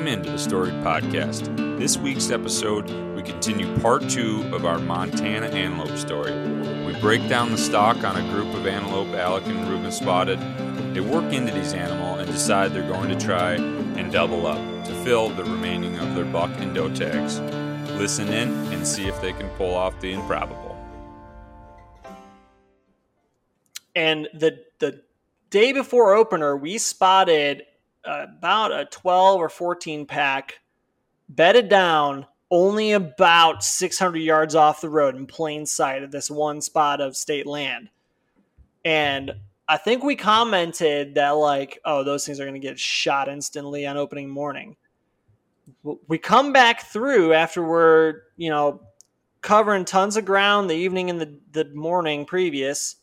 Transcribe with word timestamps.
Welcome 0.00 0.18
into 0.18 0.30
the 0.30 0.38
Storied 0.38 0.72
Podcast. 0.76 1.78
This 1.78 1.98
week's 1.98 2.30
episode, 2.30 2.88
we 3.14 3.22
continue 3.22 3.78
part 3.80 4.08
two 4.08 4.48
of 4.50 4.64
our 4.64 4.78
Montana 4.78 5.48
antelope 5.48 5.98
story. 5.98 6.32
We 6.86 6.98
break 7.02 7.28
down 7.28 7.50
the 7.50 7.58
stock 7.58 8.02
on 8.02 8.16
a 8.16 8.32
group 8.32 8.46
of 8.54 8.66
antelope 8.66 9.08
Alec 9.08 9.44
and 9.44 9.68
Reuben 9.68 9.92
spotted. 9.92 10.38
They 10.94 11.00
work 11.00 11.30
into 11.34 11.52
these 11.52 11.74
animals 11.74 12.20
and 12.20 12.32
decide 12.32 12.72
they're 12.72 12.88
going 12.88 13.10
to 13.10 13.20
try 13.22 13.56
and 13.56 14.10
double 14.10 14.46
up 14.46 14.56
to 14.86 14.94
fill 15.04 15.28
the 15.28 15.44
remaining 15.44 15.98
of 15.98 16.14
their 16.14 16.24
buck 16.24 16.50
and 16.60 16.74
doe 16.74 16.88
tags. 16.94 17.38
Listen 17.98 18.28
in 18.28 18.48
and 18.72 18.86
see 18.86 19.06
if 19.06 19.20
they 19.20 19.34
can 19.34 19.50
pull 19.50 19.74
off 19.74 20.00
the 20.00 20.14
improbable. 20.14 20.78
And 23.94 24.30
the 24.32 24.64
the 24.78 25.02
day 25.50 25.72
before 25.72 26.14
opener, 26.14 26.56
we 26.56 26.78
spotted 26.78 27.64
about 28.04 28.72
a 28.72 28.86
12 28.86 29.40
or 29.40 29.48
14 29.48 30.06
pack 30.06 30.60
bedded 31.28 31.68
down 31.68 32.26
only 32.50 32.92
about 32.92 33.62
600 33.62 34.18
yards 34.18 34.54
off 34.54 34.80
the 34.80 34.88
road 34.88 35.14
in 35.14 35.26
plain 35.26 35.64
sight 35.66 36.02
of 36.02 36.10
this 36.10 36.30
one 36.30 36.60
spot 36.60 37.00
of 37.00 37.16
state 37.16 37.46
land. 37.46 37.88
And 38.84 39.32
I 39.68 39.76
think 39.76 40.02
we 40.02 40.16
commented 40.16 41.14
that, 41.14 41.30
like, 41.30 41.78
oh, 41.84 42.02
those 42.02 42.26
things 42.26 42.40
are 42.40 42.44
going 42.44 42.60
to 42.60 42.66
get 42.66 42.78
shot 42.78 43.28
instantly 43.28 43.86
on 43.86 43.96
opening 43.96 44.28
morning. 44.28 44.76
We 46.08 46.18
come 46.18 46.52
back 46.52 46.86
through 46.86 47.34
after 47.34 47.62
we're, 47.62 48.22
you 48.36 48.50
know, 48.50 48.80
covering 49.42 49.84
tons 49.84 50.16
of 50.16 50.24
ground 50.24 50.68
the 50.68 50.74
evening 50.74 51.08
and 51.08 51.20
the, 51.20 51.38
the 51.52 51.66
morning 51.72 52.24
previous 52.24 52.96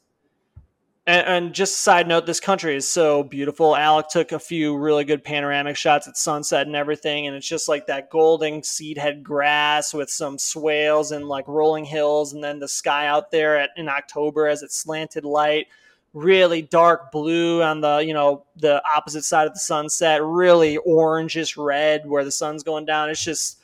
and, 1.08 1.28
and, 1.28 1.54
just 1.54 1.80
side 1.80 2.06
note, 2.06 2.26
this 2.26 2.42
country 2.42 2.76
is 2.76 2.86
so 2.86 3.24
beautiful. 3.24 3.78
Alec 3.78 4.10
took 4.10 4.34
a 4.34 4.40
few 4.40 4.76
really 4.78 5.06
good 5.06 5.24
panoramic 5.24 5.78
shots 5.78 6.06
at 6.06 6.18
sunset 6.18 6.68
and 6.68 6.76
everything, 6.76 7.28
and 7.28 7.36
it's 7.36 7.48
just 7.48 7.70
like 7.70 7.88
that 7.88 8.10
golden 8.10 8.60
seedhead 8.60 9.24
grass 9.24 9.94
with 9.94 10.10
some 10.10 10.38
swales 10.38 11.12
and 11.12 11.30
like 11.30 11.48
rolling 11.48 11.86
hills, 11.86 12.34
and 12.34 12.44
then 12.44 12.60
the 12.60 12.68
sky 12.68 13.08
out 13.08 13.32
there 13.32 13.58
at, 13.58 13.70
in 13.78 13.88
October 13.88 14.48
as 14.48 14.62
it's 14.64 14.78
slanted 14.78 15.24
light, 15.24 15.68
really 16.14 16.62
dark 16.62 17.10
blue 17.10 17.64
on 17.64 17.80
the 17.80 18.00
you 18.00 18.14
know 18.14 18.44
the 18.58 18.82
opposite 18.86 19.24
side 19.24 19.48
of 19.48 19.54
the 19.54 19.60
sunset, 19.60 20.22
really 20.22 20.78
orangish 20.86 21.56
red 21.56 22.06
where 22.06 22.26
the 22.26 22.32
sun's 22.32 22.64
going 22.64 22.86
down. 22.86 23.10
It's 23.10 23.24
just 23.24 23.60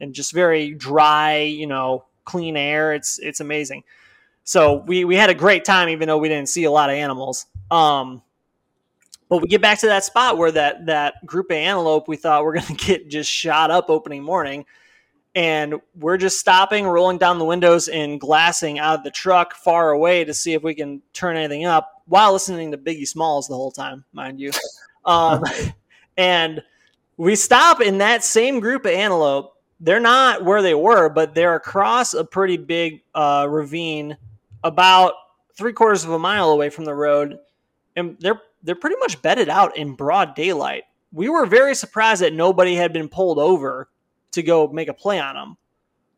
and 0.00 0.14
just 0.14 0.32
very 0.32 0.70
dry, 0.70 1.40
you 1.40 1.66
know, 1.66 2.06
clean 2.24 2.56
air. 2.56 2.94
It's 2.94 3.18
it's 3.18 3.40
amazing. 3.40 3.84
So 4.48 4.76
we, 4.86 5.04
we 5.04 5.14
had 5.14 5.28
a 5.28 5.34
great 5.34 5.66
time, 5.66 5.90
even 5.90 6.08
though 6.08 6.16
we 6.16 6.30
didn't 6.30 6.48
see 6.48 6.64
a 6.64 6.70
lot 6.70 6.88
of 6.88 6.96
animals. 6.96 7.44
Um, 7.70 8.22
but 9.28 9.42
we 9.42 9.48
get 9.48 9.60
back 9.60 9.78
to 9.80 9.86
that 9.88 10.04
spot 10.04 10.38
where 10.38 10.50
that, 10.50 10.86
that 10.86 11.26
group 11.26 11.50
of 11.50 11.56
antelope 11.58 12.08
we 12.08 12.16
thought 12.16 12.44
we're 12.44 12.54
going 12.58 12.64
to 12.64 12.86
get 12.86 13.10
just 13.10 13.30
shot 13.30 13.70
up 13.70 13.90
opening 13.90 14.22
morning. 14.22 14.64
And 15.34 15.74
we're 15.94 16.16
just 16.16 16.38
stopping, 16.38 16.86
rolling 16.86 17.18
down 17.18 17.38
the 17.38 17.44
windows, 17.44 17.88
and 17.88 18.18
glassing 18.18 18.78
out 18.78 19.00
of 19.00 19.04
the 19.04 19.10
truck 19.10 19.54
far 19.54 19.90
away 19.90 20.24
to 20.24 20.32
see 20.32 20.54
if 20.54 20.62
we 20.62 20.74
can 20.74 21.02
turn 21.12 21.36
anything 21.36 21.66
up 21.66 22.02
while 22.06 22.32
listening 22.32 22.70
to 22.70 22.78
Biggie 22.78 23.06
Smalls 23.06 23.48
the 23.48 23.54
whole 23.54 23.70
time, 23.70 24.02
mind 24.14 24.40
you. 24.40 24.50
Um, 25.04 25.44
and 26.16 26.62
we 27.18 27.36
stop 27.36 27.82
in 27.82 27.98
that 27.98 28.24
same 28.24 28.60
group 28.60 28.86
of 28.86 28.92
antelope. 28.92 29.56
They're 29.78 30.00
not 30.00 30.42
where 30.42 30.62
they 30.62 30.74
were, 30.74 31.10
but 31.10 31.34
they're 31.34 31.54
across 31.54 32.14
a 32.14 32.24
pretty 32.24 32.56
big 32.56 33.02
uh, 33.14 33.46
ravine 33.46 34.16
about 34.64 35.14
three 35.56 35.72
quarters 35.72 36.04
of 36.04 36.10
a 36.10 36.18
mile 36.18 36.50
away 36.50 36.70
from 36.70 36.84
the 36.84 36.94
road, 36.94 37.38
and 37.96 38.16
they're 38.20 38.40
they're 38.62 38.74
pretty 38.74 38.96
much 38.96 39.22
bedded 39.22 39.48
out 39.48 39.76
in 39.76 39.94
broad 39.94 40.34
daylight. 40.34 40.84
We 41.12 41.28
were 41.28 41.46
very 41.46 41.74
surprised 41.74 42.22
that 42.22 42.32
nobody 42.32 42.74
had 42.74 42.92
been 42.92 43.08
pulled 43.08 43.38
over 43.38 43.88
to 44.32 44.42
go 44.42 44.68
make 44.68 44.88
a 44.88 44.94
play 44.94 45.18
on 45.20 45.34
them. 45.34 45.56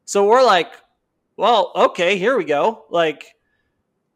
So 0.04 0.26
we're 0.26 0.44
like, 0.44 0.72
well, 1.36 1.72
okay, 1.76 2.18
here 2.18 2.36
we 2.36 2.44
go. 2.44 2.86
Like, 2.90 3.34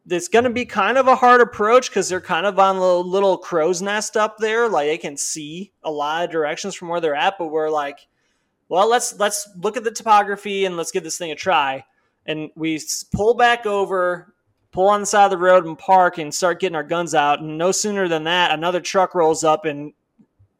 it's 0.08 0.28
going 0.28 0.44
to 0.44 0.50
be 0.50 0.64
kind 0.64 0.98
of 0.98 1.06
a 1.06 1.14
hard 1.14 1.40
approach 1.40 1.88
because 1.88 2.08
they're 2.08 2.20
kind 2.20 2.46
of 2.46 2.58
on 2.58 2.76
a 2.76 2.96
little 2.96 3.38
crow's 3.38 3.80
nest 3.80 4.16
up 4.16 4.38
there. 4.38 4.68
Like, 4.68 4.88
they 4.88 4.98
can 4.98 5.16
see 5.16 5.72
a 5.82 5.90
lot 5.90 6.24
of 6.24 6.30
directions 6.30 6.74
from 6.74 6.88
where 6.88 7.00
they're 7.00 7.14
at, 7.14 7.34
but 7.38 7.48
we're 7.48 7.70
like, 7.70 7.98
well, 8.68 8.88
let's 8.88 9.18
let's 9.18 9.48
look 9.56 9.76
at 9.76 9.84
the 9.84 9.90
topography 9.90 10.64
and 10.64 10.76
let's 10.76 10.90
give 10.90 11.04
this 11.04 11.18
thing 11.18 11.30
a 11.30 11.36
try 11.36 11.84
and 12.26 12.50
we 12.54 12.80
pull 13.12 13.34
back 13.34 13.66
over, 13.66 14.34
pull 14.72 14.88
on 14.88 15.00
the 15.00 15.06
side 15.06 15.26
of 15.26 15.30
the 15.30 15.38
road 15.38 15.66
and 15.66 15.78
park 15.78 16.18
and 16.18 16.34
start 16.34 16.60
getting 16.60 16.76
our 16.76 16.82
guns 16.82 17.14
out. 17.14 17.40
And 17.40 17.58
no 17.58 17.72
sooner 17.72 18.08
than 18.08 18.24
that, 18.24 18.50
another 18.50 18.80
truck 18.80 19.14
rolls 19.14 19.44
up 19.44 19.64
and 19.64 19.92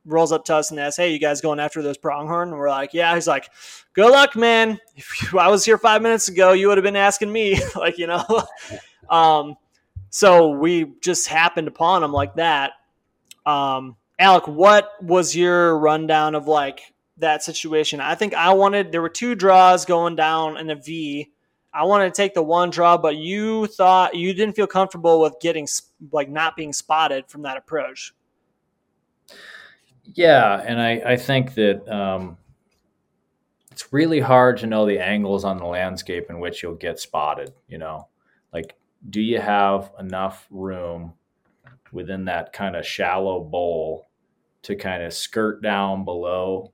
rolls 0.05 0.33
up 0.33 0.45
to 0.45 0.55
us 0.57 0.71
and 0.71 0.79
asks, 0.79 0.97
"Hey, 0.97 1.13
you 1.13 1.19
guys 1.19 1.41
going 1.41 1.61
after 1.61 1.83
those 1.83 1.97
pronghorn?" 1.97 2.51
And 2.51 2.59
we're 2.59 2.69
like, 2.69 2.93
"Yeah." 2.93 3.15
He's 3.15 3.27
like, 3.27 3.51
"Good 3.95 4.11
luck, 4.11 4.37
man. 4.37 4.79
If 4.97 5.35
I 5.35 5.49
was 5.49 5.65
here 5.65 5.79
five 5.79 6.03
minutes 6.03 6.29
ago, 6.29 6.53
you 6.53 6.69
would 6.69 6.79
have 6.79 6.85
been 6.85 6.97
asking 6.97 7.33
me, 7.33 7.61
like 7.77 7.99
you 7.99 8.07
know." 8.07 8.25
um, 9.09 9.57
so 10.11 10.51
we 10.51 10.93
just 11.01 11.27
happened 11.29 11.69
upon 11.69 12.03
them 12.03 12.13
like 12.13 12.37
that. 12.37 12.73
Um, 13.47 13.97
Alec, 14.19 14.47
what 14.47 14.91
was 15.03 15.35
your 15.35 15.77
rundown 15.79 16.35
of 16.35 16.47
like 16.47 16.81
that 17.19 17.43
situation? 17.43 18.01
I 18.01 18.15
think 18.15 18.35
I 18.35 18.53
wanted 18.53 18.93
there 18.93 19.03
were 19.03 19.09
two 19.09 19.35
draws 19.35 19.85
going 19.85 20.15
down 20.15 20.57
in 20.57 20.71
a 20.71 20.77
V 20.77 21.33
I 21.75 21.83
wanted 21.85 22.15
to 22.15 22.17
take 22.17 22.35
the 22.35 22.43
one 22.43 22.71
draw, 22.71 22.97
but 22.97 23.17
you 23.17 23.67
thought 23.67 24.15
you 24.15 24.33
didn't 24.33 24.55
feel 24.55 24.69
comfortable 24.69 25.21
with 25.21 25.35
getting 25.41 25.67
like 26.13 26.31
not 26.31 26.55
being 26.55 26.73
spotted 26.73 27.29
from 27.29 27.43
that 27.43 27.57
approach. 27.57 28.15
Yeah, 30.05 30.63
and 30.65 30.81
I, 30.81 31.03
I 31.05 31.17
think 31.17 31.55
that 31.55 31.89
um, 31.89 32.39
it's 33.73 33.93
really 33.93 34.21
hard 34.21 34.59
to 34.59 34.69
know 34.69 34.87
the 34.87 35.01
angles 35.01 35.45
on 35.45 35.59
the 35.59 35.67
landscape 35.67 36.31
in 36.31 36.39
which 36.39 36.63
you'll 36.63 36.77
get 36.77 37.01
spotted. 37.01 37.53
You 37.67 37.79
know, 37.79 38.07
like 38.53 38.77
do 39.11 39.21
you 39.21 39.41
have 39.41 39.91
enough 39.99 40.47
room 40.51 41.15
within 41.91 42.27
that 42.27 42.53
kind 42.53 42.77
of 42.77 42.87
shallow 42.87 43.41
bowl 43.41 44.09
to 44.63 44.77
kind 44.77 45.03
of 45.03 45.13
skirt 45.13 45.61
down 45.61 46.05
below 46.05 46.73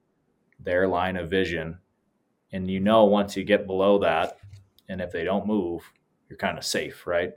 their 0.58 0.86
line 0.86 1.16
of 1.16 1.30
vision? 1.30 1.78
And 2.52 2.70
you 2.70 2.80
know, 2.80 3.04
once 3.04 3.34
you 3.34 3.44
get 3.44 3.66
below 3.66 4.00
that, 4.00 4.39
and 4.90 5.00
if 5.00 5.12
they 5.12 5.24
don't 5.24 5.46
move, 5.46 5.82
you're 6.28 6.36
kind 6.36 6.58
of 6.58 6.64
safe, 6.64 7.06
right? 7.06 7.32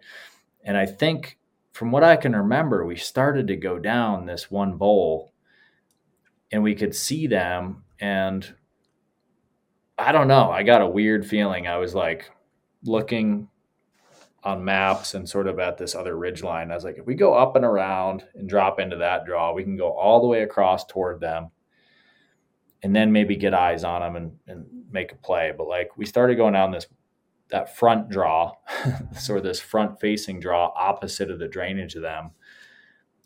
And 0.64 0.76
I 0.76 0.86
think 0.86 1.38
from 1.72 1.92
what 1.92 2.04
I 2.04 2.16
can 2.16 2.36
remember, 2.36 2.86
we 2.86 2.96
started 2.96 3.48
to 3.48 3.56
go 3.56 3.80
down 3.80 4.26
this 4.26 4.52
one 4.52 4.78
bowl 4.78 5.34
and 6.52 6.64
we 6.64 6.76
could 6.76 6.96
see 6.96 7.28
them 7.28 7.84
and 8.00 8.54
I 9.98 10.12
don't 10.12 10.28
know, 10.28 10.52
I 10.52 10.64
got 10.64 10.82
a 10.82 10.88
weird 10.88 11.26
feeling. 11.26 11.68
I 11.68 11.78
was 11.78 11.94
like 11.94 12.30
looking 12.84 13.48
on 14.44 14.66
maps 14.66 15.14
and 15.14 15.30
sort 15.30 15.48
of 15.48 15.60
at 15.60 15.78
this 15.78 15.96
other 15.96 16.18
ridge 16.18 16.44
line. 16.44 16.72
I 16.72 16.76
was 16.76 16.84
like, 16.84 16.98
if 16.98 17.06
we 17.06 17.16
go 17.16 17.34
up 17.34 17.56
and 17.56 17.64
around 17.64 18.26
and 18.36 18.50
drop 18.50 18.80
into 18.80 18.98
that 18.98 19.26
draw, 19.26 19.54
we 19.54 19.64
can 19.64 19.78
go 19.78 19.92
all 19.92 20.22
the 20.22 20.28
way 20.28 20.42
across 20.42 20.86
toward 20.86 21.20
them 21.20 21.52
and 22.82 22.96
then 22.96 23.12
maybe 23.12 23.36
get 23.36 23.54
eyes 23.54 23.84
on 23.84 24.02
them 24.02 24.16
and, 24.16 24.32
and 24.48 24.66
make 24.92 25.12
a 25.12 25.16
play. 25.16 25.54
But 25.56 25.68
like 25.68 25.96
we 25.98 26.06
started 26.06 26.36
going 26.36 26.54
down 26.54 26.72
this 26.72 26.88
that 27.50 27.76
front 27.76 28.10
draw, 28.10 28.54
sort 29.18 29.38
of 29.38 29.44
this 29.44 29.60
front 29.60 30.00
facing 30.00 30.40
draw 30.40 30.72
opposite 30.76 31.30
of 31.30 31.40
the 31.40 31.48
drainage 31.48 31.96
of 31.96 32.02
them. 32.02 32.32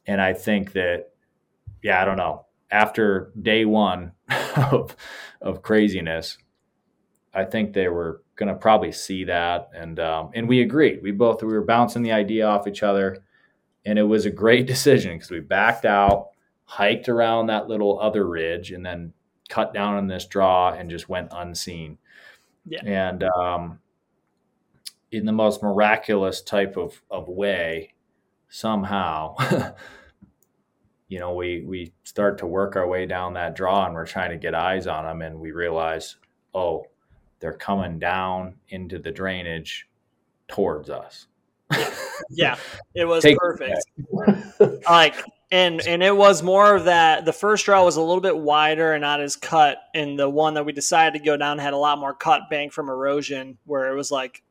And 0.05 0.21
I 0.21 0.33
think 0.33 0.73
that, 0.73 1.09
yeah, 1.83 2.01
I 2.01 2.05
don't 2.05 2.17
know. 2.17 2.45
After 2.69 3.31
day 3.41 3.65
one 3.65 4.11
of, 4.71 4.95
of 5.41 5.61
craziness, 5.61 6.37
I 7.33 7.45
think 7.45 7.73
they 7.73 7.87
were 7.87 8.21
going 8.35 8.49
to 8.49 8.55
probably 8.55 8.91
see 8.91 9.25
that. 9.25 9.69
And, 9.73 9.99
um, 9.99 10.31
and 10.33 10.47
we 10.47 10.61
agreed. 10.61 11.01
We 11.01 11.11
both, 11.11 11.41
we 11.43 11.53
were 11.53 11.63
bouncing 11.63 12.03
the 12.03 12.11
idea 12.11 12.47
off 12.47 12.67
each 12.67 12.83
other. 12.83 13.23
And 13.85 13.97
it 13.99 14.03
was 14.03 14.25
a 14.25 14.31
great 14.31 14.67
decision 14.73 15.15
because 15.15 15.31
we 15.31 15.39
backed 15.39 15.85
out, 15.85 16.29
hiked 16.65 17.09
around 17.09 17.47
that 17.47 17.67
little 17.67 17.99
other 17.99 18.27
ridge, 18.27 18.71
and 18.71 18.85
then 18.85 19.13
cut 19.49 19.73
down 19.73 19.95
on 19.95 20.07
this 20.07 20.25
draw 20.25 20.71
and 20.71 20.89
just 20.89 21.07
went 21.07 21.29
unseen. 21.31 21.97
Yeah. 22.65 22.81
And, 22.83 23.23
um, 23.23 23.79
in 25.11 25.25
the 25.25 25.31
most 25.31 25.63
miraculous 25.63 26.41
type 26.41 26.77
of, 26.77 27.01
of 27.09 27.27
way 27.27 27.93
somehow 28.49 29.35
you 31.07 31.19
know 31.19 31.33
we 31.33 31.61
we 31.61 31.93
start 32.03 32.37
to 32.37 32.45
work 32.45 32.75
our 32.75 32.87
way 32.87 33.05
down 33.05 33.33
that 33.33 33.55
draw 33.55 33.85
and 33.85 33.93
we're 33.93 34.05
trying 34.05 34.31
to 34.31 34.37
get 34.37 34.55
eyes 34.55 34.87
on 34.87 35.05
them 35.05 35.21
and 35.21 35.39
we 35.39 35.51
realize 35.51 36.17
oh 36.53 36.85
they're 37.39 37.53
coming 37.53 37.99
down 37.99 38.55
into 38.69 38.97
the 38.97 39.11
drainage 39.11 39.87
towards 40.47 40.89
us. 40.89 41.27
Yeah 42.31 42.57
it 42.95 43.05
was 43.05 43.23
Take 43.23 43.37
perfect. 43.37 43.85
like 44.89 45.23
and 45.51 45.85
and 45.87 46.01
it 46.01 46.15
was 46.15 46.41
more 46.41 46.75
of 46.75 46.85
that 46.85 47.25
the 47.25 47.31
first 47.31 47.65
draw 47.65 47.85
was 47.85 47.95
a 47.95 48.01
little 48.01 48.21
bit 48.21 48.37
wider 48.37 48.93
and 48.93 49.01
not 49.01 49.21
as 49.21 49.35
cut 49.35 49.77
and 49.93 50.17
the 50.17 50.27
one 50.27 50.55
that 50.55 50.65
we 50.65 50.73
decided 50.73 51.19
to 51.19 51.23
go 51.23 51.37
down 51.37 51.59
had 51.59 51.73
a 51.73 51.77
lot 51.77 51.99
more 51.99 52.13
cut 52.13 52.41
bank 52.49 52.73
from 52.73 52.89
erosion 52.89 53.57
where 53.65 53.91
it 53.91 53.95
was 53.95 54.09
like 54.11 54.43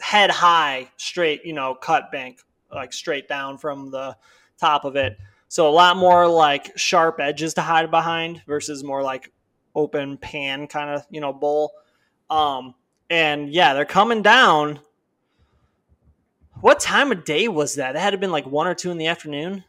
head 0.00 0.30
high, 0.30 0.88
straight, 0.96 1.44
you 1.44 1.52
know, 1.52 1.74
cut 1.74 2.10
bank, 2.10 2.40
like 2.72 2.92
straight 2.92 3.28
down 3.28 3.58
from 3.58 3.90
the 3.90 4.16
top 4.58 4.84
of 4.84 4.96
it. 4.96 5.16
So 5.48 5.68
a 5.68 5.70
lot 5.70 5.96
more 5.96 6.28
like 6.28 6.76
sharp 6.78 7.18
edges 7.20 7.54
to 7.54 7.60
hide 7.60 7.90
behind 7.90 8.42
versus 8.46 8.84
more 8.84 9.02
like 9.02 9.32
open 9.74 10.16
pan 10.16 10.66
kind 10.66 10.90
of, 10.90 11.04
you 11.10 11.20
know, 11.20 11.32
bowl. 11.32 11.72
Um, 12.28 12.74
and 13.08 13.52
yeah, 13.52 13.74
they're 13.74 13.84
coming 13.84 14.22
down. 14.22 14.80
What 16.60 16.78
time 16.78 17.10
of 17.10 17.24
day 17.24 17.48
was 17.48 17.76
that? 17.76 17.96
It 17.96 17.98
had 17.98 18.10
to 18.10 18.14
have 18.14 18.20
been 18.20 18.30
like 18.30 18.46
one 18.46 18.66
or 18.66 18.74
two 18.74 18.90
in 18.90 18.98
the 18.98 19.06
afternoon. 19.06 19.64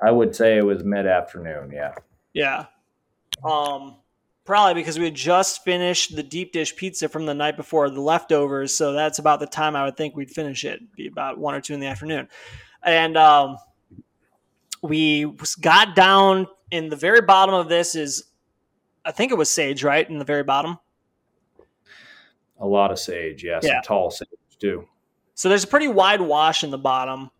I 0.00 0.10
would 0.10 0.34
say 0.34 0.58
it 0.58 0.64
was 0.64 0.84
mid 0.84 1.06
afternoon. 1.06 1.70
Yeah. 1.72 1.94
Yeah. 2.34 2.66
Um, 3.44 3.96
probably 4.44 4.74
because 4.74 4.98
we 4.98 5.04
had 5.06 5.14
just 5.14 5.64
finished 5.64 6.16
the 6.16 6.22
deep 6.22 6.52
dish 6.52 6.74
pizza 6.74 7.08
from 7.08 7.26
the 7.26 7.34
night 7.34 7.56
before, 7.56 7.88
the 7.90 8.00
leftovers. 8.00 8.74
So 8.74 8.92
that's 8.92 9.18
about 9.18 9.40
the 9.40 9.46
time 9.46 9.76
I 9.76 9.84
would 9.84 9.96
think 9.96 10.16
we'd 10.16 10.30
finish 10.30 10.64
it, 10.64 10.80
be 10.96 11.06
about 11.06 11.38
one 11.38 11.54
or 11.54 11.60
two 11.60 11.74
in 11.74 11.80
the 11.80 11.86
afternoon. 11.86 12.28
And 12.82 13.16
um, 13.16 13.58
we 14.82 15.32
got 15.60 15.94
down 15.94 16.48
in 16.70 16.88
the 16.88 16.96
very 16.96 17.20
bottom 17.20 17.54
of 17.54 17.68
this 17.68 17.94
is, 17.94 18.24
I 19.04 19.12
think 19.12 19.30
it 19.30 19.38
was 19.38 19.50
sage, 19.50 19.84
right? 19.84 20.08
In 20.08 20.18
the 20.18 20.24
very 20.24 20.42
bottom. 20.42 20.78
A 22.58 22.66
lot 22.66 22.90
of 22.90 22.98
sage, 22.98 23.44
yes, 23.44 23.64
yeah. 23.64 23.80
tall 23.84 24.10
sage 24.10 24.28
too. 24.58 24.88
So 25.34 25.48
there's 25.48 25.64
a 25.64 25.68
pretty 25.68 25.88
wide 25.88 26.20
wash 26.20 26.62
in 26.62 26.70
the 26.70 26.78
bottom. 26.78 27.30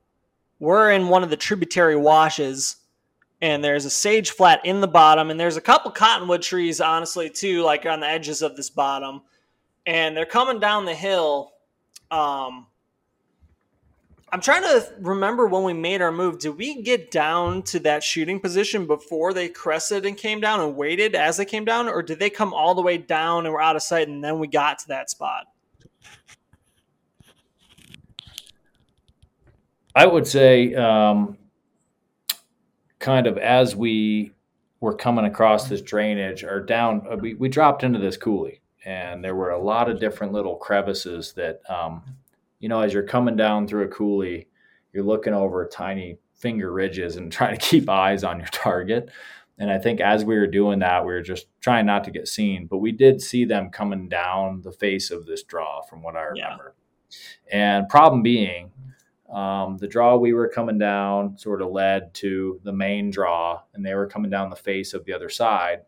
We're 0.58 0.90
in 0.90 1.08
one 1.08 1.22
of 1.22 1.30
the 1.30 1.36
tributary 1.36 1.96
washes, 1.96 2.76
and 3.42 3.62
there's 3.62 3.84
a 3.84 3.90
sage 3.90 4.30
flat 4.30 4.64
in 4.64 4.80
the 4.80 4.86
bottom, 4.86 5.28
and 5.28 5.38
there's 5.38 5.56
a 5.56 5.60
couple 5.60 5.90
cottonwood 5.90 6.42
trees, 6.42 6.80
honestly, 6.80 7.28
too, 7.28 7.62
like 7.62 7.84
on 7.84 7.98
the 7.98 8.06
edges 8.06 8.40
of 8.40 8.56
this 8.56 8.70
bottom. 8.70 9.22
And 9.84 10.16
they're 10.16 10.24
coming 10.24 10.60
down 10.60 10.84
the 10.84 10.94
hill. 10.94 11.52
Um, 12.12 12.68
I'm 14.30 14.40
trying 14.40 14.62
to 14.62 14.92
remember 15.00 15.48
when 15.48 15.64
we 15.64 15.72
made 15.72 16.00
our 16.00 16.12
move. 16.12 16.38
Did 16.38 16.56
we 16.56 16.82
get 16.82 17.10
down 17.10 17.64
to 17.64 17.80
that 17.80 18.04
shooting 18.04 18.38
position 18.38 18.86
before 18.86 19.34
they 19.34 19.48
crested 19.48 20.06
and 20.06 20.16
came 20.16 20.40
down 20.40 20.60
and 20.60 20.76
waited 20.76 21.16
as 21.16 21.36
they 21.36 21.44
came 21.44 21.64
down, 21.64 21.88
or 21.88 22.00
did 22.00 22.20
they 22.20 22.30
come 22.30 22.54
all 22.54 22.76
the 22.76 22.80
way 22.80 22.96
down 22.96 23.44
and 23.44 23.52
were 23.52 23.60
out 23.60 23.74
of 23.74 23.82
sight 23.82 24.06
and 24.06 24.22
then 24.22 24.38
we 24.38 24.46
got 24.46 24.78
to 24.78 24.88
that 24.88 25.10
spot? 25.10 25.46
I 29.96 30.06
would 30.06 30.28
say, 30.28 30.74
um, 30.76 31.36
kind 33.02 33.26
of 33.26 33.36
as 33.36 33.76
we 33.76 34.32
were 34.80 34.96
coming 34.96 35.26
across 35.26 35.68
this 35.68 35.82
drainage 35.82 36.42
or 36.42 36.60
down, 36.60 37.06
uh, 37.10 37.16
we, 37.16 37.34
we 37.34 37.48
dropped 37.50 37.84
into 37.84 37.98
this 37.98 38.16
coulee, 38.16 38.62
and 38.84 39.22
there 39.22 39.34
were 39.34 39.50
a 39.50 39.62
lot 39.62 39.90
of 39.90 40.00
different 40.00 40.32
little 40.32 40.56
crevices 40.56 41.34
that 41.34 41.60
um, 41.68 42.02
you 42.62 42.68
know, 42.68 42.80
as 42.80 42.94
you're 42.94 43.02
coming 43.02 43.36
down 43.36 43.66
through 43.66 43.84
a 43.84 43.88
coulee, 43.88 44.46
you're 44.92 45.04
looking 45.04 45.34
over 45.34 45.66
tiny 45.66 46.18
finger 46.34 46.72
ridges 46.72 47.16
and 47.16 47.30
trying 47.32 47.58
to 47.58 47.66
keep 47.66 47.90
eyes 47.90 48.24
on 48.24 48.38
your 48.38 48.48
target. 48.48 49.10
And 49.58 49.70
I 49.70 49.78
think 49.78 50.00
as 50.00 50.24
we 50.24 50.36
were 50.36 50.46
doing 50.46 50.78
that, 50.78 51.04
we 51.04 51.12
were 51.12 51.22
just 51.22 51.46
trying 51.60 51.86
not 51.86 52.04
to 52.04 52.10
get 52.10 52.26
seen, 52.26 52.66
but 52.66 52.78
we 52.78 52.90
did 52.90 53.20
see 53.20 53.44
them 53.44 53.70
coming 53.70 54.08
down 54.08 54.62
the 54.62 54.72
face 54.72 55.10
of 55.10 55.26
this 55.26 55.42
draw, 55.42 55.82
from 55.82 56.02
what 56.02 56.16
I 56.16 56.22
remember. 56.22 56.74
Yeah. 57.50 57.76
And 57.78 57.88
problem 57.88 58.22
being, 58.22 58.72
um, 59.32 59.78
the 59.78 59.88
draw 59.88 60.16
we 60.16 60.34
were 60.34 60.48
coming 60.48 60.78
down 60.78 61.38
sort 61.38 61.62
of 61.62 61.70
led 61.70 62.12
to 62.14 62.60
the 62.64 62.72
main 62.72 63.10
draw, 63.10 63.62
and 63.74 63.84
they 63.84 63.94
were 63.94 64.06
coming 64.06 64.30
down 64.30 64.50
the 64.50 64.56
face 64.56 64.92
of 64.92 65.04
the 65.04 65.12
other 65.12 65.30
side. 65.30 65.80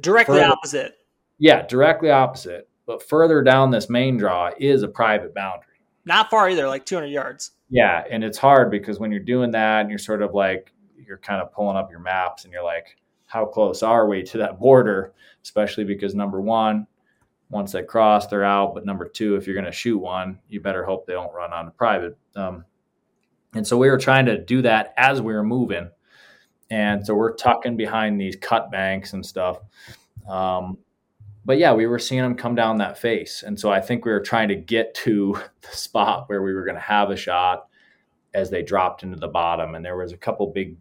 Directly 0.00 0.40
further, 0.40 0.52
opposite. 0.52 0.98
Yeah, 1.38 1.64
directly 1.66 2.10
opposite. 2.10 2.68
But 2.84 3.06
further 3.06 3.42
down 3.42 3.70
this 3.70 3.88
main 3.88 4.16
draw 4.16 4.50
is 4.58 4.82
a 4.82 4.88
private 4.88 5.34
boundary. 5.34 5.66
Not 6.04 6.30
far 6.30 6.48
either, 6.48 6.66
like 6.66 6.84
200 6.84 7.06
yards. 7.08 7.52
Yeah, 7.70 8.02
and 8.10 8.24
it's 8.24 8.38
hard 8.38 8.70
because 8.70 8.98
when 8.98 9.12
you're 9.12 9.20
doing 9.20 9.50
that 9.52 9.82
and 9.82 9.90
you're 9.90 9.98
sort 9.98 10.22
of 10.22 10.34
like 10.34 10.72
you're 10.96 11.18
kind 11.18 11.40
of 11.40 11.52
pulling 11.52 11.76
up 11.76 11.90
your 11.90 12.00
maps 12.00 12.44
and 12.44 12.52
you're 12.52 12.64
like, 12.64 12.96
how 13.26 13.44
close 13.44 13.82
are 13.82 14.08
we 14.08 14.22
to 14.24 14.38
that 14.38 14.58
border? 14.60 15.12
Especially 15.44 15.84
because 15.84 16.14
number 16.14 16.40
one, 16.40 16.86
once 17.50 17.72
they 17.72 17.82
cross, 17.82 18.26
they're 18.26 18.44
out. 18.44 18.74
But 18.74 18.84
number 18.84 19.08
two, 19.08 19.36
if 19.36 19.46
you're 19.46 19.54
going 19.54 19.64
to 19.64 19.72
shoot 19.72 19.98
one, 19.98 20.38
you 20.48 20.60
better 20.60 20.84
hope 20.84 21.06
they 21.06 21.14
don't 21.14 21.32
run 21.32 21.52
onto 21.52 21.72
private. 21.72 22.16
Um, 22.36 22.64
and 23.54 23.66
so 23.66 23.76
we 23.76 23.88
were 23.88 23.98
trying 23.98 24.26
to 24.26 24.38
do 24.38 24.62
that 24.62 24.92
as 24.96 25.22
we 25.22 25.32
were 25.32 25.44
moving. 25.44 25.90
And 26.70 27.06
so 27.06 27.14
we're 27.14 27.34
tucking 27.34 27.76
behind 27.76 28.20
these 28.20 28.36
cut 28.36 28.70
banks 28.70 29.14
and 29.14 29.24
stuff. 29.24 29.58
Um, 30.28 30.78
but 31.44 31.56
yeah, 31.56 31.72
we 31.72 31.86
were 31.86 31.98
seeing 31.98 32.20
them 32.20 32.34
come 32.34 32.54
down 32.54 32.76
that 32.78 32.98
face. 32.98 33.42
And 33.42 33.58
so 33.58 33.72
I 33.72 33.80
think 33.80 34.04
we 34.04 34.12
were 34.12 34.20
trying 34.20 34.48
to 34.48 34.54
get 34.54 34.94
to 34.96 35.40
the 35.62 35.76
spot 35.76 36.28
where 36.28 36.42
we 36.42 36.52
were 36.52 36.64
going 36.64 36.74
to 36.74 36.80
have 36.80 37.10
a 37.10 37.16
shot 37.16 37.68
as 38.34 38.50
they 38.50 38.62
dropped 38.62 39.02
into 39.02 39.16
the 39.16 39.28
bottom. 39.28 39.74
And 39.74 39.82
there 39.82 39.96
was 39.96 40.12
a 40.12 40.18
couple 40.18 40.46
big, 40.48 40.76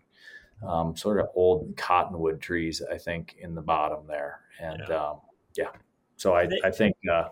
um, 0.68 0.98
sort 0.98 1.22
of 1.22 1.28
old 1.36 1.78
cottonwood 1.78 2.42
trees, 2.42 2.82
I 2.92 2.98
think, 2.98 3.38
in 3.40 3.56
the 3.56 3.62
bottom 3.62 4.06
there. 4.08 4.42
And 4.60 4.84
yeah, 4.90 4.96
um, 4.96 5.22
yeah. 5.56 5.70
So 6.18 6.34
I, 6.34 6.50
I 6.64 6.72
think 6.72 6.98
uh, 7.12 7.30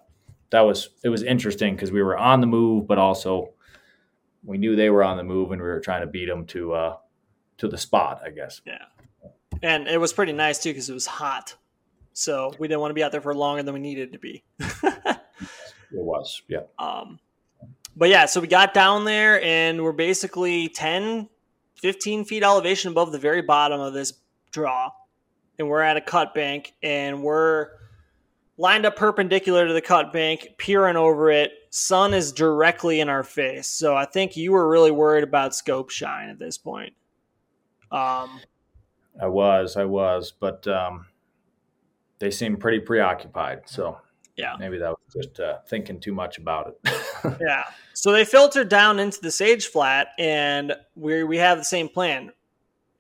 that 0.52 0.62
was, 0.62 0.90
it 1.04 1.10
was 1.10 1.24
interesting 1.24 1.76
because 1.76 1.92
we 1.92 2.02
were 2.02 2.18
on 2.18 2.40
the 2.40 2.48
move, 2.48 2.88
but 2.88 2.98
also 2.98 3.50
we 4.44 4.58
knew 4.58 4.76
they 4.76 4.90
were 4.90 5.04
on 5.04 5.18
the 5.18 5.24
move 5.24 5.52
and 5.52 5.62
we 5.62 5.68
were 5.68 5.82
trying 5.82 6.02
to 6.02 6.08
beat 6.08 6.28
them 6.28 6.46
to, 6.48 6.74
uh, 6.74 6.98
to 7.58 7.68
the 7.68 7.78
spot, 7.78 8.22
I 8.26 8.30
guess. 8.30 8.62
Yeah. 8.66 8.86
And 9.62 9.88
it 9.88 10.00
was 10.00 10.14
pretty 10.14 10.34
nice 10.34 10.64
too 10.64 10.70
because 10.70 10.90
it 10.90 10.94
was 10.94 11.06
hot 11.06 11.56
so 12.18 12.54
we 12.58 12.70
didn't 12.70 12.80
want 12.80 12.92
to 12.92 12.96
be 12.96 13.04
out 13.04 13.12
there 13.12 13.20
for 13.20 13.36
longer 13.36 13.62
than 13.62 13.74
we 13.74 13.80
needed 13.82 14.14
to 14.14 14.20
be. 14.20 14.42
it 14.60 15.20
was, 15.92 16.42
yeah. 16.48 16.62
Um, 16.80 17.20
but 17.94 18.08
yeah, 18.08 18.26
so 18.26 18.40
we 18.40 18.48
got 18.48 18.74
down 18.74 19.04
there 19.04 19.44
and 19.44 19.84
we're 19.84 19.92
basically 19.92 20.70
10, 20.70 21.28
15 21.82 22.24
feet 22.24 22.42
elevation 22.42 22.92
above 22.92 23.12
the 23.12 23.20
very 23.20 23.42
bottom 23.42 23.82
of 23.82 23.94
this 23.94 24.14
draw. 24.50 24.92
And 25.60 25.68
we're 25.68 25.82
at 25.82 25.98
a 25.98 26.02
cut 26.02 26.34
bank 26.34 26.74
and 26.82 27.22
we're 27.22 27.72
lined 28.58 28.86
up 28.86 28.96
perpendicular 28.96 29.68
to 29.68 29.74
the 29.74 29.82
cut 29.82 30.14
bank, 30.14 30.50
peering 30.58 30.96
over 30.96 31.30
it. 31.30 31.52
Sun 31.70 32.14
is 32.14 32.32
directly 32.32 33.00
in 33.00 33.10
our 33.10 33.24
face. 33.24 33.68
So 33.68 33.96
I 33.96 34.06
think 34.06 34.38
you 34.38 34.52
were 34.52 34.68
really 34.70 34.92
worried 34.92 35.24
about 35.24 35.56
scope 35.56 35.90
shine 35.90 36.30
at 36.30 36.40
this 36.40 36.58
point. 36.58 36.94
Um, 37.92 38.40
I 39.22 39.28
was, 39.28 39.78
I 39.78 39.86
was, 39.86 40.34
but 40.38 40.68
um, 40.68 41.08
they 42.20 42.32
seem 42.32 42.58
pretty 42.58 42.80
preoccupied. 42.80 43.62
So 43.66 44.00
yeah, 44.36 44.56
maybe 44.60 44.78
that 44.78 44.90
was 44.90 45.26
just 45.26 45.40
uh, 45.40 45.60
thinking 45.68 46.00
too 46.00 46.14
much 46.14 46.38
about 46.38 46.68
it. 46.84 47.38
yeah. 47.42 47.64
So 47.94 48.12
they 48.12 48.26
filtered 48.26 48.70
down 48.70 49.00
into 49.00 49.22
the 49.22 49.32
sage 49.32 49.68
flat, 49.68 50.10
and 50.20 50.74
we 50.96 51.24
we 51.24 51.38
have 51.38 51.58
the 51.58 51.64
same 51.64 51.88
plan. 51.88 52.32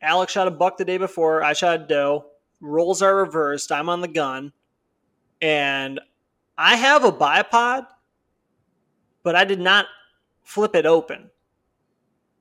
Alex 0.01 0.31
shot 0.31 0.47
a 0.47 0.51
buck 0.51 0.77
the 0.77 0.85
day 0.85 0.97
before. 0.97 1.43
I 1.43 1.53
shot 1.53 1.81
a 1.81 1.85
doe. 1.85 2.25
Roles 2.61 3.01
are 3.01 3.15
reversed. 3.15 3.71
I'm 3.71 3.89
on 3.89 4.01
the 4.01 4.07
gun, 4.07 4.53
and 5.41 5.99
I 6.57 6.75
have 6.75 7.03
a 7.03 7.11
bipod, 7.11 7.87
but 9.23 9.35
I 9.35 9.43
did 9.43 9.59
not 9.59 9.87
flip 10.43 10.75
it 10.75 10.85
open. 10.85 11.29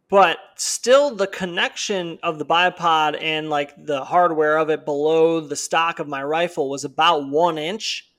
But 0.09 0.39
still 0.57 1.15
the 1.15 1.27
connection 1.27 2.19
of 2.23 2.39
the 2.39 2.45
bipod 2.45 3.21
and 3.21 3.51
like 3.51 3.73
the 3.85 4.05
hardware 4.05 4.59
of 4.59 4.71
it 4.71 4.85
below 4.85 5.41
the 5.41 5.57
stock 5.57 5.99
of 5.99 6.07
my 6.07 6.23
rifle 6.23 6.69
was 6.69 6.85
about 6.85 7.29
one 7.29 7.59
inch. 7.59 8.13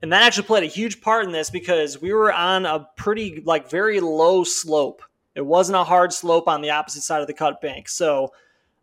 And 0.00 0.12
that 0.12 0.22
actually 0.22 0.46
played 0.46 0.62
a 0.62 0.66
huge 0.66 1.00
part 1.00 1.26
in 1.26 1.32
this 1.32 1.50
because 1.50 2.00
we 2.00 2.12
were 2.12 2.32
on 2.32 2.64
a 2.64 2.88
pretty 2.96 3.42
like 3.44 3.68
very 3.68 4.00
low 4.00 4.44
slope. 4.44 5.02
It 5.34 5.44
wasn't 5.44 5.76
a 5.76 5.84
hard 5.84 6.12
slope 6.12 6.48
on 6.48 6.62
the 6.62 6.70
opposite 6.70 7.02
side 7.02 7.20
of 7.20 7.26
the 7.26 7.34
cut 7.34 7.60
bank. 7.60 7.88
So 7.88 8.32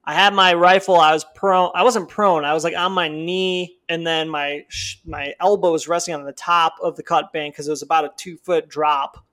i 0.06 0.14
had 0.14 0.34
my 0.34 0.54
rifle 0.54 0.96
i 0.96 1.12
was 1.14 1.26
prone 1.36 1.72
i 1.76 1.84
wasn't 1.84 2.08
prone 2.08 2.46
i 2.46 2.54
was 2.54 2.64
like 2.64 2.76
on 2.76 2.92
my 2.92 3.08
knee 3.08 3.78
and 3.90 4.06
then 4.06 4.30
my 4.30 4.64
my 5.06 5.34
elbow 5.40 5.72
was 5.72 5.88
resting 5.88 6.14
on 6.14 6.24
the 6.24 6.34
top 6.34 6.76
of 6.82 6.96
the 6.96 7.04
cut 7.04 7.32
bank 7.34 7.54
because 7.54 7.68
it 7.68 7.72
was 7.72 7.82
about 7.82 8.06
a 8.06 8.12
two 8.18 8.38
foot 8.38 8.68
drop 8.68 9.26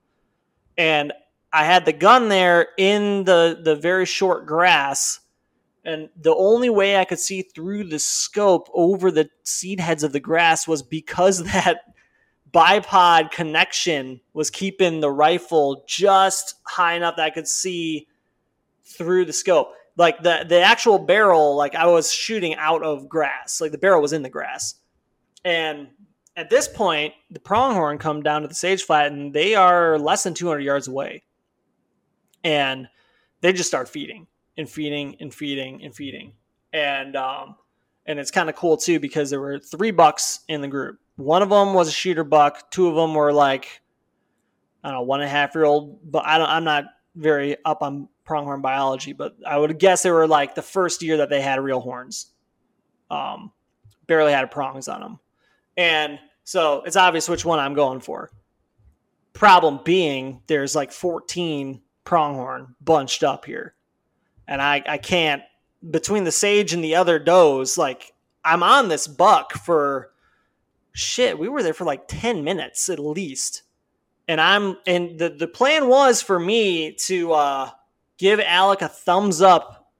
and 0.77 1.13
I 1.51 1.65
had 1.65 1.85
the 1.85 1.93
gun 1.93 2.29
there 2.29 2.69
in 2.77 3.25
the 3.25 3.59
the 3.61 3.75
very 3.75 4.07
short 4.07 4.47
grass, 4.47 5.19
and 5.85 6.09
the 6.19 6.33
only 6.33 6.69
way 6.69 6.97
I 6.97 7.05
could 7.05 7.19
see 7.19 7.43
through 7.43 7.85
the 7.85 7.99
scope 7.99 8.69
over 8.73 9.11
the 9.11 9.29
seed 9.43 9.79
heads 9.79 10.03
of 10.03 10.13
the 10.13 10.19
grass 10.19 10.67
was 10.67 10.81
because 10.81 11.43
that 11.53 11.81
bipod 12.51 13.31
connection 13.31 14.19
was 14.33 14.49
keeping 14.49 14.99
the 14.99 15.11
rifle 15.11 15.83
just 15.87 16.55
high 16.65 16.93
enough 16.93 17.15
that 17.17 17.25
I 17.25 17.29
could 17.29 17.47
see 17.47 18.07
through 18.83 19.25
the 19.25 19.33
scope. 19.33 19.73
Like 19.95 20.23
the 20.23 20.45
the 20.47 20.61
actual 20.61 20.97
barrel, 20.99 21.55
like 21.55 21.75
I 21.75 21.85
was 21.85 22.11
shooting 22.11 22.55
out 22.55 22.83
of 22.83 23.07
grass. 23.07 23.61
Like 23.61 23.71
the 23.71 23.77
barrel 23.77 24.01
was 24.01 24.13
in 24.13 24.23
the 24.23 24.29
grass. 24.29 24.75
And 25.45 25.89
at 26.35 26.49
this 26.49 26.67
point, 26.67 27.13
the 27.29 27.39
pronghorn 27.39 27.99
come 27.99 28.23
down 28.23 28.41
to 28.41 28.47
the 28.47 28.55
sage 28.55 28.83
flat 28.83 29.11
and 29.11 29.33
they 29.33 29.55
are 29.55 29.99
less 29.99 30.23
than 30.23 30.33
200 30.33 30.61
yards 30.61 30.87
away 30.87 31.23
and 32.43 32.87
they 33.41 33.53
just 33.53 33.69
start 33.69 33.87
feeding 33.87 34.27
and 34.57 34.69
feeding 34.69 35.15
and 35.19 35.33
feeding 35.33 35.83
and 35.83 35.95
feeding 35.95 36.33
and 36.73 37.15
um, 37.15 37.55
and 38.05 38.19
it's 38.19 38.31
kind 38.31 38.49
of 38.49 38.55
cool 38.55 38.77
too 38.77 38.99
because 38.99 39.29
there 39.29 39.39
were 39.39 39.59
three 39.59 39.91
bucks 39.91 40.41
in 40.47 40.61
the 40.61 40.67
group 40.67 40.99
one 41.15 41.41
of 41.41 41.49
them 41.49 41.73
was 41.73 41.87
a 41.87 41.91
shooter 41.91 42.23
buck 42.23 42.69
two 42.71 42.87
of 42.87 42.95
them 42.95 43.13
were 43.13 43.33
like 43.33 43.81
i 44.83 44.89
don't 44.89 44.99
know 44.99 45.03
one 45.03 45.21
and 45.21 45.27
a 45.27 45.31
half 45.31 45.55
year 45.55 45.63
old 45.63 45.99
but 46.11 46.25
i 46.25 46.37
don't 46.37 46.49
i'm 46.49 46.63
not 46.63 46.85
very 47.15 47.55
up 47.65 47.81
on 47.81 48.07
pronghorn 48.25 48.61
biology, 48.61 49.13
but 49.13 49.35
I 49.45 49.57
would 49.57 49.77
guess 49.79 50.03
they 50.03 50.11
were 50.11 50.27
like 50.27 50.55
the 50.55 50.61
first 50.61 51.01
year 51.01 51.17
that 51.17 51.29
they 51.29 51.41
had 51.41 51.59
real 51.59 51.79
horns. 51.79 52.27
Um, 53.09 53.51
barely 54.07 54.31
had 54.31 54.49
prongs 54.51 54.87
on 54.87 55.01
them, 55.01 55.19
and 55.77 56.19
so 56.43 56.81
it's 56.85 56.95
obvious 56.95 57.29
which 57.29 57.45
one 57.45 57.59
I'm 57.59 57.73
going 57.73 57.99
for. 57.99 58.31
Problem 59.33 59.79
being, 59.83 60.41
there's 60.47 60.75
like 60.75 60.91
14 60.91 61.81
pronghorn 62.05 62.75
bunched 62.81 63.23
up 63.23 63.45
here, 63.45 63.75
and 64.47 64.61
I 64.61 64.83
I 64.87 64.97
can't 64.97 65.43
between 65.89 66.23
the 66.23 66.31
sage 66.31 66.73
and 66.73 66.83
the 66.83 66.95
other 66.95 67.19
does 67.19 67.77
like 67.77 68.13
I'm 68.43 68.63
on 68.63 68.87
this 68.87 69.07
buck 69.07 69.53
for 69.53 70.11
shit. 70.93 71.37
We 71.37 71.49
were 71.49 71.61
there 71.61 71.73
for 71.73 71.85
like 71.85 72.07
10 72.07 72.43
minutes 72.43 72.89
at 72.89 72.99
least 72.99 73.63
and 74.27 74.39
I'm 74.39 74.77
and 74.85 75.19
the 75.19 75.29
the 75.29 75.47
plan 75.47 75.87
was 75.87 76.21
for 76.21 76.39
me 76.39 76.93
to 77.05 77.33
uh, 77.33 77.69
give 78.23 78.39
Alec 78.39 78.81
a 78.81 78.87
thumbs 78.87 79.41
up 79.41 79.91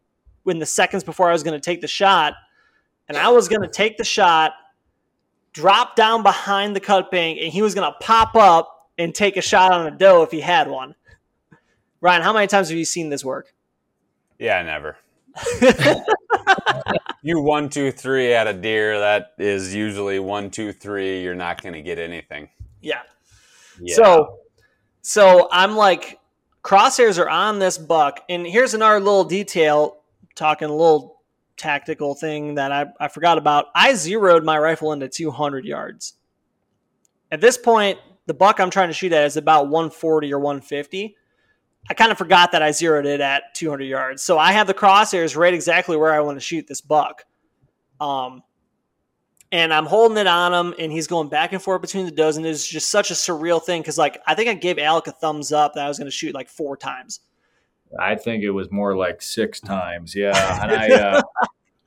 in 0.45 0.57
the 0.57 0.65
seconds 0.65 1.03
before 1.03 1.27
I 1.27 1.33
was 1.33 1.43
going 1.43 1.59
to 1.59 1.63
take 1.63 1.81
the 1.81 1.89
shot, 1.89 2.35
and 3.09 3.17
I 3.17 3.27
was 3.27 3.49
going 3.49 3.63
to 3.63 3.67
take 3.67 3.97
the 3.97 4.05
shot, 4.05 4.53
drop 5.51 5.97
down 5.97 6.23
behind 6.23 6.73
the 6.73 6.79
cut 6.79 7.11
bank, 7.11 7.37
and 7.41 7.51
he 7.51 7.61
was 7.61 7.75
going 7.75 7.91
to 7.91 7.97
pop 7.99 8.33
up 8.35 8.89
and 8.97 9.13
take 9.13 9.35
a 9.35 9.41
shot 9.41 9.73
on 9.73 9.87
a 9.87 9.91
doe 9.91 10.23
if 10.23 10.31
he 10.31 10.39
had 10.39 10.69
one. 10.69 10.95
Ryan, 11.99 12.21
how 12.21 12.31
many 12.31 12.47
times 12.47 12.69
have 12.69 12.77
you 12.77 12.85
seen 12.85 13.09
this 13.09 13.25
work? 13.25 13.53
Yeah, 14.39 14.61
never. 14.63 14.95
you 17.23 17.41
one, 17.41 17.67
two, 17.67 17.91
three 17.91 18.33
at 18.33 18.47
a 18.47 18.53
deer. 18.53 18.99
That 18.99 19.33
is 19.37 19.75
usually 19.75 20.19
one, 20.19 20.49
two, 20.49 20.71
three. 20.71 21.21
You're 21.21 21.35
not 21.35 21.61
going 21.61 21.73
to 21.73 21.81
get 21.81 21.99
anything. 21.99 22.47
Yeah. 22.81 23.01
yeah. 23.81 23.95
So, 23.95 24.39
so 25.01 25.49
I'm 25.51 25.75
like, 25.75 26.21
crosshairs 26.63 27.19
are 27.19 27.29
on 27.29 27.59
this 27.59 27.77
buck. 27.77 28.21
And 28.29 28.47
here's 28.47 28.73
another 28.73 28.99
little 28.99 29.25
detail, 29.25 29.97
talking 30.35 30.69
a 30.69 30.75
little 30.75 31.21
tactical 31.57 32.15
thing 32.15 32.55
that 32.55 32.71
I, 32.71 32.87
I 32.99 33.07
forgot 33.09 33.37
about. 33.37 33.65
I 33.75 33.93
zeroed 33.93 34.43
my 34.43 34.57
rifle 34.57 34.91
into 34.93 35.07
200 35.07 35.65
yards. 35.65 36.13
At 37.31 37.41
this 37.41 37.57
point, 37.57 37.99
the 38.25 38.33
buck 38.33 38.59
I'm 38.59 38.69
trying 38.69 38.89
to 38.89 38.93
shoot 38.93 39.11
at 39.11 39.25
is 39.25 39.37
about 39.37 39.63
140 39.67 40.33
or 40.33 40.39
150. 40.39 41.15
I 41.89 41.93
kind 41.93 42.11
of 42.11 42.17
forgot 42.17 42.53
that 42.53 42.61
I 42.61 42.71
zeroed 42.71 43.05
it 43.05 43.19
at 43.19 43.53
200 43.55 43.83
yards. 43.83 44.23
So 44.23 44.39
I 44.39 44.53
have 44.53 44.67
the 44.67 44.73
crosshairs 44.73 45.35
right 45.35 45.53
exactly 45.53 45.97
where 45.97 46.13
I 46.13 46.21
want 46.21 46.37
to 46.37 46.45
shoot 46.45 46.65
this 46.67 46.79
buck. 46.79 47.25
Um, 47.99 48.43
and 49.53 49.71
I'm 49.71 49.85
holding 49.85 50.17
it 50.17 50.25
on 50.25 50.51
him, 50.51 50.73
and 50.79 50.91
he's 50.91 51.05
going 51.05 51.29
back 51.29 51.53
and 51.53 51.61
forth 51.61 51.83
between 51.83 52.05
the 52.05 52.11
does, 52.11 52.37
and 52.37 52.45
it's 52.45 52.67
just 52.67 52.89
such 52.89 53.11
a 53.11 53.13
surreal 53.13 53.61
thing 53.61 53.83
because, 53.83 53.99
like, 53.99 54.19
I 54.25 54.33
think 54.33 54.49
I 54.49 54.55
gave 54.55 54.79
Alec 54.79 55.05
a 55.05 55.11
thumbs 55.11 55.51
up 55.51 55.75
that 55.75 55.85
I 55.85 55.87
was 55.87 55.99
going 55.99 56.07
to 56.07 56.11
shoot 56.11 56.33
like 56.33 56.49
four 56.49 56.75
times. 56.75 57.19
I 57.99 58.15
think 58.15 58.43
it 58.43 58.49
was 58.49 58.71
more 58.71 58.97
like 58.97 59.21
six 59.21 59.59
times, 59.61 60.15
yeah. 60.15 60.63
And 60.63 60.71
I, 60.71 60.89
uh, 60.89 61.21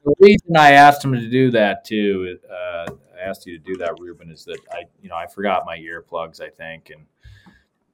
the 0.05 0.15
reason 0.21 0.57
I 0.57 0.73
asked 0.73 1.05
him 1.05 1.13
to 1.15 1.29
do 1.29 1.51
that 1.51 1.85
too, 1.85 2.39
uh, 2.49 2.87
I 3.19 3.29
asked 3.29 3.47
you 3.47 3.59
to 3.59 3.65
do 3.65 3.77
that, 3.79 3.99
Reuben, 3.99 4.31
is 4.31 4.45
that 4.45 4.61
I, 4.71 4.85
you 5.03 5.09
know, 5.09 5.17
I 5.17 5.27
forgot 5.27 5.67
my 5.67 5.77
earplugs, 5.77 6.41
I 6.41 6.51
think, 6.51 6.91
and 6.91 7.05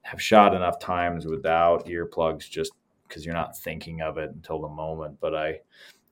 have 0.02 0.20
shot 0.20 0.54
enough 0.54 0.80
times 0.80 1.24
without 1.24 1.86
earplugs 1.86 2.46
just 2.46 2.72
because 3.08 3.24
you're 3.24 3.34
not 3.34 3.56
thinking 3.56 4.02
of 4.02 4.18
it 4.18 4.32
until 4.32 4.60
the 4.60 4.68
moment. 4.68 5.16
But 5.18 5.34
I, 5.34 5.60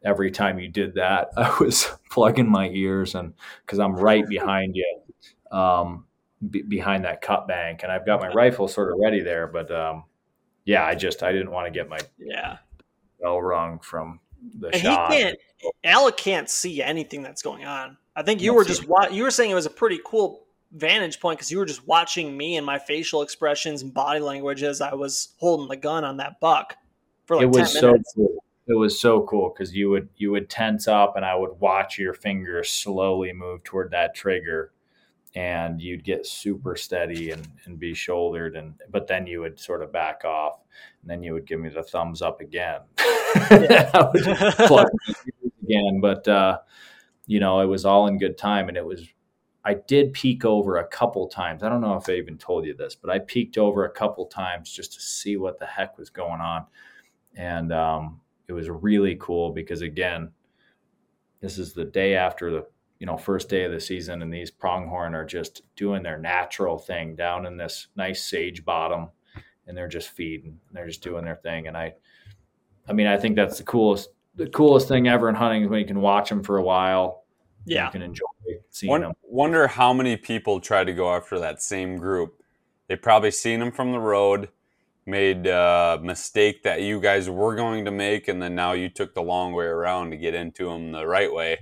every 0.05 0.31
time 0.31 0.59
you 0.59 0.69
did 0.69 0.95
that, 0.95 1.31
I 1.37 1.57
was 1.61 1.91
plugging 2.11 2.51
my 2.51 2.69
ears 2.69 3.15
and 3.15 3.35
because 3.65 3.79
I'm 3.79 3.95
right 3.95 4.27
behind 4.29 4.77
you, 4.77 5.01
um, 5.57 6.07
b- 6.49 6.63
behind 6.63 7.05
that 7.05 7.23
cut 7.23 7.49
bank, 7.49 7.83
and 7.83 7.93
I've 7.93 8.07
got 8.07 8.21
my 8.21 8.29
rifle 8.29 8.69
sort 8.69 8.93
of 8.93 8.99
ready 8.99 9.21
there. 9.21 9.47
But 9.47 9.71
um, 9.71 10.05
yeah, 10.65 10.85
I 10.85 10.95
just 10.95 11.23
I 11.23 11.33
didn't 11.33 11.51
want 11.51 11.67
to 11.67 11.71
get 11.71 11.89
my 11.89 12.01
yeah 12.19 12.59
bell 13.21 13.41
rung 13.41 13.79
from 13.81 14.21
the 14.59 14.69
and 14.69 14.83
shot. 14.83 15.13
He 15.13 15.19
can't, 15.19 15.39
Alec 15.85 16.17
can't 16.17 16.49
see 16.49 16.83
anything 16.83 17.23
that's 17.23 17.43
going 17.43 17.65
on. 17.65 17.97
I 18.17 18.23
think 18.23 18.41
you 18.41 18.55
were 18.55 18.65
just 18.65 18.87
wa- 18.87 19.09
you 19.11 19.23
were 19.23 19.31
saying 19.31 19.51
it 19.51 19.55
was 19.55 19.67
a 19.67 19.71
pretty 19.71 20.01
cool 20.05 20.47
vantage 20.73 21.19
point 21.21 21.39
because 21.39 21.51
you 21.51 21.59
were 21.59 21.67
just 21.67 21.87
watching 21.87 22.37
me 22.37 22.57
and 22.57 22.65
my 22.65 22.79
facial 22.79 23.23
expressions 23.23 23.83
and 23.83 23.93
body 23.93 24.21
language 24.21 24.63
as 24.63 24.81
I 24.81 24.95
was 24.95 25.35
holding 25.39 25.69
the 25.69 25.77
gun 25.77 26.05
on 26.05 26.19
that 26.19 26.39
buck 26.41 26.77
for 27.27 27.37
like 27.37 27.45
it 27.45 27.51
was 27.51 27.73
so 27.73 27.97
cool 28.15 28.45
it 28.71 28.77
was 28.77 29.01
so 29.01 29.23
cool 29.23 29.53
because 29.53 29.75
you 29.75 29.91
would 29.91 30.09
you 30.17 30.31
would 30.31 30.49
tense 30.49 30.87
up 30.87 31.17
and 31.17 31.25
I 31.25 31.35
would 31.35 31.59
watch 31.59 31.99
your 31.99 32.15
fingers 32.15 32.71
slowly 32.71 33.33
move 33.33 33.65
toward 33.65 33.91
that 33.91 34.15
trigger 34.15 34.73
and 35.35 35.81
you'd 35.81 36.05
get 36.05 36.27
super 36.27 36.77
steady 36.77 37.31
and, 37.31 37.47
and 37.65 37.79
be 37.79 37.95
shouldered 37.95 38.57
and 38.57 38.75
but 38.91 39.07
then 39.07 39.27
you 39.27 39.41
would 39.41 39.59
sort 39.59 39.83
of 39.83 39.93
back 39.93 40.25
off 40.25 40.61
and 41.03 41.11
then 41.11 41.23
you 41.23 41.33
would 41.33 41.47
give 41.47 41.61
me 41.61 41.69
the 41.69 41.83
thumbs 41.83 42.23
up 42.23 42.41
again. 42.41 42.81
Again 45.63 46.01
but 46.01 46.27
uh, 46.27 46.59
you 47.27 47.39
know 47.39 47.61
it 47.61 47.67
was 47.67 47.85
all 47.85 48.07
in 48.09 48.19
good 48.19 48.37
time 48.37 48.69
and 48.69 48.77
it 48.77 48.85
was 48.85 49.07
i 49.65 49.75
did 49.75 50.13
peek 50.13 50.45
over 50.45 50.79
a 50.79 50.87
couple 50.87 51.29
times. 51.29 51.63
I 51.63 51.69
don't 51.69 51.81
know 51.81 51.97
if 51.97 52.09
i 52.09 52.13
even 52.15 52.39
told 52.39 52.67
you 52.67 52.75
this 52.75 52.97
but 52.97 53.11
i 53.11 53.21
peeked 53.21 53.57
over 53.57 53.85
a 53.85 53.91
couple 53.91 54.27
times 54.27 54.73
just 54.73 54.95
to 54.95 55.01
see 55.01 55.37
what 55.37 55.59
the 55.61 55.67
heck 55.67 55.97
was 55.97 56.11
going 56.11 56.41
on 56.41 56.67
and 57.37 57.73
um, 57.73 58.21
it 58.51 58.53
was 58.53 58.69
really 58.69 59.17
cool 59.21 59.53
because 59.53 59.81
again, 59.81 60.33
this 61.41 61.57
is 61.57 61.73
the 61.73 61.85
day 61.85 62.17
after 62.17 62.51
the 62.51 62.67
you 62.99 63.07
know 63.07 63.17
first 63.17 63.49
day 63.49 63.63
of 63.63 63.71
the 63.71 63.81
season, 63.81 64.23
and 64.23 64.35
these 64.35 64.51
pronghorn 64.51 65.15
are 65.15 65.25
just 65.25 65.63
doing 65.77 66.03
their 66.03 66.19
natural 66.19 66.77
thing 66.77 67.15
down 67.15 67.47
in 67.47 67.57
this 67.57 67.87
nice 67.95 68.25
sage 68.25 68.65
bottom, 68.65 69.09
and 69.69 69.77
they're 69.77 69.89
just 69.89 70.11
feeding. 70.11 70.59
They're 70.73 70.89
just 70.89 71.03
doing 71.03 71.25
their 71.25 71.37
thing, 71.37 71.69
and 71.69 71.77
I, 71.77 71.95
I 72.89 72.93
mean, 72.93 73.07
I 73.07 73.17
think 73.17 73.37
that's 73.37 73.59
the 73.59 73.65
coolest 73.65 74.11
the 74.35 74.49
coolest 74.49 74.89
thing 74.89 75.07
ever 75.07 75.29
in 75.29 75.37
hunting 75.37 75.63
is 75.63 75.69
when 75.69 75.79
you 75.79 75.87
can 75.87 76.01
watch 76.01 76.29
them 76.29 76.43
for 76.43 76.57
a 76.57 76.63
while. 76.63 77.25
Yeah, 77.67 77.87
you 77.87 77.93
can 77.93 78.03
enjoy 78.03 78.27
seeing 78.71 78.91
One, 78.91 79.03
them. 79.03 79.13
Wonder 79.23 79.69
how 79.69 79.93
many 79.93 80.17
people 80.17 80.59
try 80.59 80.83
to 80.83 80.93
go 80.93 81.15
after 81.15 81.39
that 81.39 81.63
same 81.63 81.99
group. 81.99 82.43
They 82.89 82.97
probably 82.97 83.31
seen 83.31 83.61
them 83.61 83.71
from 83.71 83.93
the 83.93 84.01
road 84.01 84.49
made 85.07 85.47
a 85.47 85.99
mistake 86.03 86.63
that 86.63 86.83
you 86.83 87.01
guys 87.01 87.29
were 87.29 87.55
going 87.55 87.85
to 87.85 87.91
make, 87.91 88.29
and 88.29 88.43
then 88.43 88.55
now 88.55 88.73
you 88.73 88.89
took 88.89 89.15
the 89.15 89.23
long 89.23 89.53
way 89.53 89.67
around 89.67 90.11
to 90.11 90.17
get 90.17 90.35
into 90.35 90.67
them 90.67 90.93
the 90.93 91.07
right 91.07 91.33
way. 91.33 91.59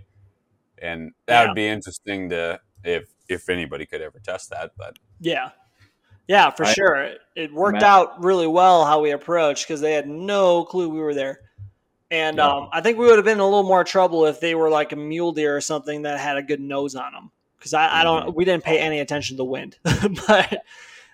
And 0.81 1.13
that 1.27 1.43
yeah. 1.43 1.47
would 1.49 1.55
be 1.55 1.67
interesting 1.67 2.31
to 2.31 2.61
if 2.85 3.09
if 3.29 3.49
anybody 3.49 3.87
could 3.87 4.01
ever 4.01 4.19
test 4.21 4.51
that. 4.51 4.73
But 4.77 4.99
yeah, 5.21 5.51
yeah, 6.29 6.51
for 6.51 6.67
I, 6.67 6.73
sure. 6.73 7.11
It 7.35 7.53
worked 7.53 7.83
out 7.83 8.23
really 8.23 8.47
well 8.47 8.85
how 8.85 9.01
we 9.01 9.11
approached 9.11 9.67
because 9.67 9.81
they 9.81 9.95
had 9.95 10.07
no 10.07 10.65
clue 10.65 10.91
we 10.91 11.01
were 11.01 11.15
there. 11.15 11.41
And 12.11 12.37
yeah. 12.37 12.49
um, 12.49 12.69
I 12.73 12.81
think 12.81 12.99
we 12.99 13.07
would 13.07 13.17
have 13.17 13.25
been 13.25 13.35
in 13.35 13.41
a 13.41 13.45
little 13.45 13.65
more 13.65 13.83
trouble 13.83 14.27
if 14.27 14.39
they 14.39 14.55
were 14.55 14.71
like 14.71 14.93
a 14.93 14.97
mule 14.97 15.33
deer 15.33 15.57
or 15.57 15.61
something 15.61 16.03
that 16.03 16.21
had 16.21 16.37
a 16.37 16.43
good 16.43 16.61
nose 16.61 16.95
on 16.95 17.13
them. 17.13 17.31
Because 17.59 17.75
I, 17.75 18.01
I, 18.01 18.05
don't, 18.05 18.29
mm-hmm. 18.29 18.37
we 18.37 18.45
didn't 18.45 18.63
pay 18.63 18.79
any 18.79 19.01
attention 19.01 19.37
to 19.37 19.39
the 19.39 19.45
wind, 19.45 19.79
but 19.83 20.63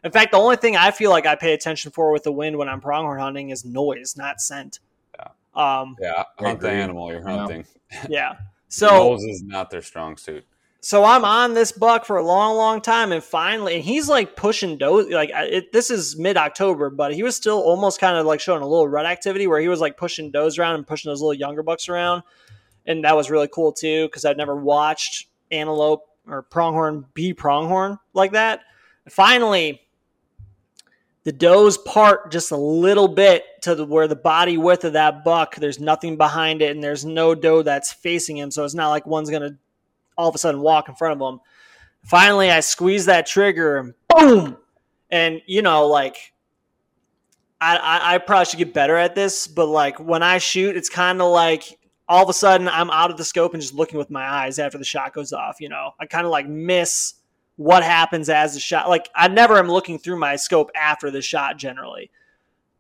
in 0.05 0.11
fact, 0.11 0.33
the 0.33 0.39
only 0.39 0.57
thing 0.57 0.77
I 0.77 0.91
feel 0.91 1.11
like 1.11 1.27
I 1.27 1.35
pay 1.35 1.55
attention 1.55 1.91
for 1.91 2.13
with 2.13 2.25
the 2.25 2.33
wind 2.33 2.59
when 2.59 2.69
I'm 2.69 2.81
pronghorn 2.81 3.19
hunting 3.19 3.49
is 3.49 3.65
noise, 3.65 4.17
not 4.17 4.41
scent. 4.41 4.81
Yeah. 5.19 5.29
Um, 5.55 5.97
yeah. 6.01 6.25
Hunt 6.39 6.61
the 6.61 6.71
animal 6.71 7.11
you're 7.11 7.27
hunting. 7.27 7.65
Yeah. 8.09 8.39
So 8.67 8.89
nose 8.89 9.23
is 9.23 9.41
not 9.45 9.71
their 9.71 9.83
strong 9.83 10.17
suit. 10.17 10.45
So 10.81 11.05
I'm 11.05 11.25
on 11.25 11.55
this 11.55 11.71
buck 11.71 12.05
for 12.05 12.17
a 12.17 12.25
long, 12.25 12.57
long 12.57 12.81
time, 12.81 13.13
and 13.13 13.23
finally, 13.23 13.77
and 13.77 13.85
he's 13.85 14.09
like 14.09 14.35
pushing 14.35 14.77
doe. 14.79 14.97
Like 14.97 15.31
it, 15.33 15.73
this 15.73 15.91
is 15.91 16.19
mid 16.19 16.37
October, 16.37 16.91
but 16.91 17.15
he 17.15 17.23
was 17.23 17.37
still 17.37 17.61
almost 17.61 18.01
kind 18.01 18.19
of 18.19 18.27
like 18.27 18.41
showing 18.41 18.63
a 18.63 18.67
little 18.67 18.89
rut 18.89 19.07
activity 19.07 19.47
where 19.47 19.61
he 19.61 19.69
was 19.69 19.81
like 19.81 19.97
pushing 19.97 20.33
does 20.33 20.59
around 20.59 20.75
and 20.75 20.87
pushing 20.87 21.09
those 21.09 21.23
little 21.23 21.35
younger 21.35 21.63
bucks 21.63 21.89
around, 21.89 22.25
and 22.85 23.05
that 23.05 23.15
was 23.15 23.31
really 23.31 23.49
cool 23.49 23.73
too 23.73 24.09
because 24.09 24.25
I'd 24.25 24.37
never 24.37 24.57
watched 24.57 25.29
antelope 25.53 26.03
or 26.27 26.43
pronghorn 26.43 27.07
be 27.15 27.33
pronghorn 27.33 27.99
like 28.13 28.33
that. 28.33 28.63
Finally, 29.09 29.81
the 31.25 31.33
does 31.33 31.79
part 31.79 32.31
just 32.31 32.51
a 32.51 32.57
little 32.57 33.09
bit 33.09 33.45
to 33.63 33.75
the, 33.75 33.85
where 33.85 34.07
the 34.07 34.17
body 34.17 34.57
width 34.57 34.85
of 34.85 34.93
that 34.93 35.25
buck, 35.25 35.57
there's 35.57 35.81
nothing 35.81 36.17
behind 36.17 36.63
it, 36.63 36.71
and 36.71 36.85
there's 36.85 37.05
no 37.05 37.35
doe 37.35 37.63
that's 37.63 37.93
facing 37.93 38.37
him. 38.37 38.51
So 38.51 38.65
it's 38.65 38.75
not 38.75 38.91
like 38.91 39.07
one's 39.07 39.31
to 39.31 39.57
all 40.17 40.29
of 40.29 40.35
a 40.35 40.39
sudden 40.39 40.61
walk 40.61 40.89
in 40.89 40.95
front 40.95 41.21
of 41.21 41.27
him. 41.27 41.41
Finally, 42.03 42.51
I 42.51 42.61
squeeze 42.61 43.07
that 43.07 43.27
trigger 43.27 43.79
and 43.79 43.95
boom. 44.09 44.59
And, 45.11 45.41
you 45.47 45.63
know, 45.63 45.87
like, 45.87 46.33
I, 47.61 47.77
I, 47.77 48.15
I 48.15 48.19
probably 48.19 48.45
should 48.45 48.59
get 48.59 48.75
better 48.75 48.97
at 48.97 49.15
this, 49.15 49.47
but 49.47 49.67
like 49.67 49.99
when 49.99 50.23
I 50.23 50.37
shoot, 50.37 50.77
it's 50.77 50.91
kind 50.91 51.23
of 51.23 51.31
like 51.31 51.79
all 52.07 52.23
of 52.23 52.29
a 52.29 52.35
sudden 52.35 52.69
I'm 52.69 52.91
out 52.91 53.11
of 53.11 53.17
the 53.17 53.25
scope 53.25 53.55
and 53.55 53.63
just 53.63 53.73
looking 53.73 53.97
with 53.97 54.11
my 54.11 54.23
eyes 54.23 54.59
after 54.59 54.77
the 54.77 54.85
shot 54.85 55.15
goes 55.15 55.33
off. 55.33 55.61
You 55.61 55.71
know, 55.71 55.93
I 55.99 56.05
kind 56.05 56.27
of 56.27 56.31
like 56.31 56.47
miss 56.47 57.15
what 57.57 57.83
happens 57.83 58.29
as 58.29 58.55
the 58.55 58.61
shot. 58.61 58.89
Like 58.89 59.09
I 59.15 59.29
never 59.29 59.59
am 59.59 59.69
looking 59.69 59.99
through 59.99 60.19
my 60.19 60.37
scope 60.37 60.71
after 60.75 61.11
the 61.11 61.23
shot 61.23 61.57
generally. 61.57 62.11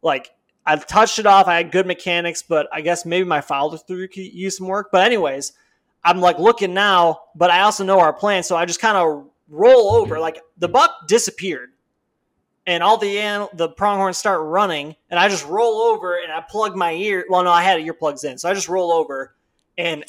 Like 0.03 0.31
I 0.67 0.77
touched 0.77 1.19
it 1.19 1.27
off. 1.27 1.47
I 1.47 1.57
had 1.57 1.71
good 1.71 1.87
mechanics, 1.87 2.43
but 2.43 2.69
I 2.73 2.81
guess 2.81 3.05
maybe 3.05 3.27
my 3.27 3.41
follow 3.41 3.77
through 3.77 4.09
could 4.09 4.25
use 4.25 4.57
some 4.59 4.67
work. 4.67 4.89
But 4.91 5.05
anyways, 5.07 5.53
I'm 6.03 6.21
like 6.21 6.39
looking 6.39 6.75
now, 6.75 7.21
but 7.35 7.51
I 7.51 7.61
also 7.61 7.85
know 7.85 8.01
our 8.01 8.13
plan, 8.13 8.43
so 8.43 8.57
I 8.57 8.65
just 8.65 8.81
kind 8.81 8.97
of 8.97 9.27
roll 9.49 9.93
over. 9.95 10.19
Like 10.19 10.41
the 10.59 10.69
buck 10.69 11.07
disappeared, 11.07 11.71
and 12.67 12.83
all 12.83 12.97
the 12.97 13.19
an- 13.19 13.49
the 13.55 13.69
pronghorns 13.69 14.19
start 14.19 14.41
running, 14.43 14.97
and 15.11 15.21
I 15.21 15.29
just 15.29 15.47
roll 15.47 15.81
over 15.83 16.17
and 16.17 16.33
I 16.33 16.41
plug 16.41 16.77
my 16.77 16.93
ear. 16.93 17.25
Well, 17.29 17.45
no, 17.45 17.51
I 17.51 17.63
had 17.63 17.81
earplugs 17.81 18.25
in, 18.25 18.39
so 18.39 18.49
I 18.49 18.55
just 18.55 18.69
roll 18.69 18.93
over, 18.93 19.35
and 19.79 20.05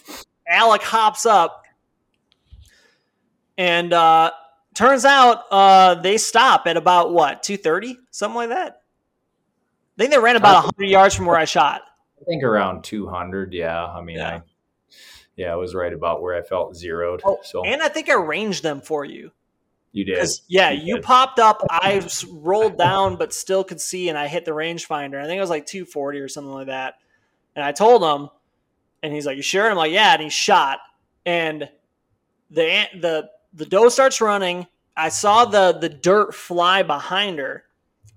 Alec 0.48 0.82
hops 0.82 1.26
up, 1.26 1.64
and 3.58 3.94
uh, 3.94 4.32
turns 4.76 5.06
out 5.06 5.44
uh, 5.52 5.96
they 5.96 6.18
stop 6.18 6.68
at 6.68 6.78
about 6.78 7.12
what 7.14 7.42
two 7.44 7.58
thirty, 7.58 7.98
something 8.12 8.36
like 8.36 8.50
that. 8.50 8.82
I 9.98 10.02
think 10.02 10.12
they 10.12 10.20
ran 10.20 10.36
about 10.36 10.66
hundred 10.66 10.90
yards 10.90 11.16
from 11.16 11.26
where 11.26 11.38
I 11.38 11.46
shot. 11.46 11.82
I 12.22 12.26
think 12.26 12.44
around 12.44 12.84
200. 12.84 13.54
Yeah. 13.54 13.86
I 13.86 14.02
mean, 14.02 14.18
Yeah. 14.18 14.36
I, 14.38 14.42
yeah, 15.36 15.52
I 15.52 15.56
was 15.56 15.76
right 15.76 15.92
about 15.92 16.22
where 16.22 16.36
I 16.36 16.42
felt 16.42 16.76
zeroed. 16.76 17.22
Oh, 17.26 17.40
so 17.44 17.64
And 17.66 17.82
I 17.82 17.90
think 17.90 18.10
I 18.10 18.14
ranged 18.16 18.64
them 18.64 18.80
for 18.82 19.04
you. 19.06 19.32
you 19.92 20.06
did 20.06 20.28
yeah, 20.48 20.72
You 20.72 20.82
you 20.86 20.96
did. 20.96 21.04
popped 21.04 21.40
up. 21.40 21.62
i 21.70 22.02
rolled 22.32 22.78
down, 22.78 23.18
but 23.18 23.34
still 23.34 23.64
could 23.64 23.80
see, 23.82 24.10
and 24.10 24.18
I 24.18 24.28
hit 24.28 24.46
the 24.46 24.52
rangefinder. 24.52 25.22
I 25.22 25.26
think 25.26 25.38
it 25.38 25.42
was 25.42 25.50
like 25.50 25.66
240 25.66 26.20
or 26.20 26.28
something 26.30 26.52
like 26.54 26.68
that. 26.68 26.96
And 27.56 27.64
I 27.64 27.72
told 27.74 28.02
him, 28.04 28.30
and 29.04 29.14
he's 29.14 29.26
like, 29.26 29.38
"You 29.38 29.44
sure?" 29.44 29.70
I'm 29.70 29.78
like, 29.78 29.92
"Yeah." 29.92 30.14
And 30.14 30.24
he 30.24 30.30
shot, 30.30 30.80
and 31.26 31.70
the 32.50 32.86
the 33.00 33.30
the 33.56 33.66
doe 33.66 33.90
starts 33.90 34.22
running. 34.22 34.68
I 34.98 35.10
saw 35.10 35.46
the 35.46 35.78
the 35.80 35.90
dirt 35.90 36.36
fly 36.36 36.84
behind 36.84 37.40
her, 37.40 37.64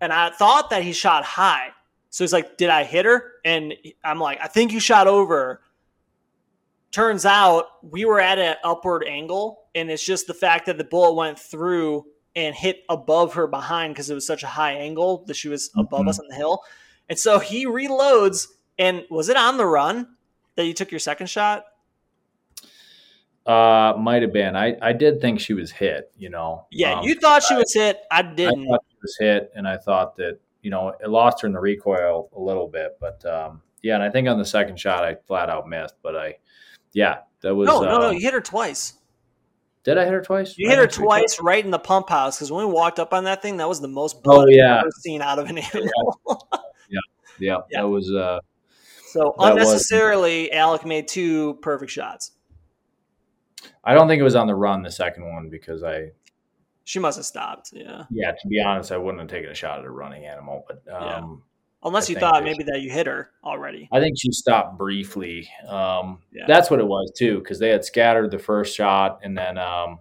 and 0.00 0.12
I 0.12 0.30
thought 0.30 0.70
that 0.70 0.82
he 0.82 0.92
shot 0.92 1.24
high. 1.24 1.70
So 2.10 2.24
he's 2.24 2.32
like, 2.32 2.56
"Did 2.56 2.70
I 2.70 2.84
hit 2.84 3.04
her?" 3.04 3.32
And 3.44 3.74
I'm 4.04 4.20
like, 4.20 4.38
"I 4.42 4.48
think 4.48 4.72
you 4.72 4.80
shot 4.80 5.06
over." 5.06 5.62
Turns 6.90 7.26
out 7.26 7.66
we 7.82 8.04
were 8.04 8.20
at 8.20 8.38
an 8.38 8.56
upward 8.64 9.04
angle, 9.06 9.64
and 9.74 9.90
it's 9.90 10.04
just 10.04 10.26
the 10.26 10.34
fact 10.34 10.66
that 10.66 10.78
the 10.78 10.84
bullet 10.84 11.14
went 11.14 11.38
through 11.38 12.06
and 12.34 12.54
hit 12.54 12.84
above 12.88 13.34
her 13.34 13.46
behind 13.46 13.94
because 13.94 14.08
it 14.08 14.14
was 14.14 14.26
such 14.26 14.42
a 14.42 14.46
high 14.46 14.72
angle 14.72 15.24
that 15.26 15.34
she 15.34 15.48
was 15.48 15.70
above 15.76 16.02
Mhm. 16.02 16.08
us 16.08 16.18
on 16.18 16.28
the 16.28 16.34
hill. 16.34 16.62
And 17.08 17.18
so 17.18 17.40
he 17.40 17.66
reloads, 17.66 18.46
and 18.78 19.04
was 19.10 19.28
it 19.28 19.36
on 19.36 19.56
the 19.56 19.66
run 19.66 20.16
that 20.54 20.64
you 20.64 20.72
took 20.72 20.90
your 20.90 20.98
second 21.00 21.26
shot? 21.26 21.64
Uh, 23.48 23.94
might 23.98 24.20
have 24.20 24.32
been. 24.32 24.54
I, 24.54 24.76
I 24.82 24.92
did 24.92 25.20
think 25.22 25.40
she 25.40 25.54
was 25.54 25.70
hit, 25.70 26.12
you 26.18 26.28
know. 26.28 26.66
Yeah, 26.70 26.98
Um, 27.00 27.04
you 27.06 27.14
thought 27.14 27.42
she 27.42 27.54
was 27.54 27.72
hit. 27.72 27.98
I 28.10 28.18
I 28.18 28.22
didn't. 28.22 28.66
thought 28.66 28.84
she 28.90 28.96
was 29.00 29.16
hit, 29.18 29.50
and 29.56 29.66
I 29.66 29.78
thought 29.78 30.16
that, 30.16 30.38
you 30.60 30.70
know, 30.70 30.88
it 31.02 31.08
lost 31.08 31.40
her 31.40 31.46
in 31.46 31.54
the 31.54 31.60
recoil 31.60 32.28
a 32.36 32.38
little 32.40 32.68
bit. 32.68 32.98
But 33.00 33.24
um, 33.24 33.62
yeah, 33.82 33.94
and 33.94 34.02
I 34.02 34.10
think 34.10 34.28
on 34.28 34.36
the 34.38 34.44
second 34.44 34.78
shot, 34.78 35.02
I 35.02 35.14
flat 35.26 35.48
out 35.48 35.66
missed. 35.66 35.94
But 36.02 36.14
I, 36.14 36.34
yeah, 36.92 37.20
that 37.40 37.54
was. 37.54 37.66
no, 37.68 37.80
no, 37.80 37.98
no. 38.00 38.08
um, 38.08 38.14
You 38.14 38.20
hit 38.20 38.34
her 38.34 38.40
twice. 38.42 38.94
Did 39.84 39.96
I 39.96 40.04
hit 40.04 40.12
her 40.12 40.20
twice? 40.20 40.58
You 40.58 40.66
I 40.66 40.70
hit 40.72 40.78
her 40.78 40.82
think 40.84 40.92
three 40.94 41.08
times? 41.08 41.36
twice 41.36 41.40
right 41.40 41.64
in 41.64 41.70
the 41.70 41.78
pump 41.78 42.10
house 42.10 42.36
because 42.36 42.52
when 42.52 42.66
we 42.66 42.70
walked 42.72 42.98
up 42.98 43.14
on 43.14 43.24
that 43.24 43.40
thing, 43.40 43.56
that 43.56 43.68
was 43.68 43.80
the 43.80 43.88
most 43.88 44.22
blood 44.22 44.44
Oh, 44.44 44.50
yeah. 44.50 44.74
I've 44.74 44.80
ever 44.82 44.90
seen 45.00 45.22
out 45.22 45.38
of 45.38 45.48
an 45.48 45.56
animal. 45.58 46.20
Yeah, 46.90 46.98
Yeah. 47.38 47.56
that 47.80 47.88
was. 47.88 48.12
Uh, 48.12 48.40
so 49.06 49.34
That 49.38 49.54
was- 49.54 49.68
unnecessarily, 49.68 50.52
Alec 50.52 50.84
made 50.84 51.08
two 51.08 51.54
perfect 51.62 51.90
shots. 51.92 52.32
I 53.84 53.94
don't 53.94 54.08
think 54.08 54.20
it 54.20 54.24
was 54.24 54.36
on 54.36 54.46
the 54.46 54.54
run 54.54 54.82
the 54.82 54.90
second 54.90 55.30
one 55.32 55.48
because 55.48 55.82
I, 55.82 56.10
She 56.84 56.98
must 56.98 57.16
have 57.18 57.26
stopped. 57.26 57.70
Yeah, 57.72 58.04
yeah, 58.10 58.32
to 58.32 58.48
be 58.48 58.60
honest, 58.62 58.92
I 58.92 58.96
wouldn't 58.96 59.20
have 59.20 59.30
taken 59.30 59.50
a 59.50 59.54
shot 59.54 59.78
at 59.80 59.84
a 59.84 59.90
running 59.90 60.24
animal. 60.26 60.64
But 60.66 60.82
Yeah. 60.86 61.16
um, 61.16 61.42
unless 61.82 62.08
I 62.08 62.12
you 62.14 62.18
thought 62.18 62.44
maybe 62.44 62.64
that 62.64 62.80
you 62.80 62.90
hit 62.90 63.06
her 63.06 63.30
already. 63.44 63.88
I 63.92 64.00
think 64.00 64.16
she 64.18 64.32
stopped 64.32 64.76
briefly. 64.78 65.48
Um, 65.68 66.20
Yeah. 66.32 66.44
That's 66.46 66.70
what 66.70 66.80
it 66.80 66.86
was 66.86 67.12
too, 67.16 67.38
because 67.38 67.58
they 67.58 67.70
had 67.70 67.84
scattered 67.84 68.30
the 68.30 68.38
first 68.38 68.74
shot, 68.76 69.20
and 69.22 69.36
then 69.36 69.58
um, 69.58 69.98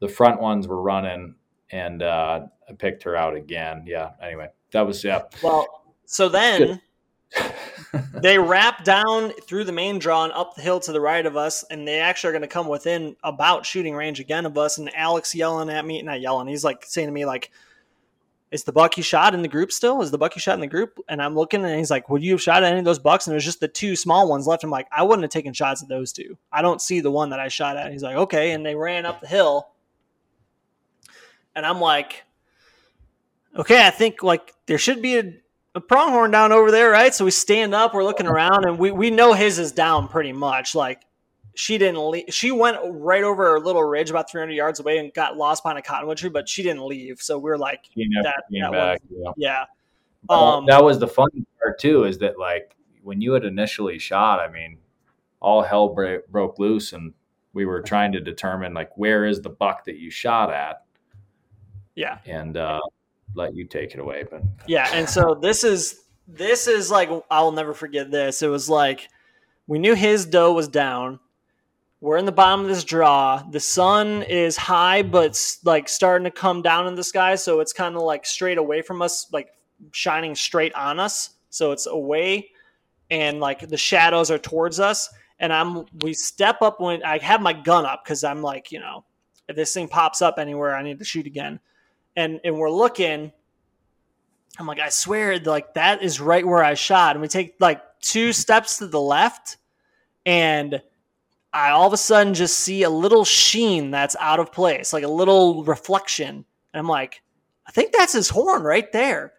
the 0.00 0.08
front 0.08 0.40
ones 0.40 0.66
were 0.68 0.80
running, 0.82 1.34
and 1.70 2.02
uh, 2.02 2.40
I 2.68 2.72
picked 2.74 3.02
her 3.04 3.16
out 3.16 3.36
again. 3.36 3.84
Yeah. 3.86 4.10
Anyway, 4.22 4.48
that 4.72 4.82
was 4.86 5.02
yeah. 5.04 5.22
Well, 5.42 5.66
so 6.06 6.28
then 6.28 6.80
they 8.14 8.38
wrap 8.38 8.84
down 8.84 9.32
through 9.42 9.64
the 9.64 9.72
main 9.72 9.98
draw 9.98 10.24
and 10.24 10.32
up 10.32 10.54
the 10.54 10.62
hill 10.62 10.80
to 10.80 10.92
the 10.92 11.00
right 11.00 11.24
of 11.24 11.36
us, 11.36 11.64
and 11.70 11.86
they 11.86 12.00
actually 12.00 12.30
are 12.30 12.32
going 12.32 12.42
to 12.42 12.48
come 12.48 12.68
within 12.68 13.16
about 13.22 13.66
shooting 13.66 13.94
range 13.94 14.20
again 14.20 14.46
of 14.46 14.56
us. 14.56 14.78
And 14.78 14.94
Alex 14.94 15.34
yelling 15.34 15.68
at 15.68 15.84
me, 15.84 16.00
not 16.02 16.20
yelling, 16.20 16.48
he's 16.48 16.64
like 16.64 16.84
saying 16.86 17.08
to 17.08 17.12
me, 17.12 17.26
like, 17.26 17.50
"Is 18.50 18.64
the 18.64 18.72
buck 18.72 18.96
you 18.96 19.02
shot 19.02 19.34
in 19.34 19.42
the 19.42 19.48
group 19.48 19.72
still? 19.72 20.00
Is 20.00 20.10
the 20.10 20.18
buck 20.18 20.34
you 20.34 20.40
shot 20.40 20.54
in 20.54 20.60
the 20.60 20.66
group?" 20.66 20.98
And 21.08 21.20
I'm 21.20 21.34
looking, 21.34 21.64
and 21.64 21.76
he's 21.76 21.90
like, 21.90 22.08
"Would 22.08 22.22
you 22.22 22.32
have 22.32 22.42
shot 22.42 22.62
at 22.62 22.70
any 22.70 22.78
of 22.78 22.84
those 22.84 22.98
bucks?" 22.98 23.26
And 23.26 23.32
there's 23.32 23.44
just 23.44 23.60
the 23.60 23.68
two 23.68 23.94
small 23.94 24.28
ones 24.28 24.46
left. 24.46 24.64
I'm 24.64 24.70
like, 24.70 24.88
"I 24.90 25.02
wouldn't 25.02 25.24
have 25.24 25.30
taken 25.30 25.52
shots 25.52 25.82
at 25.82 25.88
those 25.88 26.12
two. 26.12 26.38
I 26.50 26.62
don't 26.62 26.80
see 26.80 27.00
the 27.00 27.10
one 27.10 27.30
that 27.30 27.40
I 27.40 27.48
shot 27.48 27.76
at." 27.76 27.92
He's 27.92 28.02
like, 28.02 28.16
"Okay," 28.16 28.52
and 28.52 28.64
they 28.64 28.74
ran 28.74 29.04
up 29.04 29.20
the 29.20 29.26
hill, 29.28 29.68
and 31.54 31.66
I'm 31.66 31.80
like, 31.80 32.24
"Okay, 33.54 33.86
I 33.86 33.90
think 33.90 34.22
like 34.22 34.54
there 34.64 34.78
should 34.78 35.02
be 35.02 35.18
a." 35.18 35.41
a 35.74 35.80
pronghorn 35.80 36.30
down 36.30 36.52
over 36.52 36.70
there, 36.70 36.90
right? 36.90 37.14
So 37.14 37.24
we 37.24 37.30
stand 37.30 37.74
up, 37.74 37.94
we're 37.94 38.04
looking 38.04 38.26
around, 38.26 38.66
and 38.66 38.78
we, 38.78 38.90
we 38.90 39.10
know 39.10 39.32
his 39.32 39.58
is 39.58 39.72
down 39.72 40.08
pretty 40.08 40.32
much. 40.32 40.74
Like 40.74 41.02
she 41.54 41.78
didn't 41.78 42.10
leave. 42.10 42.24
She 42.30 42.50
went 42.50 42.78
right 42.84 43.22
over 43.24 43.56
a 43.56 43.60
little 43.60 43.82
ridge 43.84 44.10
about 44.10 44.30
300 44.30 44.52
yards 44.52 44.80
away 44.80 44.98
and 44.98 45.12
got 45.14 45.36
lost 45.36 45.62
behind 45.62 45.78
a 45.78 45.82
cottonwood 45.82 46.18
tree, 46.18 46.28
but 46.30 46.48
she 46.48 46.62
didn't 46.62 46.84
leave. 46.86 47.20
So 47.20 47.38
we 47.38 47.50
are 47.50 47.58
like, 47.58 47.84
That- 47.96 48.42
came 48.50 48.62
that 48.62 48.72
back. 48.72 49.00
Yeah. 49.10 49.32
yeah, 49.36 49.64
Um, 50.28 50.66
that 50.66 50.82
was 50.82 50.98
the 50.98 51.08
fun 51.08 51.28
part 51.58 51.78
too, 51.78 52.04
is 52.04 52.18
that 52.18 52.38
like 52.38 52.76
when 53.02 53.20
you 53.20 53.32
had 53.32 53.44
initially 53.44 53.98
shot, 53.98 54.40
I 54.40 54.48
mean, 54.48 54.78
all 55.40 55.62
hell 55.62 55.88
bra- 55.88 56.18
broke 56.30 56.58
loose, 56.58 56.92
and 56.92 57.12
we 57.54 57.66
were 57.66 57.82
trying 57.82 58.12
to 58.12 58.20
determine 58.20 58.74
like 58.74 58.96
where 58.96 59.24
is 59.24 59.40
the 59.42 59.50
buck 59.50 59.84
that 59.86 59.98
you 59.98 60.10
shot 60.10 60.52
at, 60.52 60.84
yeah, 61.94 62.18
and 62.26 62.56
uh, 62.56 62.80
let 63.34 63.54
you 63.54 63.64
take 63.66 63.94
it 63.94 64.00
away. 64.00 64.24
But 64.30 64.42
yeah. 64.66 64.88
And 64.92 65.08
so 65.08 65.34
this 65.34 65.64
is 65.64 66.02
this 66.28 66.66
is 66.66 66.90
like 66.90 67.10
I'll 67.30 67.52
never 67.52 67.74
forget 67.74 68.10
this. 68.10 68.42
It 68.42 68.48
was 68.48 68.68
like 68.68 69.08
we 69.66 69.78
knew 69.78 69.94
his 69.94 70.26
doe 70.26 70.52
was 70.52 70.68
down. 70.68 71.20
We're 72.00 72.16
in 72.16 72.26
the 72.26 72.32
bottom 72.32 72.62
of 72.62 72.68
this 72.68 72.82
draw. 72.82 73.42
The 73.48 73.60
sun 73.60 74.22
is 74.24 74.56
high, 74.56 75.02
but 75.02 75.40
like 75.64 75.88
starting 75.88 76.24
to 76.24 76.32
come 76.32 76.60
down 76.60 76.88
in 76.88 76.96
the 76.96 77.04
sky, 77.04 77.36
so 77.36 77.60
it's 77.60 77.72
kind 77.72 77.94
of 77.94 78.02
like 78.02 78.26
straight 78.26 78.58
away 78.58 78.82
from 78.82 79.00
us, 79.02 79.28
like 79.32 79.50
shining 79.92 80.34
straight 80.34 80.74
on 80.74 80.98
us. 80.98 81.30
So 81.50 81.70
it's 81.70 81.86
away, 81.86 82.50
and 83.10 83.38
like 83.38 83.68
the 83.68 83.76
shadows 83.76 84.30
are 84.30 84.38
towards 84.38 84.80
us. 84.80 85.08
And 85.38 85.52
I'm 85.52 85.86
we 86.02 86.12
step 86.12 86.60
up 86.60 86.80
when 86.80 87.04
I 87.04 87.18
have 87.18 87.40
my 87.40 87.52
gun 87.52 87.86
up 87.86 88.02
because 88.04 88.24
I'm 88.24 88.42
like, 88.42 88.72
you 88.72 88.80
know, 88.80 89.04
if 89.48 89.54
this 89.54 89.72
thing 89.72 89.86
pops 89.86 90.22
up 90.22 90.38
anywhere, 90.38 90.74
I 90.74 90.82
need 90.82 90.98
to 90.98 91.04
shoot 91.04 91.26
again. 91.26 91.60
And 92.16 92.40
and 92.44 92.58
we're 92.58 92.70
looking. 92.70 93.32
I'm 94.58 94.66
like, 94.66 94.80
I 94.80 94.90
swear, 94.90 95.38
like 95.38 95.74
that 95.74 96.02
is 96.02 96.20
right 96.20 96.46
where 96.46 96.62
I 96.62 96.74
shot. 96.74 97.16
And 97.16 97.22
we 97.22 97.28
take 97.28 97.54
like 97.58 97.80
two 98.00 98.32
steps 98.32 98.78
to 98.78 98.86
the 98.86 99.00
left, 99.00 99.56
and 100.26 100.82
I 101.52 101.70
all 101.70 101.86
of 101.86 101.92
a 101.92 101.98
sudden 101.98 102.34
just 102.34 102.58
see 102.58 102.82
a 102.82 102.90
little 102.90 103.24
sheen 103.24 103.90
that's 103.90 104.16
out 104.20 104.40
of 104.40 104.52
place, 104.52 104.92
like 104.92 105.04
a 105.04 105.08
little 105.08 105.64
reflection. 105.64 106.28
And 106.74 106.80
I'm 106.80 106.88
like, 106.88 107.22
I 107.66 107.72
think 107.72 107.92
that's 107.92 108.12
his 108.12 108.28
horn 108.28 108.62
right 108.62 108.90
there. 108.92 109.34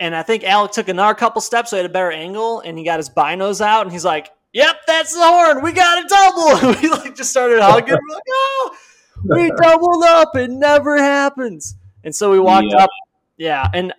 And 0.00 0.14
I 0.14 0.22
think 0.22 0.44
Alec 0.44 0.72
took 0.72 0.88
another 0.88 1.14
couple 1.14 1.40
steps, 1.40 1.70
so 1.70 1.76
he 1.76 1.82
had 1.82 1.90
a 1.90 1.92
better 1.92 2.12
angle, 2.12 2.60
and 2.60 2.76
he 2.76 2.84
got 2.84 2.98
his 2.98 3.08
binos 3.08 3.62
out, 3.62 3.82
and 3.82 3.92
he's 3.92 4.04
like, 4.04 4.30
"Yep, 4.52 4.76
that's 4.86 5.14
the 5.14 5.22
horn. 5.22 5.62
We 5.62 5.72
got 5.72 6.04
a 6.04 6.08
double." 6.08 6.48
And 6.68 6.82
we 6.82 6.88
like 6.90 7.16
just 7.16 7.30
started 7.30 7.60
hugging. 7.60 7.94
We're 7.94 8.14
like, 8.14 8.22
"Oh, 8.30 8.76
we 9.24 9.50
doubled 9.62 10.04
up. 10.04 10.36
It 10.36 10.50
never 10.50 10.98
happens." 10.98 11.76
And 12.06 12.14
so 12.14 12.30
we 12.30 12.38
walked 12.38 12.68
Yeah. 12.70 12.84
up. 12.84 12.90
Yeah, 13.36 13.68
and 13.74 13.92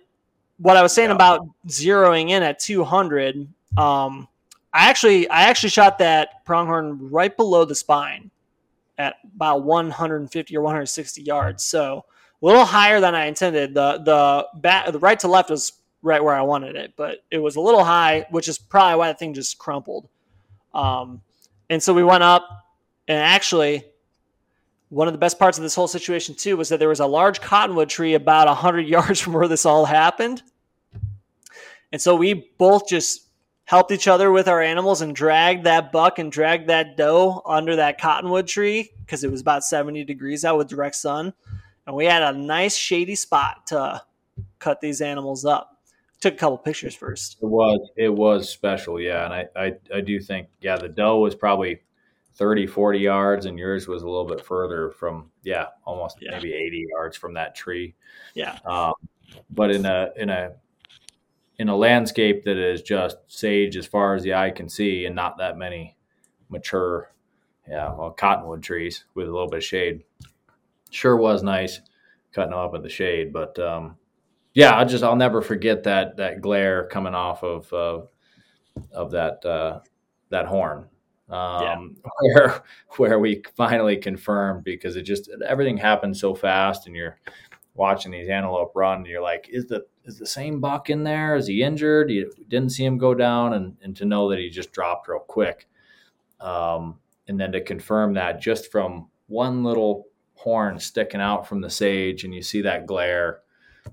what 0.56 0.76
I 0.76 0.82
was 0.82 0.92
saying 0.92 1.10
Yeah. 1.10 1.14
about 1.14 1.46
zeroing 1.68 2.30
in 2.30 2.42
at 2.42 2.58
200, 2.58 3.46
um, 3.76 4.26
I 4.72 4.88
actually 4.88 5.28
I 5.28 5.42
actually 5.42 5.68
shot 5.70 5.98
that 5.98 6.44
pronghorn 6.44 7.10
right 7.10 7.36
below 7.36 7.64
the 7.64 7.74
spine 7.76 8.30
at 8.96 9.16
about 9.36 9.62
150 9.62 10.56
or 10.56 10.62
160 10.62 11.22
yards. 11.22 11.62
So 11.62 12.04
a 12.42 12.46
little 12.46 12.64
higher 12.64 13.00
than 13.00 13.14
I 13.14 13.26
intended. 13.26 13.74
The 13.74 13.98
the 14.04 14.48
back 14.58 14.90
the 14.90 14.98
right 14.98 15.20
to 15.20 15.28
left 15.28 15.50
was 15.50 15.72
right 16.02 16.22
where 16.22 16.34
I 16.34 16.42
wanted 16.42 16.76
it, 16.76 16.94
but 16.96 17.18
it 17.30 17.38
was 17.38 17.56
a 17.56 17.60
little 17.60 17.84
high, 17.84 18.26
which 18.30 18.48
is 18.48 18.58
probably 18.58 18.98
why 18.98 19.08
the 19.12 19.18
thing 19.18 19.34
just 19.34 19.58
crumpled. 19.58 20.08
Um, 20.74 21.22
and 21.70 21.82
so 21.82 21.92
we 21.92 22.04
went 22.04 22.22
up, 22.22 22.48
and 23.06 23.18
actually, 23.18 23.84
one 24.90 25.06
of 25.06 25.12
the 25.12 25.18
best 25.18 25.38
parts 25.38 25.58
of 25.58 25.62
this 25.62 25.74
whole 25.74 25.88
situation 25.88 26.34
too 26.34 26.56
was 26.56 26.68
that 26.70 26.78
there 26.78 26.88
was 26.88 27.00
a 27.00 27.06
large 27.06 27.40
cottonwood 27.40 27.88
tree 27.88 28.14
about 28.14 28.46
100 28.46 28.80
yards 28.88 29.20
from 29.20 29.34
where 29.34 29.48
this 29.48 29.66
all 29.66 29.84
happened. 29.84 30.42
And 31.92 32.00
so 32.00 32.14
we 32.14 32.50
both 32.58 32.88
just 32.88 33.28
helped 33.64 33.92
each 33.92 34.08
other 34.08 34.30
with 34.30 34.48
our 34.48 34.62
animals 34.62 35.02
and 35.02 35.14
dragged 35.14 35.64
that 35.64 35.92
buck 35.92 36.18
and 36.18 36.32
dragged 36.32 36.68
that 36.68 36.96
doe 36.96 37.42
under 37.44 37.76
that 37.76 38.00
cottonwood 38.00 38.46
tree 38.46 38.90
because 39.00 39.24
it 39.24 39.30
was 39.30 39.40
about 39.40 39.64
70 39.64 40.04
degrees 40.04 40.44
out 40.44 40.56
with 40.56 40.68
direct 40.68 40.96
sun. 40.96 41.32
And 41.86 41.94
we 41.94 42.06
had 42.06 42.22
a 42.22 42.32
nice 42.32 42.76
shady 42.76 43.14
spot 43.14 43.66
to 43.68 44.02
cut 44.58 44.80
these 44.80 45.00
animals 45.00 45.44
up. 45.44 45.76
Took 46.20 46.34
a 46.34 46.36
couple 46.36 46.58
pictures 46.58 46.94
first. 46.94 47.36
It 47.40 47.46
was 47.46 47.90
it 47.96 48.08
was 48.08 48.50
special, 48.50 49.00
yeah, 49.00 49.24
and 49.24 49.32
I, 49.32 49.46
I 49.54 49.72
I 49.94 50.00
do 50.00 50.18
think 50.18 50.48
yeah 50.60 50.76
the 50.76 50.88
doe 50.88 51.20
was 51.20 51.36
probably 51.36 51.80
30, 52.38 52.68
40 52.68 52.98
yards, 53.00 53.46
and 53.46 53.58
yours 53.58 53.88
was 53.88 54.04
a 54.04 54.06
little 54.08 54.24
bit 54.24 54.44
further 54.44 54.90
from, 54.92 55.28
yeah, 55.42 55.66
almost 55.84 56.18
Yeah. 56.20 56.30
maybe 56.30 56.54
80 56.54 56.86
yards 56.90 57.16
from 57.16 57.34
that 57.34 57.54
tree. 57.56 57.94
Yeah. 58.34 58.58
Um, 58.64 58.94
but 59.50 59.70
in 59.72 59.84
a 59.84 60.10
in 60.16 60.30
a 60.30 60.52
in 61.58 61.68
a 61.68 61.76
landscape 61.76 62.44
that 62.44 62.56
is 62.56 62.80
just 62.82 63.18
sage 63.26 63.76
as 63.76 63.84
far 63.86 64.14
as 64.14 64.22
the 64.22 64.32
eye 64.34 64.50
can 64.50 64.68
see, 64.68 65.04
and 65.06 65.14
not 65.16 65.36
that 65.38 65.58
many 65.58 65.96
mature, 66.48 67.12
yeah, 67.68 67.92
well, 67.92 68.12
cottonwood 68.12 68.62
trees 68.62 69.04
with 69.14 69.26
a 69.28 69.30
little 69.32 69.48
bit 69.48 69.58
of 69.58 69.64
shade. 69.64 70.04
Sure 70.90 71.16
was 71.16 71.42
nice 71.42 71.80
cutting 72.32 72.52
them 72.52 72.60
up 72.60 72.74
in 72.74 72.82
the 72.82 72.88
shade, 72.88 73.32
but 73.32 73.58
um, 73.58 73.96
yeah, 74.54 74.78
I 74.78 74.84
just 74.84 75.02
I'll 75.02 75.16
never 75.16 75.42
forget 75.42 75.82
that 75.82 76.16
that 76.16 76.40
glare 76.40 76.86
coming 76.86 77.14
off 77.14 77.42
of 77.42 77.70
uh, 77.72 78.00
of 78.92 79.10
that 79.10 79.44
uh, 79.44 79.80
that 80.30 80.46
horn. 80.46 80.88
Um, 81.30 81.96
where 82.20 82.62
where 82.96 83.18
we 83.18 83.42
finally 83.56 83.96
confirmed 83.96 84.64
because 84.64 84.96
it 84.96 85.02
just 85.02 85.30
everything 85.46 85.76
happened 85.76 86.16
so 86.16 86.34
fast, 86.34 86.86
and 86.86 86.96
you're 86.96 87.18
watching 87.74 88.12
these 88.12 88.28
antelope 88.28 88.72
run, 88.74 88.98
and 88.98 89.06
you're 89.06 89.22
like, 89.22 89.48
is 89.50 89.66
the 89.66 89.86
is 90.04 90.18
the 90.18 90.26
same 90.26 90.60
buck 90.60 90.90
in 90.90 91.04
there? 91.04 91.36
Is 91.36 91.46
he 91.46 91.62
injured? 91.62 92.10
You 92.10 92.32
didn't 92.48 92.72
see 92.72 92.84
him 92.84 92.98
go 92.98 93.14
down, 93.14 93.54
and 93.54 93.76
and 93.82 93.96
to 93.96 94.04
know 94.04 94.30
that 94.30 94.38
he 94.38 94.48
just 94.48 94.72
dropped 94.72 95.08
real 95.08 95.20
quick, 95.20 95.68
um, 96.40 96.98
and 97.28 97.38
then 97.38 97.52
to 97.52 97.62
confirm 97.62 98.14
that 98.14 98.40
just 98.40 98.72
from 98.72 99.08
one 99.26 99.62
little 99.62 100.06
horn 100.34 100.78
sticking 100.78 101.20
out 101.20 101.46
from 101.46 101.60
the 101.60 101.70
sage, 101.70 102.24
and 102.24 102.34
you 102.34 102.42
see 102.42 102.62
that 102.62 102.86
glare, 102.86 103.40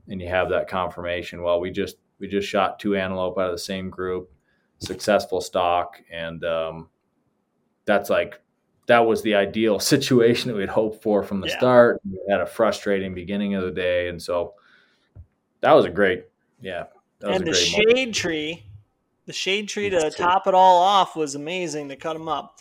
and 0.08 0.22
you 0.22 0.28
have 0.28 0.50
that 0.50 0.68
confirmation. 0.68 1.42
Well, 1.42 1.60
we 1.60 1.70
just 1.72 1.98
we 2.20 2.28
just 2.28 2.48
shot 2.48 2.80
two 2.80 2.96
antelope 2.96 3.38
out 3.38 3.48
of 3.48 3.54
the 3.54 3.58
same 3.58 3.90
group, 3.90 4.32
successful 4.80 5.42
stock, 5.42 5.98
and 6.12 6.44
um, 6.46 6.90
that's 7.86 8.10
like 8.10 8.40
that 8.88 9.00
was 9.00 9.22
the 9.22 9.36
ideal 9.36 9.80
situation 9.94 10.52
that 10.52 10.58
we'd 10.58 10.70
hoped 10.70 11.02
for 11.04 11.24
from 11.24 11.42
the 11.42 11.48
Yeah. 11.48 11.58
start. 11.58 12.02
We 12.10 12.20
had 12.30 12.42
a 12.42 12.46
frustrating 12.46 13.14
beginning 13.14 13.56
of 13.56 13.64
the 13.64 13.72
day, 13.72 14.08
and 14.10 14.22
so 14.22 14.54
that 15.62 15.74
was 15.74 15.86
a 15.86 15.90
great, 15.90 16.26
yeah, 16.62 16.86
that 17.20 17.28
was 17.28 17.38
and 17.38 17.48
a 17.48 17.50
the 17.50 17.54
great 17.54 17.72
moment. 17.72 17.98
shade 17.98 18.14
tree, 18.14 18.64
the 19.26 19.34
shade 19.34 19.68
tree 19.68 19.90
to 19.90 19.98
That's 20.00 20.16
top 20.16 20.48
it 20.48 20.54
all 20.54 20.82
off 20.82 21.16
was 21.16 21.36
amazing 21.36 21.90
to 21.90 21.96
cut 21.96 22.14
them 22.14 22.28
up. 22.28 22.60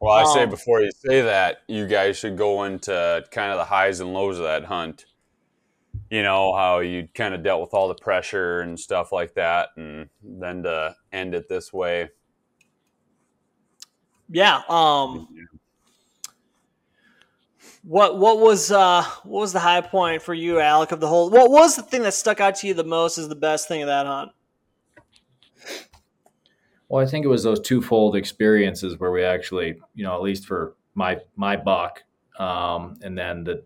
Well, 0.00 0.12
I 0.14 0.24
say 0.24 0.42
Um, 0.42 0.50
before 0.50 0.80
you 0.82 0.90
say 0.92 1.22
that, 1.22 1.58
you 1.66 1.86
guys 1.86 2.18
should 2.18 2.36
go 2.36 2.64
into 2.64 3.24
kind 3.30 3.52
of 3.52 3.58
the 3.58 3.64
highs 3.64 4.00
and 4.00 4.12
lows 4.12 4.38
of 4.38 4.44
that 4.44 4.64
hunt. 4.64 5.06
You 6.10 6.22
know 6.22 6.54
how 6.54 6.80
you 6.80 7.08
kind 7.14 7.34
of 7.34 7.42
dealt 7.42 7.60
with 7.62 7.72
all 7.74 7.88
the 7.88 7.94
pressure 7.94 8.60
and 8.60 8.78
stuff 8.78 9.12
like 9.12 9.34
that, 9.34 9.70
and 9.76 10.10
then 10.22 10.62
to 10.64 10.94
end 11.12 11.34
it 11.34 11.48
this 11.48 11.72
way. 11.72 12.10
Yeah. 14.34 14.62
Um. 14.68 15.28
What 17.84 18.18
what 18.18 18.40
was 18.40 18.72
uh 18.72 19.04
what 19.22 19.40
was 19.40 19.52
the 19.52 19.60
high 19.60 19.80
point 19.80 20.22
for 20.22 20.34
you, 20.34 20.58
Alec, 20.58 20.90
of 20.90 20.98
the 20.98 21.06
whole? 21.06 21.30
What 21.30 21.50
was 21.50 21.76
the 21.76 21.82
thing 21.82 22.02
that 22.02 22.14
stuck 22.14 22.40
out 22.40 22.56
to 22.56 22.66
you 22.66 22.74
the 22.74 22.82
most 22.82 23.16
as 23.16 23.28
the 23.28 23.36
best 23.36 23.68
thing 23.68 23.82
of 23.82 23.86
that 23.86 24.06
hunt? 24.06 24.32
Well, 26.88 27.04
I 27.04 27.08
think 27.08 27.24
it 27.24 27.28
was 27.28 27.44
those 27.44 27.60
twofold 27.60 28.16
experiences 28.16 28.98
where 28.98 29.12
we 29.12 29.22
actually, 29.22 29.80
you 29.94 30.02
know, 30.02 30.14
at 30.16 30.22
least 30.22 30.46
for 30.46 30.74
my 30.94 31.20
my 31.36 31.56
buck, 31.56 32.02
um, 32.38 32.96
and 33.02 33.16
then 33.16 33.44
the 33.44 33.62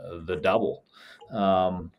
uh, 0.00 0.24
the 0.24 0.36
double. 0.36 0.84
Um, 1.30 1.92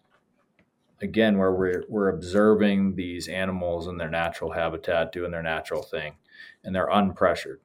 again, 1.01 1.37
where 1.37 1.53
we're 1.53 1.83
we're 1.87 2.09
observing 2.09 2.95
these 2.95 3.27
animals 3.27 3.87
in 3.87 3.97
their 3.97 4.09
natural 4.09 4.51
habitat, 4.51 5.11
doing 5.11 5.29
their 5.29 5.43
natural 5.43 5.83
thing, 5.83 6.15
and 6.63 6.73
they're 6.73 6.89
unpressured. 6.89 7.57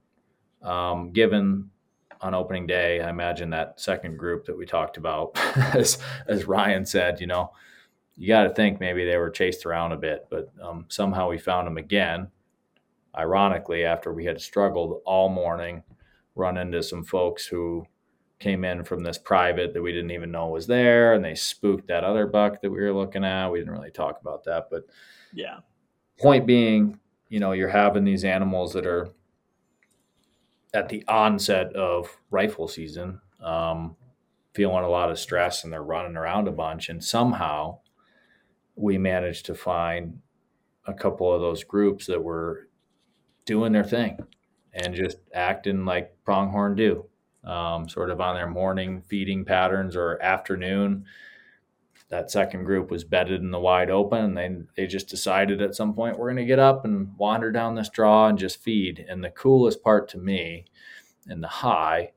Um, 0.62 1.10
given 1.12 1.70
on 2.20 2.34
opening 2.34 2.66
day, 2.66 3.00
I 3.00 3.10
imagine 3.10 3.50
that 3.50 3.80
second 3.80 4.16
group 4.16 4.46
that 4.46 4.56
we 4.56 4.64
talked 4.66 4.96
about, 4.96 5.36
as 5.74 5.98
as 6.28 6.44
Ryan 6.46 6.86
said, 6.86 7.20
you 7.20 7.26
know, 7.26 7.52
you 8.16 8.28
got 8.28 8.44
to 8.44 8.50
think 8.50 8.78
maybe 8.80 9.04
they 9.04 9.16
were 9.16 9.30
chased 9.30 9.66
around 9.66 9.92
a 9.92 9.96
bit, 9.96 10.26
but 10.30 10.52
um, 10.62 10.86
somehow 10.88 11.28
we 11.28 11.38
found 11.38 11.66
them 11.66 11.78
again 11.78 12.28
ironically, 13.16 13.84
after 13.84 14.12
we 14.12 14.24
had 14.24 14.40
struggled 14.40 15.02
all 15.04 15.28
morning, 15.28 15.82
run 16.34 16.56
into 16.56 16.82
some 16.82 17.04
folks 17.04 17.44
who 17.46 17.86
came 18.38 18.64
in 18.64 18.82
from 18.84 19.02
this 19.02 19.18
private 19.18 19.72
that 19.74 19.82
we 19.82 19.92
didn't 19.92 20.10
even 20.10 20.30
know 20.30 20.48
was 20.48 20.66
there, 20.66 21.14
and 21.14 21.24
they 21.24 21.34
spooked 21.34 21.86
that 21.88 22.04
other 22.04 22.26
buck 22.26 22.60
that 22.62 22.70
we 22.70 22.80
were 22.80 22.92
looking 22.92 23.24
at. 23.24 23.48
We 23.48 23.58
didn't 23.58 23.74
really 23.74 23.90
talk 23.90 24.20
about 24.20 24.44
that, 24.44 24.68
but 24.70 24.84
Yeah. 25.32 25.58
point 26.18 26.46
being, 26.46 26.98
you 27.28 27.38
know, 27.40 27.52
you're 27.52 27.68
having 27.68 28.04
these 28.04 28.24
animals 28.24 28.72
that 28.72 28.86
are 28.86 29.10
at 30.74 30.88
the 30.88 31.04
onset 31.06 31.74
of 31.74 32.18
rifle 32.30 32.68
season, 32.68 33.20
um, 33.42 33.96
feeling 34.54 34.84
a 34.84 34.88
lot 34.88 35.10
of 35.10 35.18
stress, 35.18 35.64
and 35.64 35.72
they're 35.72 35.82
running 35.82 36.16
around 36.16 36.48
a 36.48 36.52
bunch, 36.52 36.88
and 36.88 37.02
somehow 37.02 37.78
we 38.74 38.98
managed 38.98 39.46
to 39.46 39.54
find 39.54 40.20
a 40.86 40.94
couple 40.94 41.32
of 41.32 41.40
those 41.40 41.64
groups 41.64 42.06
that 42.06 42.22
were 42.22 42.68
doing 43.44 43.72
their 43.72 43.84
thing 43.84 44.18
and 44.72 44.94
just 44.94 45.18
acting 45.34 45.84
like 45.84 46.16
pronghorn 46.24 46.74
do, 46.74 47.04
um, 47.44 47.88
sort 47.88 48.10
of 48.10 48.20
on 48.20 48.34
their 48.34 48.48
morning 48.48 49.02
feeding 49.02 49.44
patterns 49.44 49.94
or 49.96 50.20
afternoon. 50.22 51.04
That 52.12 52.30
second 52.30 52.64
group 52.64 52.90
was 52.90 53.04
bedded 53.04 53.40
in 53.40 53.50
the 53.50 53.58
wide 53.58 53.88
open, 53.88 54.36
and 54.36 54.66
they 54.76 54.82
they 54.82 54.86
just 54.86 55.08
decided 55.08 55.62
at 55.62 55.74
some 55.74 55.94
point 55.94 56.18
we're 56.18 56.28
going 56.28 56.36
to 56.36 56.44
get 56.44 56.58
up 56.58 56.84
and 56.84 57.16
wander 57.16 57.50
down 57.50 57.74
this 57.74 57.88
draw 57.88 58.28
and 58.28 58.36
just 58.36 58.62
feed. 58.62 59.02
And 59.08 59.24
the 59.24 59.30
coolest 59.30 59.82
part 59.82 60.10
to 60.10 60.18
me, 60.18 60.66
and 61.26 61.42
the 61.42 61.48
high, 61.48 62.12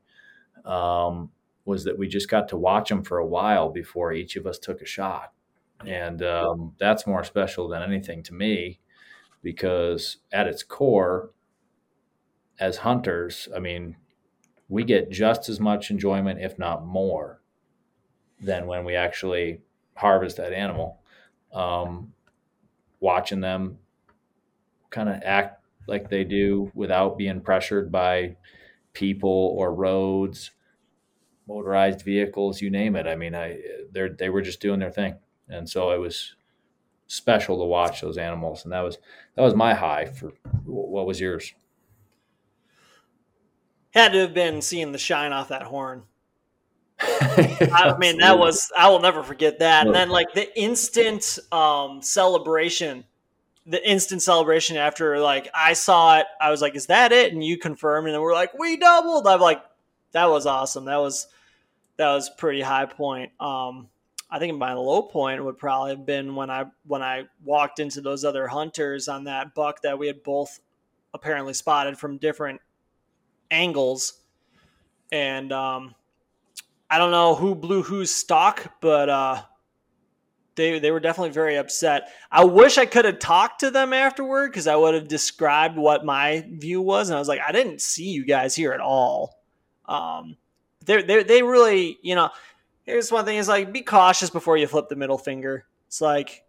um, 0.66 1.30
was 1.64 1.84
that 1.84 1.96
we 1.96 2.08
just 2.08 2.28
got 2.28 2.46
to 2.50 2.58
watch 2.58 2.90
them 2.90 3.04
for 3.04 3.16
a 3.16 3.26
while 3.26 3.70
before 3.70 4.12
each 4.12 4.36
of 4.36 4.46
us 4.46 4.58
took 4.58 4.82
a 4.82 4.86
shot, 4.86 5.32
and 5.86 6.22
um, 6.22 6.74
that's 6.78 7.06
more 7.06 7.24
special 7.24 7.66
than 7.66 7.82
anything 7.82 8.22
to 8.24 8.34
me 8.34 8.80
because 9.42 10.18
at 10.30 10.46
its 10.46 10.62
core, 10.62 11.30
as 12.60 12.76
hunters, 12.76 13.48
I 13.56 13.60
mean, 13.60 13.96
we 14.68 14.84
get 14.84 15.10
just 15.10 15.48
as 15.48 15.58
much 15.58 15.90
enjoyment, 15.90 16.42
if 16.42 16.58
not 16.58 16.84
more, 16.84 17.40
than 18.38 18.66
when 18.66 18.84
we 18.84 18.94
actually 18.94 19.62
harvest 19.96 20.36
that 20.36 20.52
animal. 20.52 21.00
Um, 21.52 22.12
watching 23.00 23.40
them 23.40 23.78
kind 24.90 25.08
of 25.08 25.22
act 25.24 25.62
like 25.86 26.08
they 26.08 26.24
do 26.24 26.70
without 26.74 27.18
being 27.18 27.40
pressured 27.40 27.90
by 27.90 28.36
people 28.92 29.54
or 29.58 29.74
roads, 29.74 30.52
motorized 31.48 32.02
vehicles, 32.02 32.60
you 32.60 32.70
name 32.70 32.96
it. 32.96 33.06
I 33.06 33.14
mean, 33.14 33.34
I 33.34 33.58
they 33.92 34.08
they 34.08 34.28
were 34.28 34.42
just 34.42 34.60
doing 34.60 34.80
their 34.80 34.90
thing, 34.90 35.16
and 35.48 35.68
so 35.68 35.90
it 35.90 35.98
was 35.98 36.34
special 37.06 37.58
to 37.58 37.64
watch 37.64 38.00
those 38.00 38.18
animals, 38.18 38.64
and 38.64 38.72
that 38.72 38.80
was 38.80 38.98
that 39.34 39.42
was 39.42 39.54
my 39.54 39.74
high. 39.74 40.06
For 40.06 40.32
what 40.64 41.06
was 41.06 41.20
yours? 41.20 41.52
Had 43.90 44.12
to 44.12 44.18
have 44.20 44.34
been 44.34 44.60
seeing 44.60 44.92
the 44.92 44.98
shine 44.98 45.32
off 45.32 45.48
that 45.48 45.62
horn. 45.62 46.02
I 46.98 47.94
mean, 47.98 48.18
that 48.18 48.38
was 48.38 48.70
I 48.76 48.88
will 48.88 49.00
never 49.00 49.22
forget 49.22 49.58
that. 49.58 49.86
And 49.86 49.94
then 49.94 50.08
like 50.08 50.32
the 50.34 50.58
instant 50.58 51.38
um 51.52 52.00
celebration, 52.02 53.04
the 53.66 53.86
instant 53.88 54.22
celebration 54.22 54.76
after 54.76 55.18
like 55.18 55.48
I 55.54 55.74
saw 55.74 56.18
it, 56.18 56.26
I 56.40 56.50
was 56.50 56.62
like, 56.62 56.74
"Is 56.74 56.86
that 56.86 57.12
it?" 57.12 57.32
And 57.32 57.44
you 57.44 57.58
confirmed, 57.58 58.06
and 58.06 58.14
then 58.14 58.22
we're 58.22 58.34
like, 58.34 58.58
"We 58.58 58.76
doubled." 58.76 59.26
I'm 59.26 59.40
like, 59.40 59.62
"That 60.12 60.26
was 60.26 60.46
awesome. 60.46 60.86
That 60.86 60.98
was 60.98 61.26
that 61.96 62.12
was 62.12 62.30
pretty 62.30 62.62
high 62.62 62.86
point." 62.86 63.32
Um, 63.40 63.88
I 64.30 64.38
think 64.38 64.56
my 64.58 64.72
low 64.72 65.02
point 65.02 65.44
would 65.44 65.58
probably 65.58 65.90
have 65.90 66.06
been 66.06 66.34
when 66.34 66.50
I 66.50 66.64
when 66.86 67.02
I 67.02 67.24
walked 67.44 67.78
into 67.78 68.00
those 68.00 68.24
other 68.24 68.48
hunters 68.48 69.08
on 69.08 69.24
that 69.24 69.54
buck 69.54 69.82
that 69.82 69.98
we 69.98 70.06
had 70.06 70.22
both 70.22 70.60
apparently 71.14 71.54
spotted 71.54 71.98
from 71.98 72.18
different 72.18 72.60
angles, 73.50 74.20
and 75.12 75.52
um, 75.52 75.94
I 76.88 76.98
don't 76.98 77.10
know 77.10 77.34
who 77.34 77.54
blew 77.54 77.82
whose 77.82 78.10
stock, 78.10 78.72
but 78.80 79.08
uh, 79.08 79.42
they 80.54 80.78
they 80.78 80.90
were 80.90 81.00
definitely 81.00 81.32
very 81.32 81.56
upset. 81.56 82.08
I 82.30 82.44
wish 82.44 82.78
I 82.78 82.86
could 82.86 83.04
have 83.04 83.18
talked 83.18 83.60
to 83.60 83.70
them 83.70 83.92
afterward 83.92 84.50
because 84.50 84.66
I 84.66 84.76
would 84.76 84.94
have 84.94 85.08
described 85.08 85.76
what 85.76 86.04
my 86.04 86.46
view 86.50 86.80
was, 86.80 87.08
and 87.08 87.16
I 87.16 87.18
was 87.18 87.28
like, 87.28 87.40
I 87.46 87.52
didn't 87.52 87.80
see 87.80 88.10
you 88.10 88.24
guys 88.24 88.54
here 88.54 88.72
at 88.72 88.80
all. 88.80 89.40
Um, 89.86 90.36
they 90.84 91.02
they 91.02 91.22
they 91.22 91.42
really, 91.42 91.98
you 92.02 92.14
know. 92.14 92.30
Here's 92.84 93.10
one 93.10 93.24
thing: 93.24 93.36
is 93.38 93.48
like 93.48 93.72
be 93.72 93.82
cautious 93.82 94.30
before 94.30 94.56
you 94.56 94.68
flip 94.68 94.88
the 94.88 94.94
middle 94.96 95.18
finger. 95.18 95.66
It's 95.88 96.00
like 96.00 96.44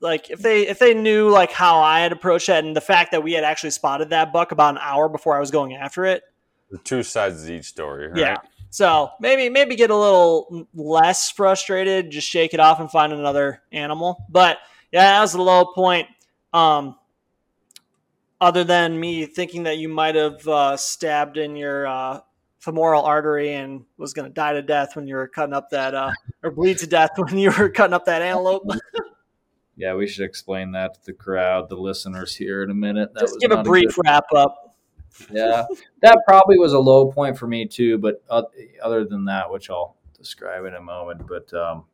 like 0.00 0.28
if 0.30 0.40
they 0.40 0.66
if 0.66 0.80
they 0.80 0.92
knew 0.92 1.30
like 1.30 1.52
how 1.52 1.78
I 1.78 2.00
had 2.00 2.10
approached 2.10 2.48
that 2.48 2.64
and 2.64 2.74
the 2.74 2.80
fact 2.80 3.12
that 3.12 3.22
we 3.22 3.32
had 3.32 3.44
actually 3.44 3.70
spotted 3.70 4.10
that 4.10 4.32
buck 4.32 4.50
about 4.50 4.74
an 4.74 4.80
hour 4.82 5.08
before 5.08 5.36
I 5.36 5.40
was 5.40 5.52
going 5.52 5.74
after 5.74 6.04
it, 6.04 6.24
The 6.70 6.78
two 6.78 7.04
sides 7.04 7.44
of 7.44 7.50
each 7.50 7.66
story, 7.66 8.08
right? 8.08 8.16
yeah. 8.16 8.38
So 8.72 9.10
maybe 9.20 9.50
maybe 9.50 9.76
get 9.76 9.90
a 9.90 9.96
little 9.96 10.66
less 10.72 11.30
frustrated, 11.30 12.10
just 12.10 12.26
shake 12.26 12.54
it 12.54 12.60
off 12.60 12.80
and 12.80 12.90
find 12.90 13.12
another 13.12 13.60
animal. 13.70 14.24
But 14.30 14.56
yeah, 14.90 15.12
that 15.12 15.20
was 15.20 15.32
the 15.32 15.42
low 15.42 15.66
point. 15.66 16.08
Um, 16.54 16.96
other 18.40 18.64
than 18.64 18.98
me 18.98 19.26
thinking 19.26 19.64
that 19.64 19.76
you 19.76 19.90
might 19.90 20.14
have 20.14 20.48
uh, 20.48 20.76
stabbed 20.78 21.36
in 21.36 21.54
your 21.54 21.86
uh, 21.86 22.20
femoral 22.60 23.02
artery 23.02 23.52
and 23.52 23.84
was 23.98 24.14
going 24.14 24.26
to 24.26 24.32
die 24.32 24.54
to 24.54 24.62
death 24.62 24.96
when 24.96 25.06
you 25.06 25.16
were 25.16 25.28
cutting 25.28 25.52
up 25.52 25.68
that, 25.68 25.94
uh, 25.94 26.10
or 26.42 26.50
bleed 26.50 26.78
to 26.78 26.86
death 26.86 27.10
when 27.16 27.36
you 27.36 27.52
were 27.58 27.68
cutting 27.68 27.92
up 27.92 28.06
that 28.06 28.22
antelope. 28.22 28.64
yeah, 29.76 29.94
we 29.94 30.06
should 30.06 30.24
explain 30.24 30.72
that 30.72 30.94
to 30.94 31.00
the 31.04 31.12
crowd, 31.12 31.68
the 31.68 31.76
listeners 31.76 32.34
here 32.34 32.62
in 32.62 32.70
a 32.70 32.74
minute. 32.74 33.12
That 33.12 33.20
Just 33.20 33.38
give 33.38 33.50
a 33.50 33.62
brief 33.62 33.90
a 33.90 33.92
good... 33.92 34.02
wrap 34.06 34.24
up. 34.34 34.61
Yeah, 35.30 35.66
that 36.00 36.18
probably 36.26 36.58
was 36.58 36.72
a 36.72 36.78
low 36.78 37.10
point 37.10 37.38
for 37.38 37.46
me 37.46 37.66
too. 37.66 37.98
But 37.98 38.22
other 38.28 39.04
than 39.04 39.26
that, 39.26 39.50
which 39.50 39.70
I'll 39.70 39.96
describe 40.16 40.64
in 40.64 40.74
a 40.74 40.80
moment, 40.80 41.26
but 41.26 41.52
um, 41.54 41.84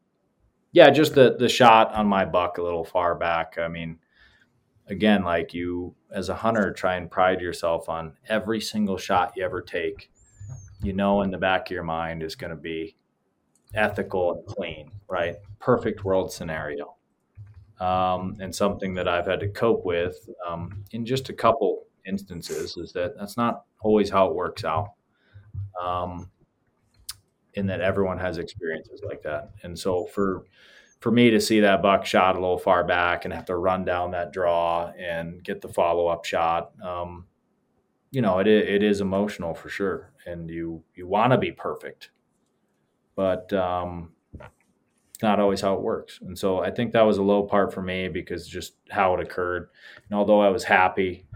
yeah, 0.73 0.91
just 0.91 1.15
the 1.15 1.37
the 1.39 1.49
shot 1.49 1.93
on 1.95 2.07
my 2.07 2.25
buck 2.25 2.59
a 2.59 2.63
little 2.63 2.85
far 2.85 3.15
back. 3.15 3.59
I 3.59 3.69
mean, 3.69 3.99
again, 4.87 5.25
like 5.25 5.55
you 5.55 5.95
as 6.11 6.29
a 6.29 6.35
hunter, 6.35 6.73
try 6.73 6.97
and 6.97 7.11
pride 7.11 7.41
yourself 7.41 7.89
on 7.89 8.15
every 8.29 8.61
single 8.61 8.97
shot 8.97 9.33
you 9.37 9.45
ever 9.45 9.61
take. 9.61 10.11
You 10.83 10.93
know, 10.93 11.23
in 11.23 11.31
the 11.31 11.39
back 11.39 11.69
of 11.69 11.73
your 11.73 11.83
mind 11.83 12.23
is 12.23 12.37
going 12.37 12.51
to 12.51 12.57
be 12.57 12.97
ethical 13.75 14.35
and 14.35 14.47
clean, 14.47 14.93
right? 15.09 15.37
Perfect 15.59 16.05
world 16.05 16.33
scenario. 16.33 16.95
Um, 17.81 18.37
and 18.41 18.55
something 18.55 18.95
that 18.95 19.07
I've 19.07 19.27
had 19.27 19.41
to 19.41 19.49
cope 19.49 19.85
with 19.85 20.29
um, 20.47 20.85
in 20.91 21.05
just 21.07 21.29
a 21.29 21.33
couple 21.33 21.88
instances 22.07 22.77
is 22.77 22.93
that 22.93 23.17
that's 23.19 23.37
not 23.37 23.65
always 23.81 24.11
how 24.11 24.27
it 24.29 24.35
works 24.35 24.65
out. 24.65 24.93
Um, 25.81 26.31
in 27.59 27.67
that 27.67 27.81
everyone 27.81 28.19
has 28.19 28.39
experiences 28.39 29.03
like 29.07 29.23
that. 29.23 29.51
And 29.63 29.79
so 29.79 30.07
for 30.07 30.45
for 31.01 31.13
me 31.13 31.31
to 31.31 31.41
see 31.41 31.61
that 31.61 31.83
buck 31.83 32.05
shot 32.05 32.35
a 32.35 32.41
little 32.41 32.59
far 32.59 32.83
back 32.83 33.25
and 33.25 33.33
have 33.33 33.45
to 33.45 33.57
run 33.57 33.85
down 33.85 34.11
that 34.11 34.33
draw 34.33 34.93
and 34.99 35.43
get 35.45 35.61
the 35.61 35.69
follow 35.69 36.09
up 36.09 36.25
shot, 36.25 36.73
um, 36.83 37.27
you 38.11 38.23
know, 38.23 38.39
it 38.39 38.47
it 38.47 38.83
is 38.83 39.01
emotional 39.01 39.55
for 39.55 39.69
sure, 39.69 40.13
and 40.27 40.49
you 40.51 40.83
you 40.95 41.07
want 41.07 41.33
to 41.33 41.39
be 41.39 41.53
perfect, 41.53 42.11
but 43.17 43.53
um, 43.53 44.13
not 45.23 45.41
always 45.41 45.61
how 45.61 45.75
it 45.75 45.83
works. 45.83 46.21
And 46.23 46.39
so 46.39 46.61
I 46.61 46.71
think 46.71 46.93
that 46.93 47.03
was 47.03 47.19
a 47.19 47.23
low 47.23 47.43
part 47.43 47.73
for 47.73 47.83
me 47.83 48.09
because 48.09 48.47
just 48.47 48.75
how 48.89 49.15
it 49.15 49.21
occurred. 49.21 49.69
And 50.09 50.19
although 50.19 50.41
I 50.41 50.49
was 50.49 50.65
happy, 50.65 51.27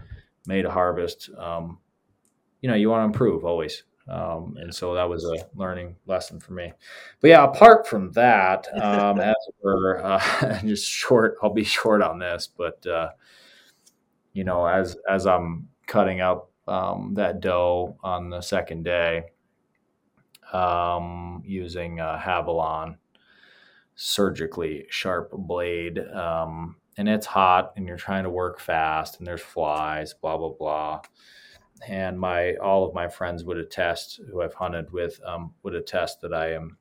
made 0.45 0.65
a 0.65 0.71
harvest, 0.71 1.29
um, 1.37 1.79
you 2.61 2.69
know, 2.69 2.75
you 2.75 2.89
want 2.89 3.01
to 3.01 3.05
improve 3.05 3.45
always. 3.45 3.83
Um, 4.07 4.57
and 4.59 4.73
so 4.73 4.93
that 4.95 5.07
was 5.07 5.23
a 5.23 5.47
learning 5.55 5.95
lesson 6.07 6.39
for 6.39 6.53
me. 6.53 6.73
But 7.21 7.29
yeah, 7.29 7.43
apart 7.43 7.87
from 7.87 8.11
that, 8.11 8.67
um, 8.81 9.19
as 9.19 9.35
we're 9.61 10.01
uh, 10.03 10.59
just 10.65 10.89
short, 10.89 11.37
I'll 11.41 11.53
be 11.53 11.63
short 11.63 12.01
on 12.01 12.19
this, 12.19 12.47
but 12.47 12.85
uh, 12.85 13.11
you 14.33 14.43
know, 14.43 14.65
as 14.65 14.97
as 15.09 15.25
I'm 15.25 15.69
cutting 15.87 16.19
up 16.19 16.51
um, 16.67 17.13
that 17.15 17.39
doe 17.39 17.95
on 18.03 18.29
the 18.29 18.41
second 18.41 18.83
day, 18.83 19.23
um, 20.51 21.41
using 21.45 21.99
a 21.99 22.19
Havalon 22.21 22.97
surgically 23.95 24.85
sharp 24.89 25.31
blade, 25.31 25.99
um, 25.99 26.75
and 26.97 27.09
it's 27.09 27.25
hot, 27.25 27.73
and 27.75 27.87
you're 27.87 27.97
trying 27.97 28.23
to 28.23 28.29
work 28.29 28.59
fast, 28.59 29.17
and 29.19 29.27
there's 29.27 29.41
flies, 29.41 30.13
blah 30.13 30.37
blah 30.37 30.49
blah 30.49 31.01
and 31.87 32.19
my 32.19 32.55
all 32.55 32.85
of 32.85 32.93
my 32.93 33.07
friends 33.07 33.43
would 33.43 33.57
attest 33.57 34.21
who 34.31 34.41
I've 34.41 34.53
hunted 34.53 34.91
with 34.91 35.19
um, 35.25 35.53
would 35.63 35.75
attest 35.75 36.21
that 36.21 36.33
I 36.33 36.53
am 36.53 36.77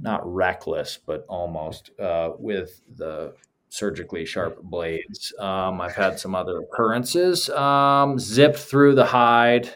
not 0.00 0.20
reckless, 0.24 0.98
but 1.04 1.24
almost 1.28 1.90
uh, 1.98 2.30
with 2.38 2.80
the 2.96 3.34
surgically 3.68 4.24
sharp 4.24 4.62
blades. 4.62 5.32
Um, 5.38 5.80
I've 5.80 5.94
had 5.94 6.18
some 6.18 6.34
other 6.34 6.58
occurrences, 6.58 7.50
um, 7.50 8.18
zipped 8.18 8.58
through 8.58 8.94
the 8.94 9.04
hide, 9.04 9.70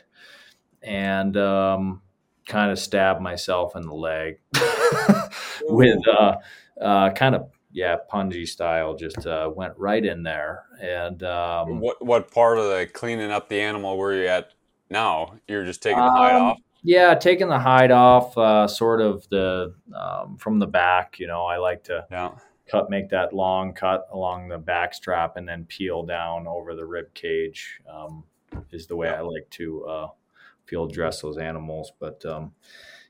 and 0.81 1.37
um, 1.37 2.03
kind 2.47 2.71
of 2.71 2.79
stabbed 2.79 3.21
myself 3.21 3.75
in 3.75 3.83
the 3.83 3.95
leg 3.95 4.39
with 5.63 5.99
uh, 6.09 6.37
uh, 6.81 7.11
kind 7.11 7.35
of 7.35 7.49
yeah, 7.73 7.97
punji 8.13 8.47
style, 8.47 8.95
just 8.95 9.27
uh, 9.27 9.51
went 9.55 9.73
right 9.77 10.05
in 10.05 10.23
there. 10.23 10.65
And 10.81 11.23
um, 11.23 11.81
what 11.81 12.05
what 12.05 12.31
part 12.31 12.59
of 12.59 12.65
the 12.65 12.89
cleaning 12.93 13.31
up 13.31 13.49
the 13.49 13.61
animal 13.61 13.97
were 13.97 14.15
you 14.15 14.27
at 14.27 14.53
now? 14.91 15.35
You're 15.49 15.65
just 15.65 15.83
taking 15.83 15.99
the 15.99 16.11
hide 16.11 16.35
um, 16.35 16.43
off. 16.43 16.59
Yeah, 16.85 17.15
taking 17.15 17.49
the 17.49 17.59
hide 17.59 17.91
off, 17.91 18.37
uh, 18.37 18.67
sort 18.67 19.01
of 19.01 19.29
the 19.31 19.75
um, 19.95 20.37
from 20.37 20.59
the 20.59 20.67
back. 20.67 21.19
You 21.19 21.29
know, 21.29 21.45
I 21.45 21.57
like 21.57 21.85
to 21.85 22.05
yeah. 22.11 22.33
cut, 22.71 22.91
make 22.91 23.09
that 23.11 23.33
long 23.33 23.73
cut 23.73 24.07
along 24.13 24.49
the 24.49 24.59
back 24.59 24.93
strap, 24.93 25.37
and 25.37 25.49
then 25.49 25.65
peel 25.65 26.03
down 26.03 26.47
over 26.47 26.75
the 26.75 26.85
rib 26.85 27.13
cage. 27.15 27.81
Um, 27.91 28.25
is 28.71 28.87
the 28.87 28.97
way 28.97 29.09
I 29.09 29.21
like 29.21 29.49
to 29.51 29.85
uh, 29.87 30.09
field 30.67 30.93
dress 30.93 31.23
those 31.23 31.39
animals, 31.39 31.93
but 31.99 32.25
um, 32.27 32.53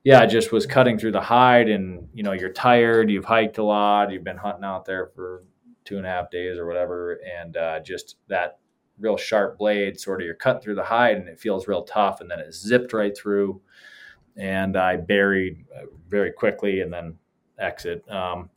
yeah, 0.05 0.21
I 0.21 0.27
just 0.27 0.51
was 0.51 0.67
cutting 0.67 0.99
through 0.99 1.13
the 1.13 1.21
hide, 1.21 1.69
and 1.69 2.09
you 2.13 2.23
know, 2.23 2.33
you're 2.33 2.53
tired, 2.53 3.11
you've 3.11 3.25
hiked 3.25 3.59
a 3.59 3.65
lot, 3.65 4.11
you've 4.11 4.25
been 4.25 4.37
hunting 4.37 4.65
out 4.65 4.85
there 4.85 5.07
for 5.15 5.45
two 5.85 5.97
and 5.97 6.07
a 6.07 6.09
half 6.09 6.31
days 6.31 6.59
or 6.59 6.67
whatever, 6.67 7.21
and 7.41 7.57
uh, 7.57 7.81
just 7.81 8.17
that 8.29 8.59
real 8.99 9.17
sharp 9.17 9.59
blade, 9.59 9.99
sort 9.99 10.21
of, 10.21 10.27
you're 10.27 10.35
cutting 10.35 10.61
through 10.61 10.75
the 10.75 10.83
hide, 10.83 11.17
and 11.17 11.29
it 11.29 11.39
feels 11.39 11.69
real 11.69 11.83
tough, 11.83 12.21
and 12.21 12.31
then 12.31 12.41
it 12.41 12.53
zipped 12.53 12.93
right 12.93 13.17
through, 13.17 13.61
and 14.37 14.77
I 14.77 14.97
buried 14.97 15.65
uh, 15.75 15.87
very 16.09 16.33
quickly, 16.33 16.81
and 16.81 16.93
then 16.93 17.17
exit 17.61 18.05
um, 18.11 18.51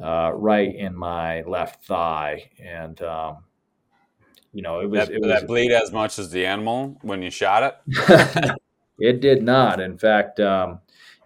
uh, 0.00 0.30
right 0.32 0.74
in 0.74 0.94
my 0.94 1.42
left 1.42 1.84
thigh, 1.84 2.50
and 2.62 3.02
um, 3.02 3.38
you 4.52 4.62
know, 4.62 4.78
it 4.78 4.88
was 4.88 5.08
that, 5.08 5.14
it 5.14 5.20
was 5.20 5.28
that 5.28 5.48
bleed 5.48 5.72
as 5.72 5.90
much 5.90 6.20
as 6.20 6.30
the 6.30 6.46
animal 6.46 6.96
when 7.02 7.20
you 7.20 7.30
shot 7.30 7.74
it. 7.88 8.54
It 8.98 9.20
did 9.20 9.42
not. 9.42 9.80
In 9.80 9.98
fact, 9.98 10.38
um, 10.40 10.80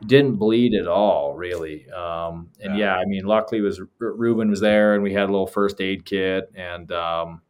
didn't 0.05 0.37
bleed 0.37 0.74
at 0.74 0.87
all, 0.87 1.35
really. 1.35 1.88
Um, 1.90 2.50
and 2.61 2.76
yeah. 2.76 2.87
yeah. 2.87 2.96
I 2.96 3.05
mean, 3.07 3.24
luckily 3.24 3.61
was 3.61 3.81
Reuben 3.98 4.50
was 4.50 4.61
there, 4.61 4.94
and 4.94 5.02
we 5.02 5.12
had 5.12 5.24
a 5.24 5.33
little 5.33 5.46
first 5.46 5.81
aid 5.81 6.05
kit, 6.05 6.50
and 6.55 6.90
um, 6.92 7.42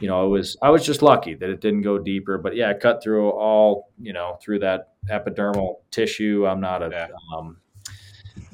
you 0.00 0.08
know, 0.08 0.26
it 0.26 0.28
was 0.28 0.56
I 0.62 0.70
was 0.70 0.84
just 0.84 1.02
lucky 1.02 1.34
that 1.34 1.48
it 1.48 1.60
didn't 1.60 1.82
go 1.82 1.98
deeper. 1.98 2.38
But 2.38 2.56
yeah, 2.56 2.70
it 2.70 2.80
cut 2.80 3.02
through 3.02 3.30
all 3.30 3.92
you 4.00 4.12
know 4.12 4.38
through 4.42 4.60
that 4.60 4.94
epidermal 5.08 5.76
tissue. 5.90 6.46
I'm 6.46 6.60
not 6.60 6.82
a 6.82 6.90
yeah. 6.90 7.08
um, 7.36 7.58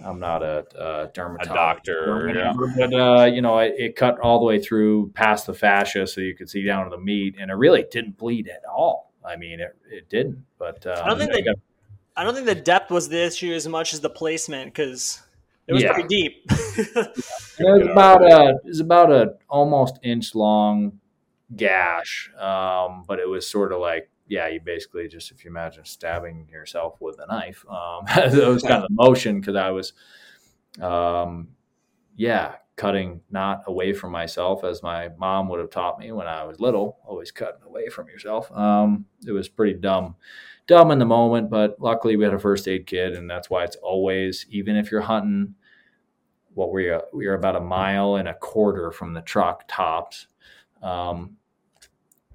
I'm 0.04 0.20
not 0.20 0.42
a, 0.42 0.64
a 0.78 1.10
dermatologist, 1.12 1.50
a 1.50 1.54
doctor, 1.54 2.32
yeah. 2.34 2.52
but 2.76 2.94
uh, 2.94 3.24
you 3.24 3.40
know, 3.40 3.58
it, 3.58 3.74
it, 3.78 3.96
cut 3.96 4.18
all 4.20 4.38
the 4.38 4.44
way 4.44 4.60
through 4.60 5.10
past 5.14 5.46
the 5.46 5.54
fascia, 5.54 6.06
so 6.06 6.20
you 6.20 6.34
could 6.34 6.50
see 6.50 6.64
down 6.64 6.84
to 6.84 6.90
the 6.90 7.02
meat, 7.02 7.36
and 7.38 7.50
it 7.50 7.54
really 7.54 7.84
didn't 7.90 8.18
bleed 8.18 8.48
at 8.48 8.62
all. 8.70 9.05
I 9.26 9.36
mean, 9.36 9.60
it, 9.60 9.76
it 9.90 10.08
didn't. 10.08 10.44
But 10.58 10.86
um, 10.86 10.98
I 11.02 11.08
don't 11.08 11.18
think 11.18 11.32
the, 11.32 11.42
got, 11.42 11.56
I 12.16 12.24
don't 12.24 12.34
think 12.34 12.46
the 12.46 12.54
depth 12.54 12.90
was 12.90 13.08
the 13.08 13.24
issue 13.26 13.52
as 13.52 13.66
much 13.66 13.92
as 13.92 14.00
the 14.00 14.10
placement 14.10 14.72
because 14.72 15.20
it 15.66 15.72
was 15.72 15.82
yeah. 15.82 15.92
pretty 15.92 16.08
deep. 16.08 16.44
it 16.50 17.16
was 17.58 17.88
about 17.90 18.22
a 18.22 18.60
it 18.64 18.68
was 18.68 18.80
about 18.80 19.12
a 19.12 19.34
almost 19.48 19.98
inch 20.02 20.34
long 20.34 21.00
gash, 21.54 22.30
um, 22.38 23.04
but 23.06 23.18
it 23.18 23.28
was 23.28 23.48
sort 23.48 23.72
of 23.72 23.80
like 23.80 24.10
yeah, 24.28 24.48
you 24.48 24.60
basically 24.60 25.08
just 25.08 25.30
if 25.30 25.44
you 25.44 25.50
imagine 25.50 25.84
stabbing 25.84 26.48
yourself 26.50 27.00
with 27.00 27.18
a 27.20 27.26
knife, 27.26 27.64
um, 27.68 28.04
it 28.16 28.48
was 28.48 28.62
kind 28.62 28.82
of 28.82 28.88
the 28.88 28.94
motion 28.94 29.40
because 29.40 29.56
I 29.56 29.70
was, 29.70 29.92
um, 30.80 31.48
yeah, 32.16 32.56
cutting 32.76 33.22
not 33.30 33.62
away 33.66 33.92
from 33.92 34.12
myself 34.12 34.62
as 34.62 34.82
my 34.82 35.08
mom 35.16 35.48
would 35.48 35.60
have 35.60 35.70
taught 35.70 35.98
me 35.98 36.12
when 36.12 36.26
I 36.26 36.44
was 36.44 36.60
little, 36.60 36.98
always 37.04 37.30
cutting 37.30 37.62
away 37.64 37.88
from 37.88 38.08
yourself. 38.08 38.52
Um, 38.52 39.06
it 39.26 39.32
was 39.32 39.48
pretty 39.48 39.78
dumb, 39.78 40.16
dumb 40.66 40.90
in 40.90 40.98
the 40.98 41.06
moment, 41.06 41.50
but 41.50 41.80
luckily 41.80 42.16
we 42.16 42.24
had 42.24 42.34
a 42.34 42.38
first 42.38 42.68
aid 42.68 42.86
kit, 42.86 43.14
and 43.14 43.28
that's 43.28 43.48
why 43.48 43.64
it's 43.64 43.76
always, 43.76 44.46
even 44.50 44.76
if 44.76 44.90
you're 44.90 45.00
hunting, 45.00 45.54
what 46.52 46.72
we 46.72 46.88
are, 46.88 47.04
we 47.12 47.26
are 47.26 47.34
about 47.34 47.56
a 47.56 47.60
mile 47.60 48.16
and 48.16 48.28
a 48.28 48.34
quarter 48.34 48.90
from 48.90 49.14
the 49.14 49.22
truck 49.22 49.64
tops. 49.68 50.26
Um, 50.82 51.36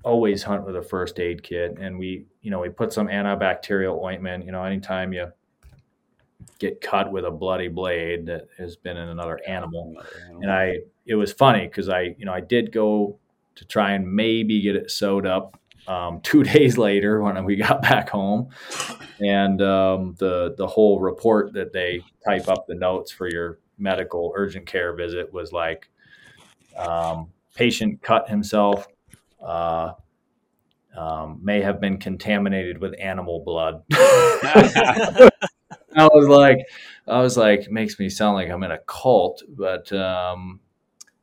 always 0.03 0.43
hunt 0.43 0.65
with 0.65 0.75
a 0.75 0.81
first 0.81 1.19
aid 1.19 1.43
kit, 1.43 1.77
and 1.79 1.99
we, 1.99 2.25
you 2.41 2.49
know, 2.49 2.59
we 2.59 2.69
put 2.69 2.91
some 2.91 3.07
antibacterial 3.07 4.01
ointment. 4.03 4.45
You 4.45 4.51
know, 4.51 4.63
anytime 4.63 5.13
you 5.13 5.31
get 6.59 6.81
cut 6.81 7.11
with 7.11 7.25
a 7.25 7.31
bloody 7.31 7.67
blade 7.67 8.25
that 8.27 8.47
has 8.57 8.75
been 8.75 8.97
in 8.97 9.09
another 9.09 9.39
animal. 9.47 9.95
And 10.41 10.51
I, 10.51 10.79
it 11.05 11.15
was 11.15 11.31
funny 11.31 11.67
because 11.67 11.89
I, 11.89 12.15
you 12.17 12.25
know, 12.25 12.33
I 12.33 12.41
did 12.41 12.71
go 12.71 13.19
to 13.55 13.65
try 13.65 13.91
and 13.93 14.11
maybe 14.11 14.61
get 14.61 14.75
it 14.75 14.91
sewed 14.91 15.25
up 15.25 15.59
um, 15.87 16.19
two 16.23 16.43
days 16.43 16.77
later 16.77 17.21
when 17.21 17.43
we 17.45 17.55
got 17.55 17.81
back 17.81 18.09
home, 18.09 18.49
and 19.19 19.61
um, 19.61 20.15
the 20.19 20.53
the 20.57 20.67
whole 20.67 20.99
report 20.99 21.53
that 21.53 21.73
they 21.73 22.03
type 22.25 22.47
up 22.47 22.67
the 22.67 22.75
notes 22.75 23.11
for 23.11 23.29
your 23.29 23.59
medical 23.77 24.31
urgent 24.35 24.67
care 24.67 24.93
visit 24.93 25.33
was 25.33 25.51
like, 25.51 25.89
um, 26.77 27.29
patient 27.55 28.01
cut 28.01 28.29
himself. 28.29 28.87
Uh, 29.43 29.93
um, 30.95 31.39
may 31.41 31.61
have 31.61 31.79
been 31.79 31.97
contaminated 31.97 32.79
with 32.79 32.93
animal 32.99 33.43
blood. 33.43 33.83
I 35.95 36.07
was 36.13 36.27
like, 36.27 36.59
I 37.07 37.21
was 37.21 37.37
like, 37.37 37.69
makes 37.69 37.99
me 37.99 38.09
sound 38.09 38.35
like 38.35 38.49
I'm 38.49 38.63
in 38.63 38.71
a 38.71 38.79
cult, 38.79 39.43
but 39.47 39.91
um, 39.91 40.59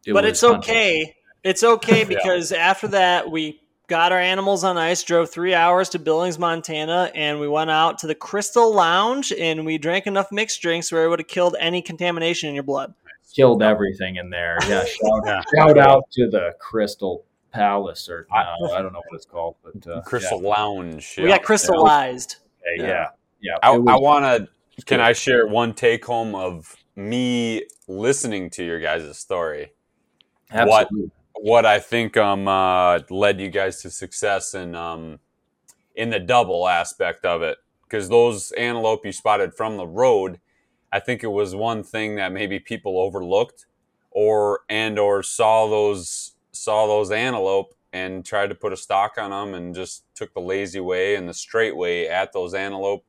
it 0.07 0.13
but 0.13 0.25
it's 0.25 0.45
okay. 0.45 1.17
It's 1.45 1.63
okay 1.63 2.05
because 2.09 2.53
yeah. 2.53 2.59
after 2.59 2.89
that 2.89 3.31
we 3.31 3.61
got 3.89 4.13
our 4.13 4.19
animals 4.19 4.65
on 4.65 4.77
ice, 4.77 5.03
drove 5.03 5.31
three 5.31 5.55
hours 5.55 5.89
to 5.91 5.99
Billings, 5.99 6.39
Montana, 6.39 7.11
and 7.15 7.41
we 7.41 7.49
went 7.49 7.71
out 7.71 7.99
to 8.01 8.07
the 8.07 8.15
Crystal 8.15 8.73
Lounge 8.73 9.33
and 9.33 9.65
we 9.65 9.79
drank 9.79 10.07
enough 10.07 10.31
mixed 10.31 10.61
drinks 10.61 10.93
where 10.93 11.05
it 11.05 11.09
would 11.09 11.21
have 11.21 11.29
killed 11.29 11.57
any 11.59 11.83
contamination 11.83 12.49
in 12.49 12.55
your 12.55 12.65
blood. 12.65 12.95
Killed 13.35 13.63
everything 13.63 14.17
in 14.17 14.31
there. 14.31 14.59
Yeah, 14.69 14.85
shout, 14.85 15.23
yeah. 15.25 15.43
shout 15.55 15.79
out 15.79 16.11
to 16.13 16.29
the 16.29 16.55
Crystal 16.61 17.25
Palace 17.53 18.09
or 18.09 18.27
I, 18.31 18.55
I, 18.75 18.83
don't 18.83 18.93
know 18.93 19.03
what 19.09 19.15
it's 19.15 19.25
called, 19.25 19.57
but 19.63 19.91
uh, 19.91 20.03
Crystal 20.03 20.43
yeah. 20.43 20.49
Lounge. 20.49 21.15
We 21.17 21.29
got 21.29 21.43
crystallized. 21.43 22.37
Yeah, 22.77 22.87
yeah, 22.87 23.07
yeah. 23.41 23.57
I, 23.63 23.73
I 23.73 23.97
want 23.97 24.25
to. 24.25 24.49
Can 24.87 25.01
I 25.01 25.13
share 25.13 25.47
one 25.47 25.75
take 25.75 26.05
home 26.05 26.35
of 26.35 26.77
me 26.97 27.65
listening 27.87 28.51
to 28.51 28.65
your 28.65 28.81
guys' 28.81 29.19
story? 29.19 29.73
Absolutely. 30.51 31.11
What 31.35 31.45
what 31.45 31.67
I 31.67 31.79
think 31.79 32.17
um 32.17 32.49
uh, 32.49 33.01
led 33.11 33.41
you 33.41 33.49
guys 33.49 33.83
to 33.83 33.91
success 33.91 34.55
in 34.55 34.75
um 34.75 35.21
in 35.95 36.11
the 36.11 36.19
double 36.21 36.69
aspect 36.69 37.25
of 37.25 37.43
it 37.43 37.59
because 37.85 38.09
those 38.09 38.53
antelope 38.53 39.05
you 39.05 39.13
spotted 39.13 39.55
from 39.55 39.77
the 39.77 39.87
road, 39.87 40.41
I 40.93 41.01
think 41.01 41.23
it 41.25 41.29
was 41.29 41.55
one 41.55 41.83
thing 41.83 42.17
that 42.17 42.33
maybe 42.33 42.59
people 42.59 42.99
overlooked 42.99 43.67
or 44.11 44.61
and 44.69 44.99
or 44.99 45.23
saw 45.23 45.69
those 45.69 46.33
saw 46.53 46.87
those 46.87 47.11
antelope 47.11 47.75
and 47.93 48.25
tried 48.25 48.49
to 48.49 48.55
put 48.55 48.73
a 48.73 48.77
stock 48.77 49.17
on 49.17 49.31
them 49.31 49.55
and 49.55 49.75
just 49.75 50.05
took 50.15 50.35
the 50.35 50.41
lazy 50.41 50.81
way 50.81 51.15
and 51.15 51.29
the 51.29 51.35
straight 51.35 51.77
way 51.77 52.09
at 52.09 52.33
those 52.33 52.53
antelope 52.53 53.05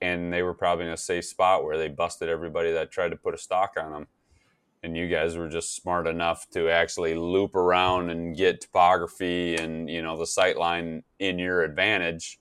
and 0.00 0.32
they 0.32 0.42
were 0.42 0.54
probably 0.54 0.86
in 0.86 0.92
a 0.92 0.96
safe 0.96 1.24
spot 1.24 1.64
where 1.64 1.78
they 1.78 1.88
busted 1.88 2.28
everybody 2.28 2.72
that 2.72 2.90
tried 2.90 3.10
to 3.10 3.16
put 3.16 3.34
a 3.34 3.38
stock 3.38 3.74
on 3.78 3.92
them 3.92 4.06
and 4.82 4.96
you 4.96 5.08
guys 5.08 5.36
were 5.36 5.48
just 5.48 5.74
smart 5.74 6.06
enough 6.06 6.48
to 6.50 6.68
actually 6.68 7.14
loop 7.14 7.56
around 7.56 8.08
and 8.10 8.36
get 8.36 8.60
topography 8.60 9.56
and 9.56 9.90
you 9.90 10.00
know 10.00 10.16
the 10.16 10.26
sight 10.26 10.56
line 10.56 11.02
in 11.18 11.38
your 11.38 11.62
advantage 11.62 12.38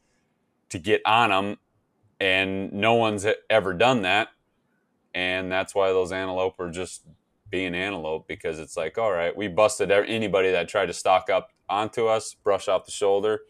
to 0.69 0.77
get 0.77 1.01
on 1.05 1.29
them 1.31 1.57
and 2.19 2.71
no 2.71 2.93
one's 2.93 3.25
ever 3.49 3.73
done 3.73 4.03
that. 4.03 4.29
And 5.13 5.51
that's 5.51 5.73
why 5.73 5.89
those 5.89 6.11
antelope 6.11 6.59
are 6.59 6.69
just 6.69 7.03
being 7.49 7.73
antelope 7.75 8.27
because 8.27 8.59
it's 8.59 8.75
like 8.75 8.97
all 8.97 9.11
right 9.11 9.35
we 9.35 9.47
busted 9.47 9.91
anybody 9.91 10.51
that 10.51 10.67
tried 10.67 10.87
to 10.87 10.93
stock 10.93 11.29
up 11.29 11.51
onto 11.69 12.07
us 12.07 12.33
brush 12.33 12.67
off 12.67 12.85
the 12.85 12.91
shoulder. 12.91 13.41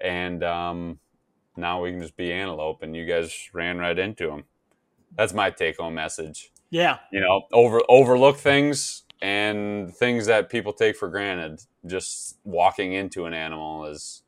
And 0.00 0.42
um, 0.42 0.98
now 1.60 1.82
we 1.82 1.90
can 1.90 2.00
just 2.00 2.16
be 2.16 2.32
antelope 2.32 2.82
and 2.82 2.96
you 2.96 3.06
guys 3.06 3.48
ran 3.52 3.78
right 3.78 3.98
into 3.98 4.26
them 4.26 4.44
that's 5.16 5.32
my 5.32 5.50
take 5.50 5.78
home 5.78 5.94
message 5.94 6.50
yeah. 6.70 6.98
You 7.12 7.20
know, 7.20 7.42
over 7.52 7.82
overlook 7.88 8.36
things 8.38 9.02
and 9.20 9.94
things 9.94 10.26
that 10.26 10.48
people 10.48 10.72
take 10.72 10.96
for 10.96 11.08
granted. 11.08 11.60
Just 11.86 12.38
walking 12.44 12.92
into 12.92 13.26
an 13.26 13.34
animal 13.34 13.86
is 13.86 14.22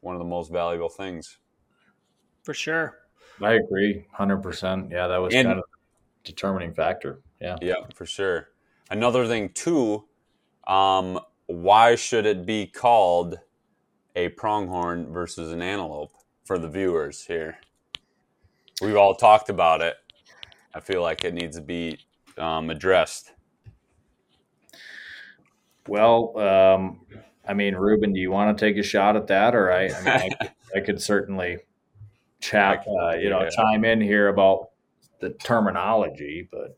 one 0.00 0.14
of 0.14 0.20
the 0.20 0.26
most 0.26 0.50
valuable 0.50 0.88
things. 0.88 1.38
For 2.44 2.54
sure. 2.54 2.96
I 3.42 3.54
agree, 3.54 4.06
hundred 4.12 4.38
percent. 4.38 4.90
Yeah, 4.90 5.08
that 5.08 5.18
was 5.18 5.34
and, 5.34 5.46
kind 5.46 5.58
of 5.58 5.64
determining 6.24 6.72
factor. 6.72 7.20
Yeah. 7.40 7.56
Yeah, 7.60 7.74
for 7.94 8.06
sure. 8.06 8.50
Another 8.90 9.26
thing 9.26 9.50
too, 9.50 10.04
um, 10.66 11.18
why 11.46 11.94
should 11.94 12.26
it 12.26 12.44
be 12.44 12.66
called 12.66 13.38
a 14.14 14.28
pronghorn 14.30 15.12
versus 15.12 15.52
an 15.52 15.62
antelope 15.62 16.12
for 16.50 16.58
the 16.58 16.68
viewers 16.68 17.26
here? 17.26 17.60
We've 18.82 18.96
all 18.96 19.14
talked 19.14 19.50
about 19.50 19.82
it. 19.82 19.94
I 20.74 20.80
feel 20.80 21.00
like 21.00 21.22
it 21.22 21.32
needs 21.32 21.54
to 21.54 21.62
be 21.62 22.00
um, 22.36 22.70
addressed. 22.70 23.30
Well, 25.86 26.36
um, 26.36 27.02
I 27.46 27.54
mean, 27.54 27.76
Reuben, 27.76 28.12
do 28.12 28.18
you 28.18 28.32
want 28.32 28.58
to 28.58 28.66
take 28.66 28.76
a 28.78 28.82
shot 28.82 29.14
at 29.14 29.28
that, 29.28 29.54
or 29.54 29.70
I, 29.70 29.90
I, 29.90 29.98
mean, 30.00 30.08
I, 30.08 30.28
could, 30.28 30.50
I 30.74 30.80
could, 30.80 31.00
certainly 31.00 31.58
chat, 32.40 32.84
uh, 33.00 33.14
you 33.14 33.30
know, 33.30 33.42
yeah. 33.42 33.50
chime 33.50 33.84
in 33.84 34.00
here 34.00 34.26
about 34.26 34.70
the 35.20 35.30
terminology, 35.30 36.48
but 36.50 36.76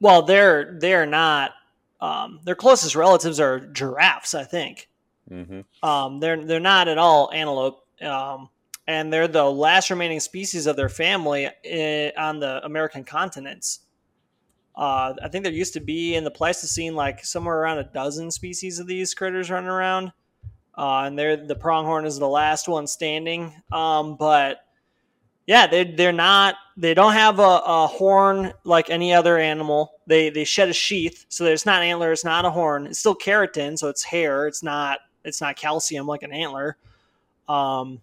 well, 0.00 0.22
they're 0.22 0.76
they're 0.80 1.06
not. 1.06 1.52
Um, 2.00 2.40
their 2.42 2.56
closest 2.56 2.96
relatives 2.96 3.38
are 3.38 3.60
giraffes, 3.60 4.34
I 4.34 4.42
think. 4.42 4.88
Mm-hmm. 5.30 5.88
Um, 5.88 6.18
they're 6.18 6.44
they're 6.44 6.58
not 6.58 6.88
at 6.88 6.98
all 6.98 7.30
antelope. 7.32 7.86
Um, 8.02 8.48
and 8.86 9.12
they're 9.12 9.28
the 9.28 9.44
last 9.44 9.90
remaining 9.90 10.20
species 10.20 10.66
of 10.66 10.76
their 10.76 10.88
family 10.88 11.48
in, 11.64 12.12
on 12.16 12.38
the 12.38 12.64
American 12.64 13.04
continents. 13.04 13.80
Uh, 14.76 15.14
I 15.22 15.28
think 15.28 15.44
there 15.44 15.52
used 15.52 15.72
to 15.72 15.80
be 15.80 16.14
in 16.14 16.24
the 16.24 16.30
Pleistocene 16.30 16.94
like 16.94 17.24
somewhere 17.24 17.58
around 17.58 17.78
a 17.78 17.84
dozen 17.84 18.30
species 18.30 18.78
of 18.78 18.86
these 18.86 19.14
critters 19.14 19.50
running 19.50 19.70
around, 19.70 20.12
uh, 20.76 21.04
and 21.06 21.18
they're 21.18 21.36
the 21.36 21.56
pronghorn 21.56 22.04
is 22.04 22.18
the 22.18 22.28
last 22.28 22.68
one 22.68 22.86
standing. 22.86 23.54
Um, 23.72 24.16
but 24.16 24.58
yeah, 25.46 25.66
they 25.66 25.84
they're 25.84 26.12
not 26.12 26.56
they 26.76 26.92
don't 26.92 27.14
have 27.14 27.38
a, 27.38 27.62
a, 27.64 27.86
horn 27.86 28.52
like 28.64 28.90
any 28.90 29.14
other 29.14 29.38
animal. 29.38 29.92
They 30.06 30.28
they 30.28 30.44
shed 30.44 30.68
a 30.68 30.74
sheath, 30.74 31.24
so 31.30 31.46
it's 31.46 31.64
not 31.64 31.82
antler, 31.82 32.12
it's 32.12 32.24
not 32.24 32.44
a 32.44 32.50
horn. 32.50 32.86
It's 32.86 32.98
still 32.98 33.16
keratin, 33.16 33.78
so 33.78 33.88
it's 33.88 34.04
hair. 34.04 34.46
It's 34.46 34.62
not 34.62 34.98
it's 35.24 35.40
not 35.40 35.56
calcium 35.56 36.06
like 36.06 36.22
an 36.22 36.32
antler. 36.32 36.76
Um, 37.48 38.02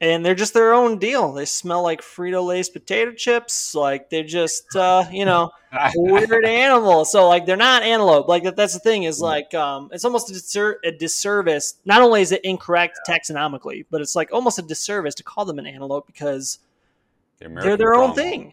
and 0.00 0.24
they're 0.24 0.34
just 0.34 0.52
their 0.52 0.74
own 0.74 0.98
deal. 0.98 1.32
They 1.32 1.46
smell 1.46 1.82
like 1.82 2.02
Frito 2.02 2.44
Lay's 2.44 2.68
potato 2.68 3.12
chips. 3.12 3.74
Like 3.74 4.10
they're 4.10 4.24
just, 4.24 4.76
uh, 4.76 5.04
you 5.10 5.24
know, 5.24 5.52
weird 5.94 6.44
animal. 6.44 7.04
So 7.04 7.28
like 7.28 7.46
they're 7.46 7.56
not 7.56 7.82
antelope. 7.82 8.28
Like 8.28 8.54
that's 8.54 8.74
the 8.74 8.80
thing 8.80 9.04
is 9.04 9.20
like 9.20 9.54
um, 9.54 9.88
it's 9.92 10.04
almost 10.04 10.30
a, 10.30 10.34
disser- 10.34 10.76
a, 10.84 10.92
disservice. 10.92 11.76
Not 11.86 12.02
only 12.02 12.20
is 12.20 12.32
it 12.32 12.42
incorrect 12.44 13.00
taxonomically, 13.08 13.86
but 13.90 14.02
it's 14.02 14.14
like 14.14 14.32
almost 14.32 14.58
a 14.58 14.62
disservice 14.62 15.14
to 15.14 15.22
call 15.22 15.46
them 15.46 15.58
an 15.58 15.66
antelope 15.66 16.06
because 16.06 16.58
the 17.38 17.48
they're 17.48 17.76
their 17.78 17.94
own 17.94 18.14
thing. 18.14 18.52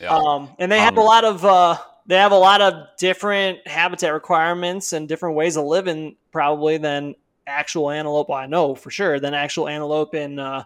Yeah. 0.00 0.16
Um, 0.16 0.50
and 0.58 0.70
they 0.70 0.78
have 0.78 0.94
um, 0.94 0.98
a 0.98 1.04
lot 1.04 1.24
of 1.24 1.44
uh, 1.44 1.78
they 2.06 2.16
have 2.16 2.32
a 2.32 2.38
lot 2.38 2.60
of 2.60 2.88
different 2.96 3.66
habitat 3.66 4.12
requirements 4.12 4.92
and 4.92 5.08
different 5.08 5.34
ways 5.34 5.56
of 5.56 5.64
living 5.64 6.16
probably 6.32 6.78
than 6.78 7.16
actual 7.46 7.90
antelope. 7.90 8.28
Well, 8.28 8.38
I 8.38 8.46
know 8.46 8.74
for 8.74 8.90
sure 8.90 9.20
than 9.20 9.34
actual 9.34 9.68
antelope 9.68 10.14
in 10.14 10.38
uh, 10.38 10.64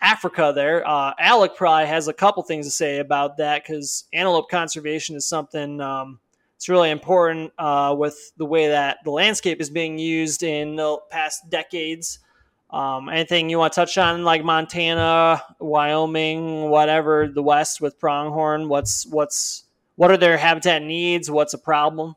Africa. 0.00 0.52
There, 0.54 0.86
uh, 0.86 1.14
Alec 1.18 1.56
probably 1.56 1.86
has 1.86 2.08
a 2.08 2.12
couple 2.12 2.42
things 2.42 2.66
to 2.66 2.70
say 2.70 2.98
about 2.98 3.36
that 3.38 3.64
because 3.64 4.04
antelope 4.12 4.50
conservation 4.50 5.16
is 5.16 5.26
something 5.26 5.80
um, 5.80 6.20
it's 6.58 6.68
really 6.68 6.90
important 6.90 7.52
uh, 7.56 7.94
with 7.96 8.32
the 8.36 8.44
way 8.44 8.66
that 8.66 8.98
the 9.04 9.12
landscape 9.12 9.60
is 9.60 9.70
being 9.70 9.96
used 9.96 10.42
in 10.42 10.74
the 10.74 10.98
past 11.08 11.48
decades. 11.48 12.18
Um, 12.70 13.08
anything 13.08 13.48
you 13.48 13.58
want 13.58 13.72
to 13.74 13.80
touch 13.80 13.96
on, 13.96 14.24
like 14.24 14.42
Montana, 14.42 15.40
Wyoming, 15.60 16.68
whatever, 16.68 17.28
the 17.28 17.44
West 17.44 17.80
with 17.80 18.00
pronghorn? 18.00 18.68
What's 18.68 19.06
what's 19.06 19.64
what 19.94 20.10
are 20.10 20.16
their 20.16 20.36
habitat 20.36 20.82
needs? 20.82 21.30
What's 21.30 21.54
a 21.54 21.58
problem? 21.58 22.16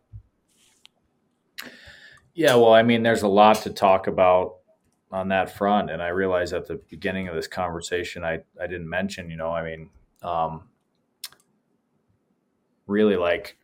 Yeah, 2.33 2.55
well, 2.55 2.73
I 2.73 2.83
mean, 2.83 3.03
there's 3.03 3.23
a 3.23 3.27
lot 3.27 3.57
to 3.63 3.69
talk 3.69 4.07
about 4.07 4.57
on 5.11 5.27
that 5.29 5.55
front, 5.55 5.89
and 5.91 6.01
I 6.01 6.07
realize 6.09 6.53
at 6.53 6.67
the 6.67 6.75
beginning 6.89 7.27
of 7.27 7.35
this 7.35 7.47
conversation, 7.47 8.23
I 8.23 8.39
I 8.59 8.67
didn't 8.67 8.89
mention, 8.89 9.29
you 9.29 9.37
know, 9.37 9.51
I 9.51 9.63
mean, 9.63 9.89
um, 10.23 10.69
really 12.87 13.15
like 13.15 13.57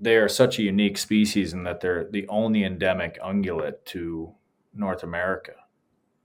they 0.00 0.16
are 0.16 0.28
such 0.28 0.58
a 0.58 0.62
unique 0.62 0.98
species 0.98 1.52
in 1.52 1.64
that 1.64 1.80
they're 1.80 2.08
the 2.10 2.26
only 2.28 2.64
endemic 2.64 3.18
ungulate 3.22 3.84
to 3.86 4.32
North 4.74 5.02
America, 5.02 5.54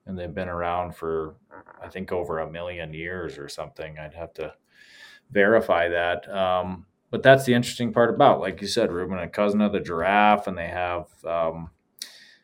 and 0.05 0.17
they've 0.17 0.33
been 0.33 0.49
around 0.49 0.95
for 0.95 1.35
I 1.81 1.89
think 1.89 2.11
over 2.11 2.39
a 2.39 2.51
million 2.51 2.93
years 2.93 3.37
or 3.37 3.49
something. 3.49 3.99
I'd 3.99 4.13
have 4.15 4.33
to 4.35 4.53
verify 5.31 5.89
that. 5.89 6.29
Um, 6.33 6.85
but 7.11 7.23
that's 7.23 7.45
the 7.45 7.53
interesting 7.53 7.91
part 7.91 8.13
about, 8.13 8.39
like 8.39 8.61
you 8.61 8.67
said, 8.67 8.91
Reuben, 8.91 9.17
a 9.17 9.27
cousin 9.27 9.61
of 9.61 9.71
the 9.71 9.79
giraffe, 9.79 10.47
and 10.47 10.57
they 10.57 10.67
have 10.67 11.07
um, 11.25 11.71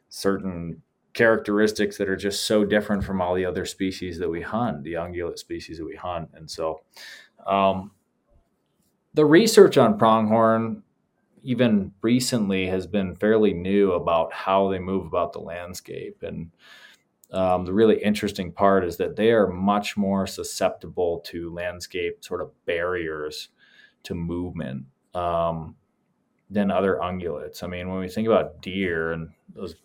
certain 0.10 0.82
characteristics 1.14 1.98
that 1.98 2.10
are 2.10 2.16
just 2.16 2.46
so 2.46 2.66
different 2.66 3.04
from 3.04 3.22
all 3.22 3.36
the 3.36 3.46
other 3.46 3.66
species 3.66 4.18
that 4.20 4.30
we 4.30 4.42
hunt, 4.42 4.84
the 4.84 4.94
ungulate 4.94 5.40
species 5.40 5.78
that 5.78 5.86
we 5.86 5.96
hunt. 5.96 6.30
And 6.34 6.50
so, 6.50 6.82
um, 7.46 7.92
the 9.14 9.26
research 9.26 9.78
on 9.78 9.98
pronghorn, 9.98 10.84
even 11.44 11.94
recently, 12.02 12.68
has 12.68 12.86
been 12.86 13.16
fairly 13.16 13.54
new 13.54 13.94
about 13.94 14.34
how 14.34 14.70
they 14.70 14.80
move 14.80 15.06
about 15.06 15.32
the 15.32 15.40
landscape. 15.40 16.22
And 16.22 16.52
um, 17.32 17.66
the 17.66 17.74
really 17.74 18.02
interesting 18.04 18.52
part 18.52 18.84
is 18.84 18.98
that 18.98 19.16
they 19.16 19.32
are 19.32 19.48
much 19.48 19.96
more 19.96 20.28
susceptible 20.28 21.22
to 21.28 21.54
landscape 21.54 22.26
sort 22.26 22.42
of 22.42 22.52
barriers 22.66 23.50
to 24.06 24.16
movement 24.16 24.86
um, 25.14 25.76
than 26.50 26.72
other 26.72 27.00
ungulates. 27.02 27.64
I 27.64 27.68
mean, 27.68 27.90
when 27.90 28.00
we 28.00 28.10
think 28.10 28.28
about 28.28 28.62
deer 28.62 29.12
and 29.12 29.30
those 29.54 29.76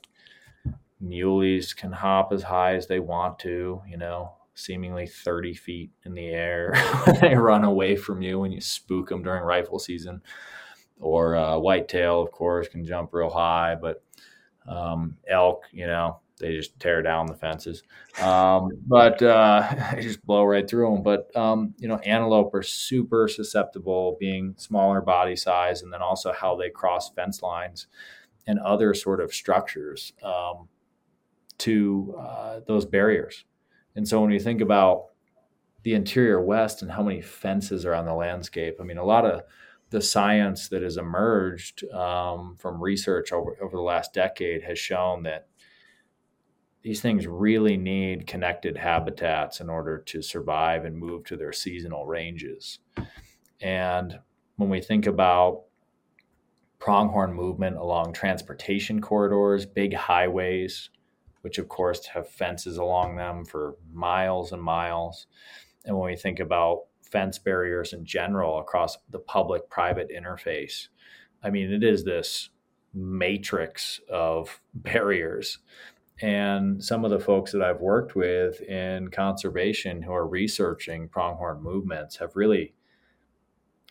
muleys 1.02 1.74
can 1.74 1.92
hop 1.92 2.32
as 2.32 2.42
high 2.42 2.74
as 2.74 2.86
they 2.86 3.00
want 3.00 3.38
to, 3.40 3.82
you 3.88 3.96
know, 3.96 4.32
seemingly 4.54 5.06
30 5.06 5.54
feet 5.54 5.90
in 6.04 6.14
the 6.14 6.28
air 6.28 6.72
when 7.04 7.20
they 7.20 7.34
run 7.34 7.64
away 7.64 7.96
from 7.96 8.20
you 8.22 8.38
when 8.38 8.52
you 8.52 8.60
spook 8.60 9.08
them 9.08 9.22
during 9.22 9.42
rifle 9.42 9.78
season. 9.78 10.20
or 11.00 11.34
uh, 11.34 11.58
whitetail, 11.58 12.20
of 12.20 12.30
course, 12.30 12.68
can 12.68 12.84
jump 12.84 13.14
real 13.14 13.30
high, 13.30 13.74
but 13.74 14.02
um, 14.68 15.16
elk, 15.28 15.64
you 15.72 15.86
know, 15.86 16.20
they 16.40 16.56
just 16.56 16.78
tear 16.80 17.02
down 17.02 17.26
the 17.26 17.34
fences. 17.34 17.82
Um, 18.20 18.70
but 18.86 19.22
uh, 19.22 19.92
they 19.94 20.02
just 20.02 20.24
blow 20.26 20.44
right 20.44 20.68
through 20.68 20.92
them. 20.92 21.02
But 21.02 21.34
um, 21.36 21.74
you 21.78 21.86
know, 21.86 21.98
antelope 21.98 22.52
are 22.54 22.62
super 22.62 23.28
susceptible, 23.28 24.16
being 24.18 24.54
smaller 24.56 25.00
body 25.00 25.36
size, 25.36 25.82
and 25.82 25.92
then 25.92 26.02
also 26.02 26.32
how 26.32 26.56
they 26.56 26.70
cross 26.70 27.10
fence 27.10 27.42
lines 27.42 27.86
and 28.46 28.58
other 28.58 28.94
sort 28.94 29.20
of 29.20 29.32
structures 29.32 30.12
um, 30.24 30.68
to 31.58 32.16
uh, 32.18 32.60
those 32.66 32.84
barriers. 32.84 33.44
And 33.94 34.08
so 34.08 34.20
when 34.20 34.30
you 34.30 34.40
think 34.40 34.60
about 34.60 35.06
the 35.82 35.94
interior 35.94 36.40
west 36.40 36.82
and 36.82 36.90
how 36.90 37.02
many 37.02 37.20
fences 37.20 37.84
are 37.84 37.94
on 37.94 38.06
the 38.06 38.14
landscape, 38.14 38.76
I 38.80 38.84
mean, 38.84 38.98
a 38.98 39.04
lot 39.04 39.24
of 39.24 39.42
the 39.90 40.00
science 40.00 40.68
that 40.68 40.82
has 40.82 40.96
emerged 40.96 41.84
um, 41.92 42.56
from 42.58 42.82
research 42.82 43.32
over, 43.32 43.56
over 43.60 43.76
the 43.76 43.82
last 43.82 44.14
decade 44.14 44.62
has 44.62 44.78
shown 44.78 45.24
that 45.24 45.48
these 46.82 47.00
things 47.00 47.26
really 47.26 47.76
need 47.76 48.26
connected 48.26 48.76
habitats 48.76 49.60
in 49.60 49.68
order 49.68 49.98
to 49.98 50.22
survive 50.22 50.84
and 50.84 50.96
move 50.96 51.24
to 51.24 51.36
their 51.36 51.52
seasonal 51.52 52.06
ranges. 52.06 52.78
And 53.60 54.18
when 54.56 54.70
we 54.70 54.80
think 54.80 55.06
about 55.06 55.64
pronghorn 56.78 57.34
movement 57.34 57.76
along 57.76 58.14
transportation 58.14 59.00
corridors, 59.00 59.66
big 59.66 59.94
highways, 59.94 60.88
which 61.42 61.58
of 61.58 61.68
course 61.68 62.06
have 62.06 62.28
fences 62.28 62.78
along 62.78 63.16
them 63.16 63.44
for 63.44 63.76
miles 63.92 64.52
and 64.52 64.62
miles. 64.62 65.26
And 65.84 65.96
when 65.96 66.10
we 66.10 66.16
think 66.16 66.40
about 66.40 66.84
fence 67.02 67.38
barriers 67.38 67.92
in 67.92 68.04
general 68.04 68.58
across 68.58 68.96
the 69.10 69.18
public 69.18 69.68
private 69.68 70.10
interface, 70.10 70.88
I 71.42 71.50
mean, 71.50 71.72
it 71.72 71.84
is 71.84 72.04
this 72.04 72.50
matrix 72.94 74.00
of 74.10 74.60
barriers 74.74 75.58
and 76.22 76.82
some 76.82 77.04
of 77.04 77.10
the 77.10 77.20
folks 77.20 77.52
that 77.52 77.62
I've 77.62 77.80
worked 77.80 78.14
with 78.14 78.60
in 78.62 79.08
conservation 79.08 80.02
who 80.02 80.12
are 80.12 80.26
researching 80.26 81.08
pronghorn 81.08 81.62
movements 81.62 82.16
have 82.16 82.36
really 82.36 82.74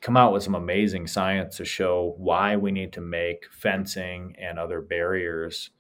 come 0.02 0.16
out 0.16 0.32
with 0.32 0.44
some 0.44 0.56
amazing 0.56 1.08
science 1.08 1.58
to 1.58 1.66
show 1.66 2.14
why 2.18 2.56
we 2.56 2.72
need 2.72 2.94
to 2.94 3.02
make 3.02 3.46
fencing 3.52 4.36
and 4.40 4.58
other 4.58 4.82
barriers 4.82 5.72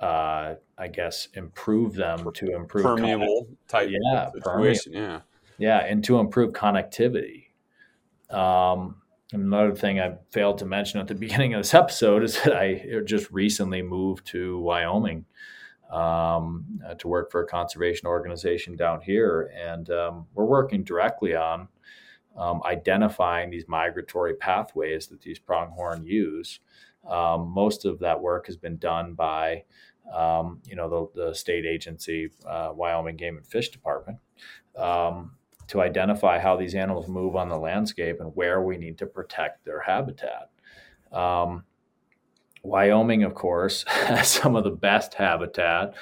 uh, 0.00 0.56
I 0.76 0.88
guess 0.88 1.28
improve 1.34 1.94
them 1.94 2.30
to 2.34 2.54
improve 2.54 2.84
permeable 2.84 3.48
type 3.68 3.88
yeah, 3.90 4.30
situation. 4.32 4.92
Permeable. 4.92 5.14
Yeah. 5.14 5.20
Yeah. 5.56 5.78
And 5.78 6.04
to 6.04 6.18
improve 6.18 6.52
connectivity. 6.52 7.46
Um, 8.28 8.96
Another 9.32 9.74
thing 9.74 10.00
I 10.00 10.16
failed 10.30 10.58
to 10.58 10.66
mention 10.66 11.00
at 11.00 11.08
the 11.08 11.14
beginning 11.26 11.54
of 11.54 11.60
this 11.60 11.74
episode 11.74 12.22
is 12.22 12.42
that 12.42 12.56
I 12.56 13.00
just 13.04 13.30
recently 13.30 13.82
moved 13.82 14.26
to 14.28 14.58
Wyoming 14.58 15.24
um, 15.90 16.80
uh, 16.86 16.94
to 16.94 17.08
work 17.08 17.30
for 17.30 17.42
a 17.42 17.46
conservation 17.46 18.06
organization 18.06 18.76
down 18.76 19.00
here. 19.00 19.50
And 19.56 19.88
um, 19.90 20.26
we're 20.34 20.44
working 20.44 20.84
directly 20.84 21.34
on 21.34 21.68
um, 22.36 22.62
identifying 22.64 23.50
these 23.50 23.68
migratory 23.68 24.34
pathways 24.34 25.06
that 25.08 25.22
these 25.22 25.38
pronghorn 25.38 26.04
use. 26.04 26.60
Um, 27.08 27.48
most 27.48 27.84
of 27.84 28.00
that 28.00 28.20
work 28.20 28.46
has 28.46 28.56
been 28.56 28.76
done 28.78 29.14
by, 29.14 29.64
um, 30.12 30.60
you 30.66 30.74
know, 30.74 31.10
the, 31.14 31.26
the 31.28 31.34
state 31.34 31.64
agency, 31.64 32.30
uh, 32.48 32.70
Wyoming 32.74 33.16
Game 33.16 33.36
and 33.36 33.46
Fish 33.46 33.68
Department. 33.70 34.18
Um, 34.76 35.32
to 35.68 35.80
identify 35.80 36.38
how 36.38 36.56
these 36.56 36.74
animals 36.74 37.08
move 37.08 37.36
on 37.36 37.48
the 37.48 37.58
landscape 37.58 38.20
and 38.20 38.34
where 38.34 38.62
we 38.62 38.76
need 38.76 38.98
to 38.98 39.06
protect 39.06 39.64
their 39.64 39.80
habitat. 39.80 40.50
Um, 41.12 41.64
Wyoming, 42.62 43.24
of 43.24 43.34
course, 43.34 43.84
has 43.88 44.28
some 44.28 44.56
of 44.56 44.64
the 44.64 44.70
best 44.70 45.14
habitat 45.14 45.94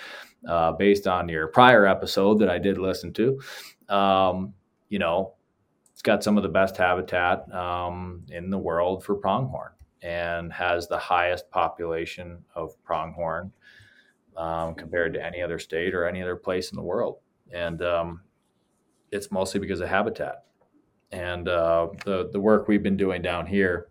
uh, 0.48 0.72
based 0.72 1.06
on 1.06 1.28
your 1.28 1.48
prior 1.48 1.86
episode 1.86 2.38
that 2.40 2.48
I 2.48 2.58
did 2.58 2.78
listen 2.78 3.12
to. 3.14 3.40
Um, 3.88 4.54
you 4.88 4.98
know, 4.98 5.34
it's 5.92 6.02
got 6.02 6.24
some 6.24 6.36
of 6.36 6.42
the 6.42 6.48
best 6.48 6.76
habitat 6.76 7.52
um, 7.52 8.24
in 8.30 8.50
the 8.50 8.58
world 8.58 9.04
for 9.04 9.14
pronghorn 9.14 9.72
and 10.02 10.52
has 10.52 10.88
the 10.88 10.98
highest 10.98 11.48
population 11.50 12.44
of 12.54 12.82
pronghorn 12.82 13.52
um, 14.36 14.74
compared 14.74 15.14
to 15.14 15.24
any 15.24 15.42
other 15.42 15.58
state 15.58 15.94
or 15.94 16.06
any 16.06 16.22
other 16.22 16.36
place 16.36 16.70
in 16.72 16.76
the 16.76 16.82
world. 16.82 17.18
And 17.52 17.82
um, 17.82 18.22
it's 19.12 19.30
mostly 19.30 19.60
because 19.60 19.80
of 19.80 19.88
habitat. 19.88 20.44
And 21.12 21.46
uh, 21.46 21.88
the 22.04 22.30
the 22.32 22.40
work 22.40 22.66
we've 22.66 22.82
been 22.82 22.96
doing 22.96 23.20
down 23.20 23.46
here, 23.46 23.88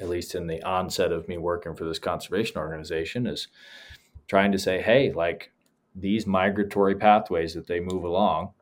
at 0.00 0.08
least 0.08 0.34
in 0.34 0.46
the 0.46 0.62
onset 0.62 1.12
of 1.12 1.28
me 1.28 1.36
working 1.36 1.74
for 1.74 1.84
this 1.84 1.98
conservation 1.98 2.58
organization, 2.58 3.26
is 3.26 3.48
trying 4.28 4.52
to 4.52 4.58
say, 4.58 4.80
hey, 4.80 5.12
like 5.12 5.50
these 5.94 6.26
migratory 6.26 6.94
pathways 6.94 7.54
that 7.54 7.66
they 7.66 7.80
move 7.80 8.04
along 8.04 8.52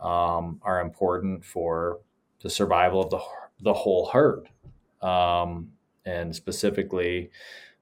um, 0.00 0.60
are 0.62 0.80
important 0.80 1.44
for 1.44 1.98
the 2.42 2.48
survival 2.48 3.02
of 3.02 3.10
the 3.10 3.20
the 3.62 3.74
whole 3.74 4.06
herd, 4.06 4.48
um, 5.02 5.72
and 6.06 6.34
specifically, 6.34 7.30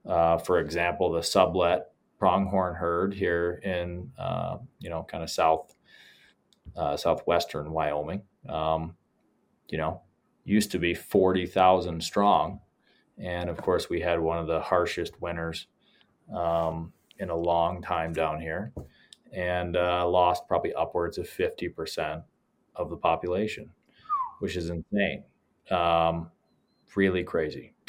uh, 0.06 0.38
for 0.38 0.58
example, 0.58 1.12
the 1.12 1.20
Sublette 1.20 1.84
pronghorn 2.18 2.74
herd 2.74 3.14
here 3.14 3.60
in 3.62 4.10
uh, 4.18 4.56
you 4.80 4.88
know 4.88 5.06
kind 5.08 5.22
of 5.22 5.28
south 5.30 5.74
uh, 6.76 6.96
southwestern 6.96 7.70
Wyoming. 7.70 8.22
Um, 8.48 8.94
you 9.68 9.78
know, 9.78 10.02
used 10.44 10.70
to 10.72 10.78
be 10.78 10.94
40,000 10.94 12.02
strong. 12.02 12.60
And 13.18 13.50
of 13.50 13.58
course, 13.58 13.90
we 13.90 14.00
had 14.00 14.20
one 14.20 14.38
of 14.38 14.46
the 14.46 14.60
harshest 14.60 15.20
winters 15.20 15.66
um, 16.34 16.92
in 17.18 17.30
a 17.30 17.36
long 17.36 17.82
time 17.82 18.12
down 18.12 18.40
here 18.40 18.72
and 19.32 19.76
uh, 19.76 20.08
lost 20.08 20.48
probably 20.48 20.72
upwards 20.74 21.18
of 21.18 21.28
50% 21.28 22.22
of 22.76 22.88
the 22.88 22.96
population, 22.96 23.70
which 24.38 24.56
is 24.56 24.70
insane. 24.70 25.24
Um, 25.70 26.30
really 26.94 27.24
crazy. 27.24 27.74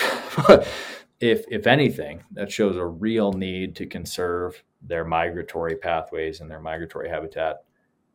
if, 1.20 1.46
if 1.50 1.66
anything, 1.66 2.24
that 2.34 2.52
shows 2.52 2.76
a 2.76 2.86
real 2.86 3.32
need 3.32 3.76
to 3.78 3.86
conserve 3.86 4.62
their 4.82 5.06
migratory 5.06 5.76
pathways 5.76 6.42
and 6.42 6.52
their 6.52 6.60
migratory 6.60 7.10
habitat 7.10 7.64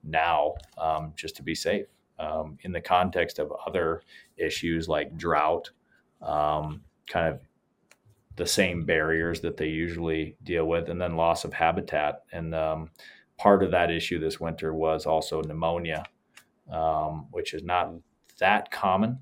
now 0.05 0.55
um, 0.79 1.13
just 1.17 1.37
to 1.37 1.43
be 1.43 1.55
safe. 1.55 1.87
Um, 2.19 2.59
in 2.63 2.71
the 2.71 2.81
context 2.81 3.41
of 3.41 3.53
other 3.67 4.03
issues 4.37 4.89
like 4.89 5.17
drought, 5.17 5.71
um, 6.23 6.83
kind 7.09 7.35
of 7.35 7.41
the 8.37 8.47
same 8.47 8.85
barriers 8.85 9.41
that 9.41 9.57
they 9.57 9.67
usually 9.67 10.37
deal 10.45 10.67
with, 10.67 10.89
and 10.89 11.01
then 11.01 11.17
loss 11.17 11.45
of 11.45 11.53
habitat. 11.53 12.23
And 12.33 12.55
um, 12.55 12.91
part 13.37 13.63
of 13.63 13.73
that 13.73 13.91
issue 13.91 14.19
this 14.21 14.39
winter 14.39 14.73
was 14.73 15.07
also 15.07 15.43
pneumonia, 15.43 16.05
um, 16.71 17.27
which 17.33 17.53
is 17.53 17.63
not 17.63 17.93
that 18.39 18.71
common 18.71 19.19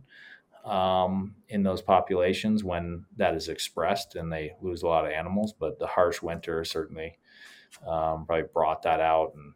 um, 0.64 1.35
in 1.49 1.62
those 1.62 1.83
populations 1.83 2.62
when 2.62 3.05
that 3.16 3.35
is 3.35 3.49
expressed 3.49 4.14
and 4.14 4.33
they 4.33 4.53
lose 4.61 4.83
a 4.83 4.87
lot 4.87 5.05
of 5.05 5.12
animals. 5.12 5.53
But 5.53 5.78
the 5.78 5.87
harsh 5.87 6.22
winter 6.22 6.64
certainly 6.64 7.18
um, 7.87 8.26
probably 8.26 8.45
brought 8.53 8.83
that 8.83 9.01
out 9.01 9.33
and 9.35 9.55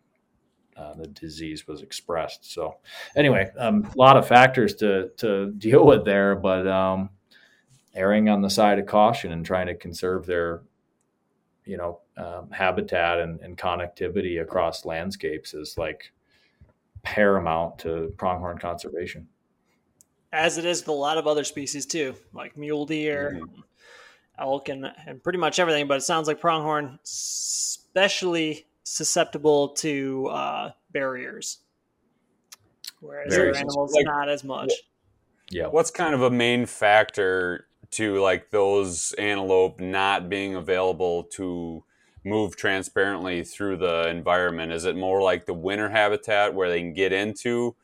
uh, 0.77 0.95
the 0.95 1.07
disease 1.07 1.67
was 1.67 1.83
expressed. 1.83 2.53
So, 2.53 2.77
anyway, 3.17 3.51
um, 3.59 3.85
a 3.85 3.99
lot 3.99 4.17
of 4.17 4.29
factors 4.29 4.75
to 4.77 5.11
to 5.19 5.51
deal 5.59 5.87
with 5.87 6.05
there, 6.05 6.37
but 6.37 6.67
um, 6.67 7.11
erring 7.95 8.29
on 8.29 8.43
the 8.43 8.51
side 8.51 8.79
of 8.79 8.87
caution 8.87 9.33
and 9.33 9.45
trying 9.45 9.67
to 9.67 9.75
conserve 9.75 10.27
their, 10.27 10.63
you 11.65 11.79
know, 11.79 12.01
um, 12.19 12.51
habitat 12.51 13.19
and, 13.19 13.41
and, 13.41 13.59
connectivity 13.59 14.41
across 14.41 14.85
landscapes 14.85 15.53
is 15.53 15.77
like 15.77 16.13
paramount 17.03 17.79
to 17.79 18.13
pronghorn 18.17 18.59
conservation. 18.59 19.29
As 20.33 20.59
it 20.59 20.65
is 20.65 20.81
with 20.81 20.89
a 20.89 20.93
lot 20.93 21.19
of 21.19 21.27
other 21.27 21.45
species 21.45 21.87
too, 21.87 22.15
like 22.33 22.57
mule 22.57 22.87
deer, 22.87 23.39
mm-hmm. 23.41 23.61
elk, 24.39 24.69
and, 24.69 24.91
and 25.07 25.23
pretty 25.23 25.39
much 25.39 25.59
everything. 25.59 25.87
But 25.87 25.99
it 25.99 26.03
sounds 26.03 26.27
like 26.27 26.41
pronghorn, 26.41 26.99
especially 27.05 28.66
susceptible 28.87 29.71
to 29.71 30.29
uh, 30.29 30.71
barriers, 30.93 31.59
whereas 33.01 33.35
Very 33.35 33.51
other 33.51 33.59
animals 33.59 33.93
like, 33.93 34.07
not 34.07 34.29
as 34.29 34.45
much. 34.45 34.73
Yeah. 35.51 35.67
What's 35.67 35.91
kind 35.91 36.15
of 36.15 36.23
a 36.23 36.31
main 36.31 36.67
factor 36.67 37.67
to 37.93 38.21
like 38.23 38.51
those 38.51 39.13
antelope 39.19 39.81
not 39.81 40.29
being 40.29 40.55
available 40.55 41.25
to 41.25 41.83
move 42.25 42.57
transparently 42.57 43.43
through 43.43 43.79
the 43.79 44.09
environment? 44.09 44.73
Is 44.73 44.85
it 44.85 44.97
more 44.97 45.21
like 45.21 45.47
the 45.47 45.55
winter 45.55 45.89
habitat 45.89 46.55
where 46.55 46.69
they 46.69 46.79
can 46.79 46.93
get 46.93 47.13
into? 47.13 47.75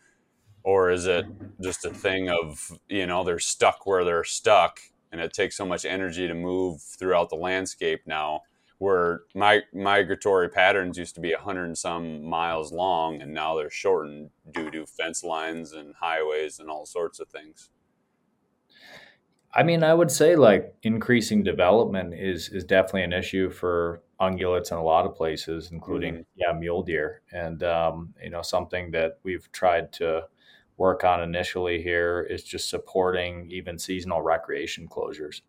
Or 0.62 0.90
is 0.90 1.06
it 1.06 1.26
just 1.60 1.84
a 1.84 1.90
thing 1.90 2.30
of, 2.30 2.78
you 2.88 3.06
know, 3.06 3.24
they're 3.24 3.40
stuck 3.40 3.86
where 3.86 4.04
they're 4.04 4.22
stuck 4.22 4.78
and 5.10 5.20
it 5.20 5.32
takes 5.32 5.56
so 5.56 5.66
much 5.66 5.84
energy 5.84 6.28
to 6.28 6.34
move 6.34 6.80
throughout 6.80 7.28
the 7.28 7.36
landscape 7.36 8.02
now 8.06 8.42
where 8.82 9.20
my 9.32 9.60
migratory 9.72 10.48
patterns 10.48 10.98
used 10.98 11.14
to 11.14 11.20
be 11.20 11.32
100 11.32 11.64
and 11.64 11.78
some 11.78 12.24
miles 12.24 12.72
long 12.72 13.22
and 13.22 13.32
now 13.32 13.56
they're 13.56 13.70
shortened 13.70 14.30
due 14.52 14.72
to 14.72 14.84
fence 14.84 15.22
lines 15.22 15.72
and 15.72 15.94
highways 16.00 16.58
and 16.58 16.68
all 16.68 16.84
sorts 16.84 17.20
of 17.20 17.28
things 17.28 17.70
I 19.54 19.62
mean, 19.64 19.84
I 19.84 19.92
would 19.92 20.10
say 20.10 20.34
like 20.34 20.74
increasing 20.82 21.42
development 21.42 22.14
is 22.14 22.48
is 22.48 22.64
definitely 22.64 23.02
an 23.02 23.12
issue 23.12 23.50
for 23.50 24.02
ungulates 24.18 24.72
in 24.72 24.78
a 24.78 24.82
lot 24.82 25.04
of 25.04 25.14
places, 25.14 25.70
including 25.72 26.14
mm-hmm. 26.14 26.22
yeah 26.36 26.52
mule 26.58 26.82
deer, 26.82 27.20
and 27.32 27.62
um, 27.62 28.14
you 28.22 28.30
know 28.30 28.40
something 28.40 28.92
that 28.92 29.18
we've 29.24 29.52
tried 29.52 29.92
to 29.94 30.22
work 30.78 31.04
on 31.04 31.22
initially 31.22 31.82
here 31.82 32.26
is 32.30 32.42
just 32.42 32.70
supporting 32.70 33.46
even 33.50 33.78
seasonal 33.78 34.22
recreation 34.22 34.88
closures. 34.88 35.42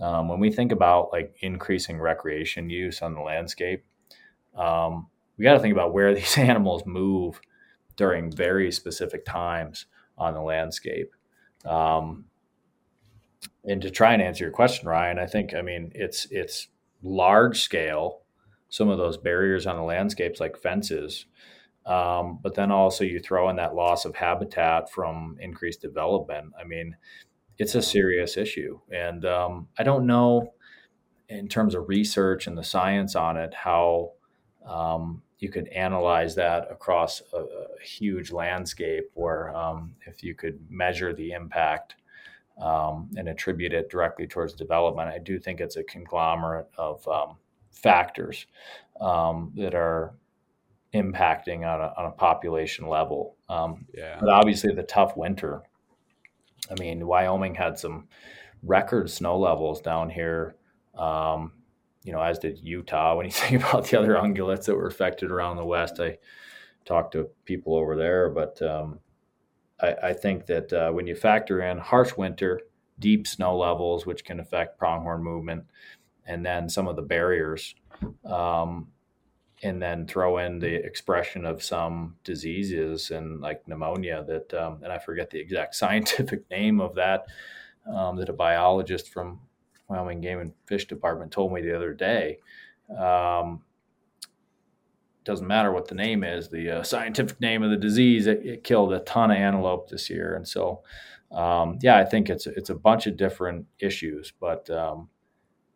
Um, 0.00 0.28
when 0.28 0.38
we 0.40 0.50
think 0.50 0.72
about 0.72 1.10
like 1.12 1.34
increasing 1.40 1.98
recreation 1.98 2.70
use 2.70 3.02
on 3.02 3.14
the 3.14 3.20
landscape, 3.20 3.84
um, 4.56 5.08
we 5.36 5.44
got 5.44 5.54
to 5.54 5.60
think 5.60 5.72
about 5.72 5.92
where 5.92 6.14
these 6.14 6.38
animals 6.38 6.84
move 6.86 7.40
during 7.96 8.30
very 8.30 8.70
specific 8.70 9.24
times 9.24 9.86
on 10.16 10.34
the 10.34 10.40
landscape. 10.40 11.12
Um, 11.64 12.24
and 13.64 13.82
to 13.82 13.90
try 13.90 14.12
and 14.12 14.22
answer 14.22 14.44
your 14.44 14.52
question, 14.52 14.88
Ryan, 14.88 15.18
I 15.18 15.26
think 15.26 15.54
I 15.54 15.62
mean 15.62 15.92
it's 15.94 16.26
it's 16.30 16.68
large 17.02 17.60
scale. 17.62 18.22
Some 18.70 18.88
of 18.88 18.98
those 18.98 19.16
barriers 19.16 19.66
on 19.66 19.76
the 19.76 19.82
landscapes, 19.82 20.40
like 20.40 20.58
fences, 20.58 21.26
um, 21.86 22.38
but 22.42 22.54
then 22.54 22.70
also 22.70 23.02
you 23.02 23.18
throw 23.18 23.48
in 23.48 23.56
that 23.56 23.74
loss 23.74 24.04
of 24.04 24.14
habitat 24.14 24.90
from 24.90 25.36
increased 25.40 25.80
development. 25.80 26.52
I 26.60 26.64
mean, 26.64 26.94
it's 27.58 27.74
a 27.74 27.82
serious 27.82 28.36
issue, 28.36 28.78
and 28.90 29.24
um, 29.24 29.68
I 29.78 29.82
don't 29.82 30.06
know 30.06 30.52
in 31.28 31.48
terms 31.48 31.74
of 31.74 31.88
research 31.88 32.46
and 32.46 32.56
the 32.56 32.64
science 32.64 33.14
on 33.14 33.36
it 33.36 33.52
how 33.52 34.12
um, 34.66 35.22
you 35.38 35.50
could 35.50 35.68
analyze 35.68 36.34
that 36.34 36.66
across 36.70 37.22
a, 37.32 37.38
a 37.38 37.82
huge 37.84 38.32
landscape, 38.32 39.10
or 39.14 39.54
um, 39.54 39.94
if 40.06 40.22
you 40.22 40.34
could 40.34 40.58
measure 40.70 41.12
the 41.12 41.32
impact 41.32 41.96
um, 42.60 43.10
and 43.16 43.28
attribute 43.28 43.72
it 43.72 43.88
directly 43.88 44.26
towards 44.26 44.54
development. 44.54 45.08
I 45.08 45.18
do 45.18 45.38
think 45.38 45.60
it's 45.60 45.76
a 45.76 45.84
conglomerate 45.84 46.68
of 46.76 47.06
um, 47.06 47.36
factors 47.70 48.46
um, 49.00 49.52
that 49.56 49.74
are 49.74 50.14
impacting 50.94 51.58
on 51.66 51.80
a, 51.80 51.92
on 51.96 52.06
a 52.06 52.10
population 52.10 52.88
level. 52.88 53.36
Um, 53.48 53.86
yeah. 53.94 54.16
But 54.18 54.30
obviously, 54.30 54.74
the 54.74 54.82
tough 54.82 55.16
winter. 55.16 55.62
I 56.70 56.80
mean, 56.80 57.06
Wyoming 57.06 57.54
had 57.54 57.78
some 57.78 58.08
record 58.62 59.10
snow 59.10 59.38
levels 59.38 59.80
down 59.80 60.10
here. 60.10 60.56
Um, 60.96 61.52
you 62.04 62.12
know, 62.12 62.22
as 62.22 62.38
did 62.38 62.58
Utah. 62.58 63.14
When 63.16 63.26
you 63.26 63.32
think 63.32 63.62
about 63.62 63.86
the 63.86 63.98
other 63.98 64.14
ungulates 64.14 64.64
that 64.64 64.76
were 64.76 64.86
affected 64.86 65.30
around 65.30 65.56
the 65.56 65.64
West, 65.64 66.00
I 66.00 66.18
talked 66.84 67.12
to 67.12 67.28
people 67.44 67.74
over 67.76 67.96
there, 67.96 68.30
but 68.30 68.60
um, 68.62 69.00
I, 69.80 69.94
I 70.04 70.12
think 70.12 70.46
that 70.46 70.72
uh, 70.72 70.90
when 70.90 71.06
you 71.06 71.14
factor 71.14 71.60
in 71.60 71.78
harsh 71.78 72.16
winter, 72.16 72.62
deep 72.98 73.26
snow 73.26 73.56
levels, 73.56 74.06
which 74.06 74.24
can 74.24 74.40
affect 74.40 74.78
pronghorn 74.78 75.22
movement, 75.22 75.64
and 76.26 76.44
then 76.44 76.68
some 76.68 76.88
of 76.88 76.96
the 76.96 77.02
barriers, 77.02 77.74
um, 78.24 78.88
and 79.62 79.82
then 79.82 80.06
throw 80.06 80.38
in 80.38 80.58
the 80.58 80.74
expression 80.74 81.44
of 81.44 81.62
some 81.62 82.16
diseases 82.24 83.10
and 83.10 83.40
like 83.40 83.66
pneumonia 83.66 84.24
that, 84.26 84.54
um, 84.54 84.80
and 84.82 84.92
I 84.92 84.98
forget 84.98 85.30
the 85.30 85.40
exact 85.40 85.74
scientific 85.74 86.48
name 86.50 86.80
of 86.80 86.94
that, 86.94 87.26
um, 87.92 88.16
that 88.16 88.28
a 88.28 88.32
biologist 88.32 89.12
from 89.12 89.40
Wyoming 89.88 90.20
Game 90.20 90.38
and 90.40 90.52
Fish 90.66 90.86
Department 90.86 91.32
told 91.32 91.52
me 91.52 91.62
the 91.62 91.74
other 91.74 91.94
day. 91.94 92.38
Um, 92.96 93.62
doesn't 95.24 95.46
matter 95.46 95.72
what 95.72 95.88
the 95.88 95.94
name 95.94 96.24
is, 96.24 96.48
the 96.48 96.70
uh, 96.70 96.82
scientific 96.82 97.38
name 97.40 97.62
of 97.62 97.70
the 97.70 97.76
disease, 97.76 98.26
it, 98.26 98.46
it, 98.46 98.64
killed 98.64 98.94
a 98.94 99.00
ton 99.00 99.30
of 99.30 99.36
antelope 99.36 99.90
this 99.90 100.08
year. 100.08 100.34
And 100.34 100.48
so, 100.48 100.82
um, 101.30 101.78
yeah, 101.82 101.98
I 101.98 102.04
think 102.04 102.30
it's 102.30 102.46
it's 102.46 102.70
a 102.70 102.74
bunch 102.74 103.06
of 103.06 103.18
different 103.18 103.66
issues, 103.78 104.32
but 104.40 104.70
um, 104.70 105.10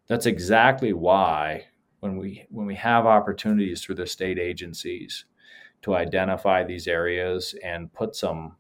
that's 0.06 0.24
exactly 0.24 0.94
why 0.94 1.66
when 2.02 2.16
we 2.16 2.44
when 2.50 2.66
we 2.66 2.74
have 2.74 3.06
opportunities 3.06 3.80
through 3.80 3.94
the 3.94 4.06
state 4.06 4.36
agencies 4.36 5.24
to 5.82 5.94
identify 5.94 6.64
these 6.64 6.88
areas 6.88 7.54
and 7.62 7.92
put 7.92 8.16
some 8.16 8.56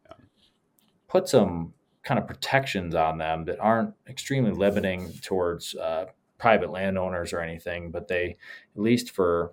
put 1.08 1.28
some 1.28 1.74
kind 2.04 2.20
of 2.20 2.26
protections 2.26 2.94
on 2.94 3.18
them 3.18 3.44
that 3.44 3.58
aren't 3.58 3.92
extremely 4.08 4.52
limiting 4.52 5.12
towards 5.22 5.74
uh, 5.74 6.06
private 6.38 6.70
landowners 6.70 7.32
or 7.32 7.40
anything, 7.40 7.90
but 7.90 8.06
they 8.06 8.36
at 8.76 8.80
least 8.80 9.10
for 9.10 9.52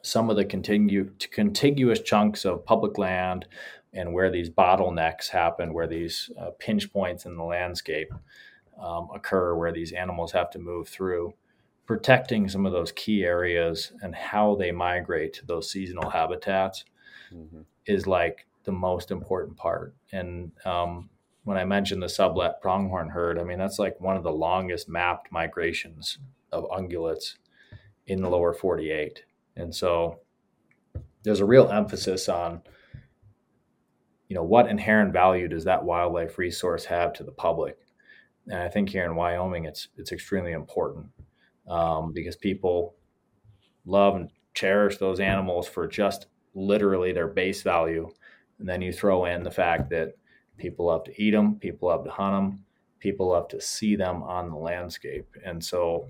some 0.00 0.30
of 0.30 0.36
the 0.36 0.44
continu- 0.44 1.10
contiguous 1.30 2.00
chunks 2.00 2.46
of 2.46 2.64
public 2.64 2.96
land 2.96 3.46
and 3.92 4.14
where 4.14 4.30
these 4.30 4.48
bottlenecks 4.48 5.28
happen, 5.28 5.74
where 5.74 5.86
these 5.86 6.30
uh, 6.40 6.50
pinch 6.58 6.90
points 6.90 7.26
in 7.26 7.36
the 7.36 7.44
landscape 7.44 8.12
um, 8.80 9.08
occur, 9.14 9.54
where 9.54 9.72
these 9.72 9.92
animals 9.92 10.32
have 10.32 10.50
to 10.50 10.58
move 10.58 10.88
through, 10.88 11.34
protecting 11.88 12.50
some 12.50 12.66
of 12.66 12.72
those 12.72 12.92
key 12.92 13.24
areas 13.24 13.92
and 14.02 14.14
how 14.14 14.54
they 14.54 14.70
migrate 14.70 15.32
to 15.32 15.46
those 15.46 15.70
seasonal 15.70 16.10
habitats 16.10 16.84
mm-hmm. 17.34 17.62
is 17.86 18.06
like 18.06 18.46
the 18.64 18.72
most 18.72 19.10
important 19.10 19.56
part. 19.56 19.94
And 20.12 20.52
um, 20.66 21.08
when 21.44 21.56
I 21.56 21.64
mentioned 21.64 22.02
the 22.02 22.06
Sublette 22.06 22.60
pronghorn 22.60 23.08
herd, 23.08 23.38
I 23.38 23.42
mean, 23.42 23.58
that's 23.58 23.78
like 23.78 23.98
one 24.02 24.18
of 24.18 24.22
the 24.22 24.30
longest 24.30 24.86
mapped 24.86 25.32
migrations 25.32 26.18
of 26.52 26.68
ungulates 26.68 27.36
in 28.06 28.20
the 28.20 28.28
lower 28.28 28.52
48. 28.52 29.24
And 29.56 29.74
so 29.74 30.20
there's 31.22 31.40
a 31.40 31.46
real 31.46 31.70
emphasis 31.70 32.28
on, 32.28 32.60
you 34.28 34.36
know, 34.36 34.44
what 34.44 34.68
inherent 34.68 35.14
value 35.14 35.48
does 35.48 35.64
that 35.64 35.84
wildlife 35.84 36.36
resource 36.36 36.84
have 36.84 37.14
to 37.14 37.24
the 37.24 37.32
public? 37.32 37.78
And 38.46 38.62
I 38.62 38.68
think 38.68 38.90
here 38.90 39.06
in 39.06 39.16
Wyoming, 39.16 39.64
it's 39.64 39.88
it's 39.96 40.12
extremely 40.12 40.52
important 40.52 41.06
um, 41.68 42.12
because 42.12 42.36
people 42.36 42.94
love 43.84 44.16
and 44.16 44.30
cherish 44.54 44.98
those 44.98 45.20
animals 45.20 45.68
for 45.68 45.86
just 45.86 46.26
literally 46.54 47.12
their 47.12 47.28
base 47.28 47.62
value, 47.62 48.08
and 48.58 48.68
then 48.68 48.82
you 48.82 48.92
throw 48.92 49.24
in 49.24 49.42
the 49.42 49.50
fact 49.50 49.90
that 49.90 50.16
people 50.56 50.86
love 50.86 51.04
to 51.04 51.22
eat 51.22 51.30
them, 51.30 51.56
people 51.56 51.88
love 51.88 52.04
to 52.04 52.10
hunt 52.10 52.34
them, 52.34 52.64
people 52.98 53.28
love 53.28 53.48
to 53.48 53.60
see 53.60 53.96
them 53.96 54.22
on 54.22 54.50
the 54.50 54.56
landscape, 54.56 55.28
and 55.44 55.64
so 55.64 56.08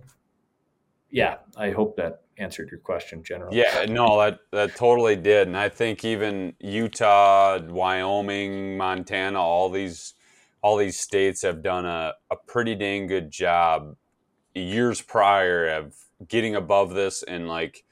yeah, 1.11 1.37
I 1.57 1.71
hope 1.71 1.97
that 1.97 2.23
answered 2.37 2.71
your 2.71 2.81
question 2.81 3.23
generally. 3.25 3.59
Yeah, 3.59 3.87
no, 3.89 4.19
that 4.21 4.41
that 4.53 4.77
totally 4.77 5.17
did, 5.17 5.49
and 5.49 5.57
I 5.57 5.69
think 5.69 6.05
even 6.05 6.55
Utah, 6.61 7.59
Wyoming, 7.63 8.77
Montana, 8.77 9.41
all 9.41 9.71
these 9.71 10.15
all 10.63 10.77
these 10.77 10.99
states 10.99 11.43
have 11.43 11.63
done 11.63 11.87
a, 11.87 12.15
a 12.31 12.37
pretty 12.47 12.75
dang 12.75 13.07
good 13.07 13.31
job 13.31 13.97
years 14.59 15.01
prior 15.01 15.69
of 15.69 15.95
getting 16.27 16.55
above 16.55 16.95
this 16.95 17.23
and 17.23 17.49
like 17.49 17.85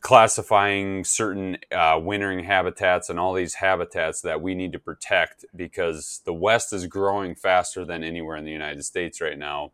classifying 0.00 1.02
certain 1.04 1.58
uh, 1.72 1.98
wintering 2.00 2.44
habitats 2.44 3.10
and 3.10 3.18
all 3.18 3.34
these 3.34 3.54
habitats 3.54 4.20
that 4.20 4.40
we 4.40 4.54
need 4.54 4.72
to 4.72 4.78
protect 4.78 5.44
because 5.56 6.20
the 6.24 6.32
West 6.32 6.72
is 6.72 6.86
growing 6.86 7.34
faster 7.34 7.84
than 7.84 8.04
anywhere 8.04 8.36
in 8.36 8.44
the 8.44 8.52
United 8.52 8.84
States 8.84 9.20
right 9.20 9.38
now, 9.38 9.72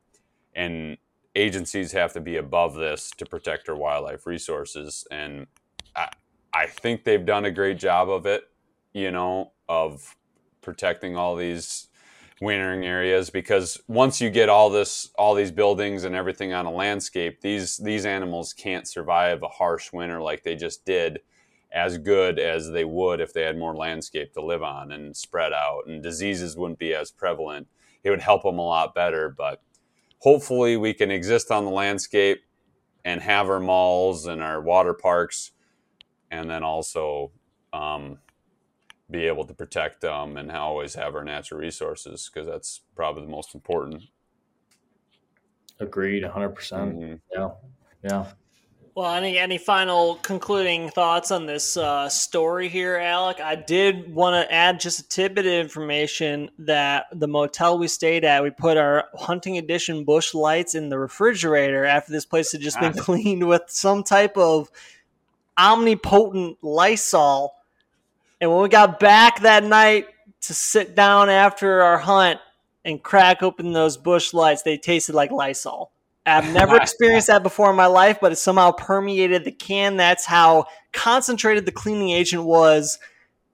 and 0.55 0.97
agencies 1.35 1.93
have 1.93 2.15
to 2.15 2.21
be 2.21 2.37
above 2.37 2.75
this 2.75 3.11
to 3.11 3.27
protect 3.27 3.69
our 3.69 3.77
wildlife 3.77 4.27
resources. 4.27 5.07
And 5.11 5.47
I, 5.95 6.09
I 6.55 6.67
think 6.67 7.05
they've 7.05 7.27
done 7.27 7.45
a 7.45 7.51
great 7.51 7.79
job 7.79 8.09
of 8.09 8.25
it, 8.25 8.45
you 8.95 9.11
know, 9.11 9.53
of 9.69 10.17
protecting 10.63 11.17
all 11.17 11.37
these 11.37 11.89
wintering 12.43 12.85
areas 12.85 13.31
because 13.31 13.81
once 13.87 14.21
you 14.21 14.29
get 14.29 14.49
all 14.49 14.69
this 14.69 15.11
all 15.17 15.33
these 15.33 15.53
buildings 15.53 16.03
and 16.03 16.17
everything 16.17 16.53
on 16.53 16.67
a 16.67 16.71
landscape 16.73 17.41
these 17.41 17.77
these 17.77 18.05
animals 18.05 18.53
can't 18.53 18.89
survive 18.89 19.45
a 19.45 19.49
harsh 19.49 19.93
winter 19.93 20.21
like 20.21 20.43
they 20.43 20.57
just 20.57 20.85
did 20.85 21.21
as 21.73 21.99
good 21.99 22.41
as 22.41 22.73
they 22.73 22.85
would 22.85 23.21
if 23.21 23.33
they 23.33 23.43
had 23.43 23.57
more 23.57 23.77
landscape 23.77 24.33
to 24.33 24.45
live 24.45 24.61
on 24.61 24.91
and 24.91 25.17
spread 25.17 25.53
out 25.53 25.83
and 25.87 26.03
diseases 26.03 26.57
wouldn't 26.57 26.81
be 26.81 26.93
as 26.93 27.13
prevalent. 27.13 27.69
It 28.03 28.11
would 28.11 28.21
help 28.21 28.43
them 28.43 28.59
a 28.59 28.67
lot 28.67 28.93
better 28.93 29.29
but 29.29 29.63
hopefully 30.19 30.77
we 30.77 30.93
can 30.95 31.13
exist 31.13 31.53
on 31.53 31.65
the 31.65 31.71
landscape 31.71 32.43
and 33.05 33.21
have 33.21 33.49
our 33.49 33.61
malls 33.61 34.27
and 34.27 34.43
our 34.43 34.61
water 34.61 34.95
parks 34.95 35.53
and 36.33 36.51
then 36.51 36.65
also 36.65 37.31
um, 37.73 38.19
be 39.13 39.27
able 39.27 39.45
to 39.45 39.55
protect 39.55 40.01
them 40.01 40.37
and 40.37 40.51
always 40.51 40.95
have 40.95 41.15
our 41.15 41.25
natural 41.25 41.61
resources 41.61 42.31
because 42.33 42.49
that's 42.49 42.81
probably 42.97 43.23
the 43.23 43.31
most 43.31 43.55
important 43.55 44.03
agreed 45.81 46.23
100% 46.23 46.55
mm 46.55 46.93
hmm 46.93 47.15
yeah 47.33 47.51
yeah 48.03 48.27
well, 48.95 49.15
any 49.15 49.39
any 49.39 49.57
final 49.57 50.17
concluding 50.17 50.91
thoughts 50.91 51.31
on 51.31 51.47
this 51.47 51.79
uh, 51.79 52.11
story 52.11 52.69
here, 52.69 52.97
Alec? 52.97 53.41
I 53.41 53.55
did 53.55 54.15
want 54.15 54.35
to 54.35 54.55
add 54.55 54.81
just 54.81 55.01
a 55.01 55.09
tidbit 55.09 55.47
of 55.47 55.53
information 55.53 56.51
that 56.59 57.07
the 57.11 57.27
motel 57.27 57.79
we 57.79 57.89
stayed 57.89 58.27
at, 58.27 58.43
we 58.43 58.51
put 58.51 58.77
our 58.77 59.07
hunting 59.15 59.57
edition 59.57 60.05
bush 60.05 60.35
lights 60.35 60.75
in 60.75 60.91
the 60.91 60.99
refrigerator 60.99 61.87
after 61.87 62.13
this 62.13 62.27
place 62.27 62.53
had 62.53 62.61
just 62.61 62.79
been 62.81 62.93
cleaned 62.99 63.49
with 63.49 63.63
some 63.69 64.03
type 64.03 64.37
of 64.37 64.71
omnipotent 65.59 66.59
Lysol. 66.61 67.55
And 68.43 68.51
when 68.51 68.61
we 68.61 68.69
got 68.69 69.01
back 69.01 69.41
that 69.43 69.63
night 69.63 70.09
to 70.43 70.53
sit 70.53 70.97
down 70.97 71.31
after 71.31 71.81
our 71.81 71.97
hunt, 71.97 72.41
and 72.85 73.03
crack 73.03 73.43
open 73.43 73.73
those 73.73 73.97
Busch 73.97 74.35
Lights, 74.35 74.63
they 74.63 74.77
tasted 74.77 75.15
like 75.15 75.31
Lysol. 75.31 75.93
I've 76.27 76.53
never 76.55 76.77
experienced 76.77 77.29
that 77.29 77.43
before 77.43 77.71
in 77.71 77.77
my 77.77 77.87
life, 77.87 78.19
but 78.21 78.33
it 78.33 78.37
somehow 78.37 78.73
permeated 78.73 79.45
the 79.45 79.53
can. 79.53 79.97
That's 79.97 80.27
how 80.27 80.67
concentrated 80.93 81.67
the 81.67 81.73
cleaning 81.73 82.11
agent 82.11 82.45
was 82.45 82.99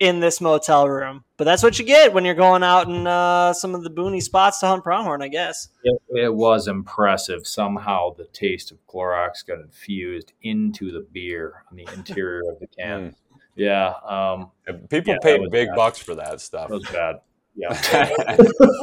in 0.01 0.21
this 0.21 0.41
motel 0.41 0.89
room. 0.89 1.25
But 1.37 1.45
that's 1.45 1.63
what 1.63 1.79
you 1.79 1.85
get 1.85 2.13
when 2.13 2.25
you're 2.25 2.35
going 2.35 2.63
out 2.63 2.89
in 2.89 3.07
uh, 3.07 3.53
some 3.53 3.75
of 3.75 3.83
the 3.83 3.91
boony 3.91 4.23
spots 4.23 4.61
to 4.61 4.67
hunt 4.67 4.85
pronghorn, 4.85 5.23
I 5.23 5.29
guess. 5.29 5.69
It, 5.83 6.01
it, 6.11 6.35
was 6.35 6.69
impressive. 6.69 7.47
Somehow 7.47 8.15
the 8.15 8.27
taste 8.27 8.71
of 8.71 8.79
Clorox 8.87 9.47
got 9.47 9.59
infused 9.59 10.33
into 10.43 10.93
the 10.93 11.07
beer 11.13 11.65
on 11.71 11.77
the 11.77 11.89
interior 11.95 12.43
of 12.51 12.61
the 12.61 12.67
can. 12.79 13.15
Yeah. 13.59 13.93
Um, 14.07 14.51
People 14.89 15.15
yeah, 15.15 15.19
paid 15.23 15.51
big 15.51 15.69
bad. 15.69 15.77
bucks 15.77 15.99
for 15.99 16.15
that 16.15 16.41
stuff. 16.41 16.69
That 16.69 16.75
was 16.75 16.89
bad. 16.89 17.17
Yeah. 17.55 18.09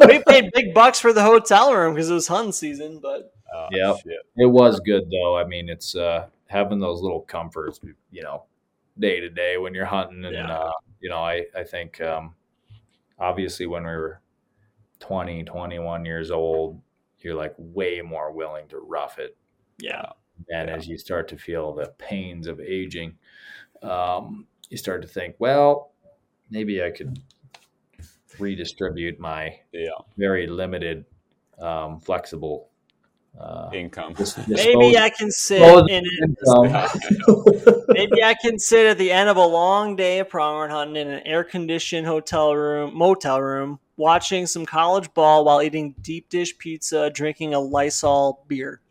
we 0.08 0.22
paid 0.28 0.52
big 0.54 0.74
bucks 0.74 1.00
for 1.00 1.14
the 1.14 1.24
hotel 1.24 1.74
room 1.74 1.94
because 1.94 2.10
it 2.10 2.14
was 2.14 2.28
hunting 2.28 2.52
season, 2.52 3.00
but 3.00 3.34
oh, 3.54 3.68
yeah, 3.72 3.96
it 4.36 4.46
was 4.46 4.82
good 4.82 5.10
though. 5.10 5.38
I 5.38 5.46
mean, 5.46 5.70
it's 5.70 5.96
uh, 5.96 6.28
having 6.48 6.80
those 6.80 7.02
little 7.02 7.22
comforts, 7.22 7.80
you 8.12 8.22
know, 8.22 8.44
day 9.00 9.22
to 9.22 9.30
day 9.30 9.58
when 9.58 9.74
you're 9.74 9.86
hunting, 9.86 10.26
and 10.26 10.36
yeah. 10.36 10.54
uh, 10.54 10.72
you 11.00 11.10
know, 11.10 11.20
I 11.20 11.46
I 11.56 11.64
think 11.64 12.02
um, 12.02 12.36
obviously 13.18 13.66
when 13.66 13.84
we 13.84 13.92
were 13.92 14.20
20, 15.00 15.44
21 15.44 16.06
years 16.06 16.32
old, 16.32 16.82
you're 17.20 17.36
like 17.36 17.54
way 17.58 18.02
more 18.02 18.32
willing 18.32 18.68
to 18.68 18.80
rough 18.80 19.20
it. 19.20 19.38
Yeah. 19.80 20.10
And 20.50 20.68
yeah. 20.70 20.76
as 20.76 20.88
you 20.88 20.98
start 20.98 21.28
to 21.30 21.38
feel 21.38 21.74
the 21.74 21.94
pains 21.98 22.48
of 22.48 22.60
aging, 22.60 23.16
um, 23.82 24.48
you 24.70 24.78
start 24.78 25.02
to 25.02 25.08
think, 25.08 25.36
well, 25.40 25.92
maybe 26.50 26.84
I 26.84 26.92
could 26.92 27.20
redistribute 28.40 29.20
my 29.20 29.60
yeah. 29.72 29.90
very 30.18 30.48
limited, 30.48 31.06
um, 31.60 32.00
flexible 32.00 32.70
uh, 33.40 33.70
income. 33.74 34.14
Dis- 34.14 34.38
maybe 34.48 34.98
I 34.98 35.10
can 35.10 35.32
sit 35.32 35.62
in 35.90 36.04
it. 36.06 37.86
maybe 37.90 38.24
I 38.24 38.34
can 38.42 38.58
sit 38.60 38.86
at 38.86 38.98
the 38.98 39.12
end 39.12 39.30
of 39.30 39.38
a 39.38 39.46
long 39.46 39.96
day 39.96 40.20
of 40.20 40.30
pronghorn 40.30 40.72
hunting 40.72 40.96
in 40.96 41.10
an 41.10 41.22
air-conditioned 41.26 42.08
hotel 42.08 42.56
room, 42.56 42.96
motel 42.96 43.42
room, 43.42 43.80
watching 43.98 44.46
some 44.46 44.66
college 44.66 45.14
ball 45.14 45.46
while 45.46 45.62
eating 45.62 45.96
deep 46.02 46.30
dish 46.30 46.58
pizza, 46.58 47.10
drinking 47.10 47.54
a 47.54 47.60
Lysol 47.60 48.44
beer. 48.48 48.82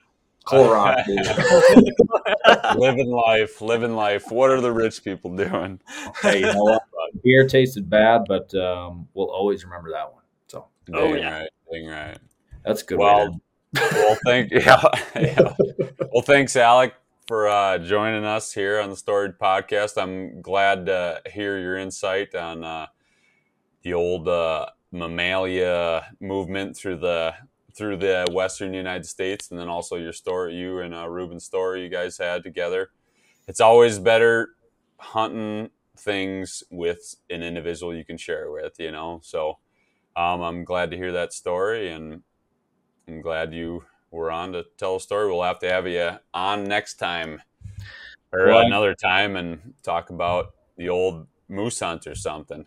Clorox. 0.44 1.06
living 2.78 3.10
life, 3.10 3.60
living 3.60 3.94
life. 3.94 4.30
What 4.30 4.50
are 4.50 4.60
the 4.60 4.72
rich 4.72 5.02
people 5.02 5.34
doing? 5.34 5.80
Hey, 6.20 6.40
you 6.40 6.52
know 6.52 6.64
what? 6.64 6.82
Beer 7.22 7.46
tasted 7.46 7.88
bad, 7.88 8.24
but 8.28 8.54
um, 8.54 9.08
we'll 9.14 9.30
always 9.30 9.64
remember 9.64 9.90
that 9.92 10.12
one. 10.12 10.22
So, 10.48 10.66
oh 10.92 11.14
yeah, 11.14 11.40
right, 11.40 11.50
dang 11.72 11.86
right. 11.86 12.18
That's 12.64 12.82
good. 12.82 12.98
Well, 12.98 13.40
well, 13.74 14.18
thank 14.24 14.50
yeah, 14.52 14.82
yeah. 15.16 15.54
Well, 16.12 16.22
thanks, 16.22 16.56
Alec, 16.56 16.94
for 17.26 17.48
uh, 17.48 17.78
joining 17.78 18.24
us 18.24 18.52
here 18.52 18.80
on 18.80 18.90
the 18.90 18.96
Storied 18.96 19.38
Podcast. 19.38 20.00
I'm 20.00 20.42
glad 20.42 20.86
to 20.86 21.22
hear 21.32 21.58
your 21.58 21.76
insight 21.78 22.34
on 22.34 22.64
uh, 22.64 22.86
the 23.82 23.94
old 23.94 24.28
uh, 24.28 24.66
mammalia 24.92 26.06
movement 26.20 26.76
through 26.76 26.96
the 26.96 27.34
through 27.74 27.96
the 27.96 28.26
Western 28.30 28.72
United 28.72 29.06
States, 29.06 29.50
and 29.50 29.58
then 29.58 29.68
also 29.68 29.96
your 29.96 30.12
story, 30.12 30.54
you 30.54 30.78
and 30.78 30.94
uh, 30.94 31.08
Reuben's 31.08 31.44
story 31.44 31.82
you 31.82 31.88
guys 31.88 32.18
had 32.18 32.42
together. 32.42 32.90
It's 33.48 33.60
always 33.60 33.98
better 33.98 34.50
hunting 34.98 35.70
things 35.96 36.62
with 36.70 37.16
an 37.30 37.42
individual 37.42 37.94
you 37.94 38.04
can 38.04 38.16
share 38.16 38.50
with, 38.50 38.78
you 38.78 38.90
know. 38.90 39.20
So 39.22 39.58
um, 40.16 40.40
I'm 40.40 40.64
glad 40.64 40.90
to 40.92 40.96
hear 40.96 41.12
that 41.12 41.32
story, 41.32 41.90
and 41.90 42.22
I'm 43.08 43.20
glad 43.20 43.52
you 43.52 43.84
were 44.10 44.30
on 44.30 44.52
to 44.52 44.64
tell 44.78 44.96
a 44.96 45.00
story. 45.00 45.26
We'll 45.26 45.42
have 45.42 45.58
to 45.60 45.68
have 45.68 45.86
you 45.88 46.12
on 46.32 46.64
next 46.64 46.94
time 46.94 47.42
or 48.32 48.46
well, 48.46 48.60
another 48.60 48.94
time 48.94 49.36
and 49.36 49.74
talk 49.82 50.10
about 50.10 50.54
the 50.76 50.88
old 50.88 51.26
moose 51.48 51.80
hunt 51.80 52.06
or 52.06 52.14
something. 52.14 52.66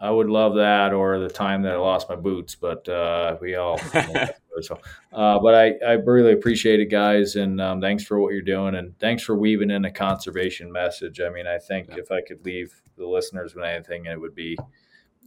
I 0.00 0.10
would 0.10 0.28
love 0.28 0.56
that, 0.56 0.92
or 0.92 1.18
the 1.18 1.28
time 1.28 1.62
that 1.62 1.72
I 1.72 1.76
lost 1.76 2.08
my 2.08 2.16
boots. 2.16 2.54
But 2.54 2.88
uh, 2.88 3.36
we 3.40 3.54
all. 3.54 3.78
so, 4.60 4.78
uh, 5.12 5.38
but 5.38 5.54
I, 5.54 5.72
I 5.86 5.92
really 5.92 6.32
appreciate 6.32 6.80
it, 6.80 6.90
guys, 6.90 7.36
and 7.36 7.60
um, 7.60 7.80
thanks 7.80 8.04
for 8.04 8.20
what 8.20 8.32
you're 8.32 8.42
doing, 8.42 8.74
and 8.74 8.98
thanks 8.98 9.22
for 9.22 9.36
weaving 9.36 9.70
in 9.70 9.84
a 9.84 9.90
conservation 9.90 10.70
message. 10.70 11.20
I 11.20 11.30
mean, 11.30 11.46
I 11.46 11.58
think 11.58 11.88
yeah. 11.88 11.96
if 11.98 12.10
I 12.10 12.20
could 12.20 12.44
leave 12.44 12.74
the 12.96 13.06
listeners 13.06 13.54
with 13.54 13.64
anything, 13.64 14.06
it 14.06 14.20
would 14.20 14.34
be, 14.34 14.56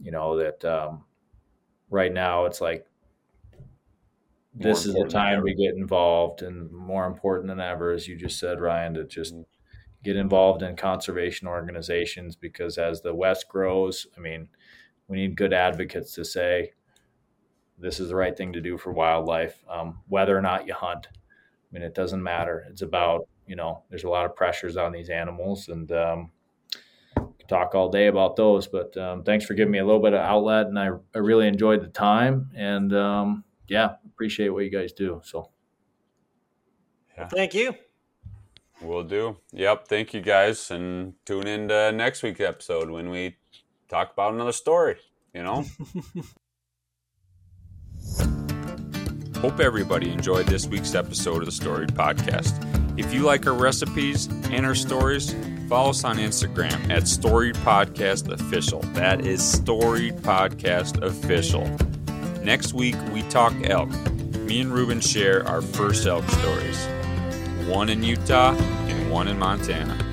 you 0.00 0.10
know, 0.10 0.36
that 0.38 0.64
um, 0.64 1.04
right 1.90 2.12
now 2.12 2.44
it's 2.44 2.60
like 2.60 2.86
this 4.54 4.86
is 4.86 4.94
the 4.94 5.06
time 5.08 5.42
we 5.42 5.54
get 5.54 5.74
involved, 5.74 6.42
and 6.42 6.70
more 6.70 7.06
important 7.06 7.48
than 7.48 7.60
ever, 7.60 7.90
as 7.90 8.06
you 8.06 8.16
just 8.16 8.38
said, 8.38 8.60
Ryan, 8.60 8.94
to 8.94 9.04
just. 9.04 9.34
Mm-hmm 9.34 9.42
get 10.04 10.16
involved 10.16 10.62
in 10.62 10.76
conservation 10.76 11.48
organizations 11.48 12.36
because 12.36 12.78
as 12.78 13.02
the 13.02 13.14
West 13.14 13.48
grows, 13.48 14.06
I 14.16 14.20
mean, 14.20 14.48
we 15.08 15.16
need 15.16 15.36
good 15.36 15.52
advocates 15.52 16.14
to 16.14 16.24
say 16.24 16.72
this 17.78 18.00
is 18.00 18.08
the 18.08 18.16
right 18.16 18.36
thing 18.36 18.52
to 18.52 18.60
do 18.60 18.76
for 18.76 18.92
wildlife, 18.92 19.64
um, 19.68 20.00
whether 20.08 20.36
or 20.36 20.42
not 20.42 20.66
you 20.66 20.74
hunt. 20.74 21.08
I 21.12 21.66
mean, 21.72 21.82
it 21.82 21.94
doesn't 21.94 22.22
matter. 22.22 22.66
It's 22.68 22.82
about 22.82 23.28
you 23.48 23.56
know, 23.56 23.82
there's 23.88 24.04
a 24.04 24.08
lot 24.08 24.26
of 24.26 24.36
pressures 24.36 24.76
on 24.76 24.92
these 24.92 25.08
animals, 25.08 25.68
and 25.68 25.90
um, 25.90 26.30
talk 27.48 27.74
all 27.74 27.88
day 27.88 28.06
about 28.06 28.36
those. 28.36 28.68
But 28.68 28.96
um, 28.96 29.24
thanks 29.24 29.44
for 29.44 29.54
giving 29.54 29.72
me 29.72 29.78
a 29.78 29.84
little 29.84 30.02
bit 30.02 30.12
of 30.12 30.20
outlet, 30.20 30.66
and 30.66 30.78
I, 30.78 30.90
I 31.14 31.18
really 31.18 31.48
enjoyed 31.48 31.82
the 31.82 31.88
time, 31.88 32.50
and 32.54 32.94
um, 32.94 33.44
yeah, 33.66 33.94
appreciate 34.06 34.50
what 34.50 34.64
you 34.64 34.70
guys 34.70 34.92
do. 34.92 35.20
So, 35.24 35.50
yeah. 37.16 37.26
thank 37.28 37.54
you. 37.54 37.74
We'll 38.80 39.04
do. 39.04 39.36
Yep. 39.52 39.88
Thank 39.88 40.14
you 40.14 40.20
guys. 40.20 40.70
And 40.70 41.14
tune 41.26 41.46
in 41.46 41.68
to 41.68 41.92
next 41.92 42.22
week's 42.22 42.40
episode 42.40 42.90
when 42.90 43.10
we 43.10 43.36
talk 43.88 44.12
about 44.12 44.34
another 44.34 44.52
story, 44.52 44.96
you 45.34 45.42
know? 45.42 45.64
Hope 49.40 49.60
everybody 49.60 50.10
enjoyed 50.10 50.46
this 50.46 50.66
week's 50.66 50.94
episode 50.94 51.38
of 51.38 51.46
the 51.46 51.52
Storied 51.52 51.90
Podcast. 51.90 52.64
If 52.98 53.14
you 53.14 53.22
like 53.22 53.46
our 53.46 53.54
recipes 53.54 54.26
and 54.50 54.66
our 54.66 54.74
stories, 54.74 55.34
follow 55.68 55.90
us 55.90 56.02
on 56.02 56.16
Instagram 56.16 56.90
at 56.90 57.06
Storied 57.06 57.54
Podcast 57.56 58.32
Official. 58.32 58.80
That 58.94 59.24
is 59.24 59.40
Storied 59.44 60.16
Podcast 60.16 61.00
Official. 61.02 61.68
Next 62.42 62.72
week, 62.72 62.96
we 63.12 63.22
talk 63.22 63.54
elk. 63.64 63.90
Me 64.40 64.60
and 64.60 64.72
Reuben 64.72 65.00
share 65.00 65.46
our 65.46 65.62
first 65.62 66.06
elk 66.06 66.28
stories 66.28 66.88
one 67.68 67.90
in 67.90 68.02
Utah 68.02 68.54
and 68.56 69.10
one 69.10 69.28
in 69.28 69.38
Montana. 69.38 70.07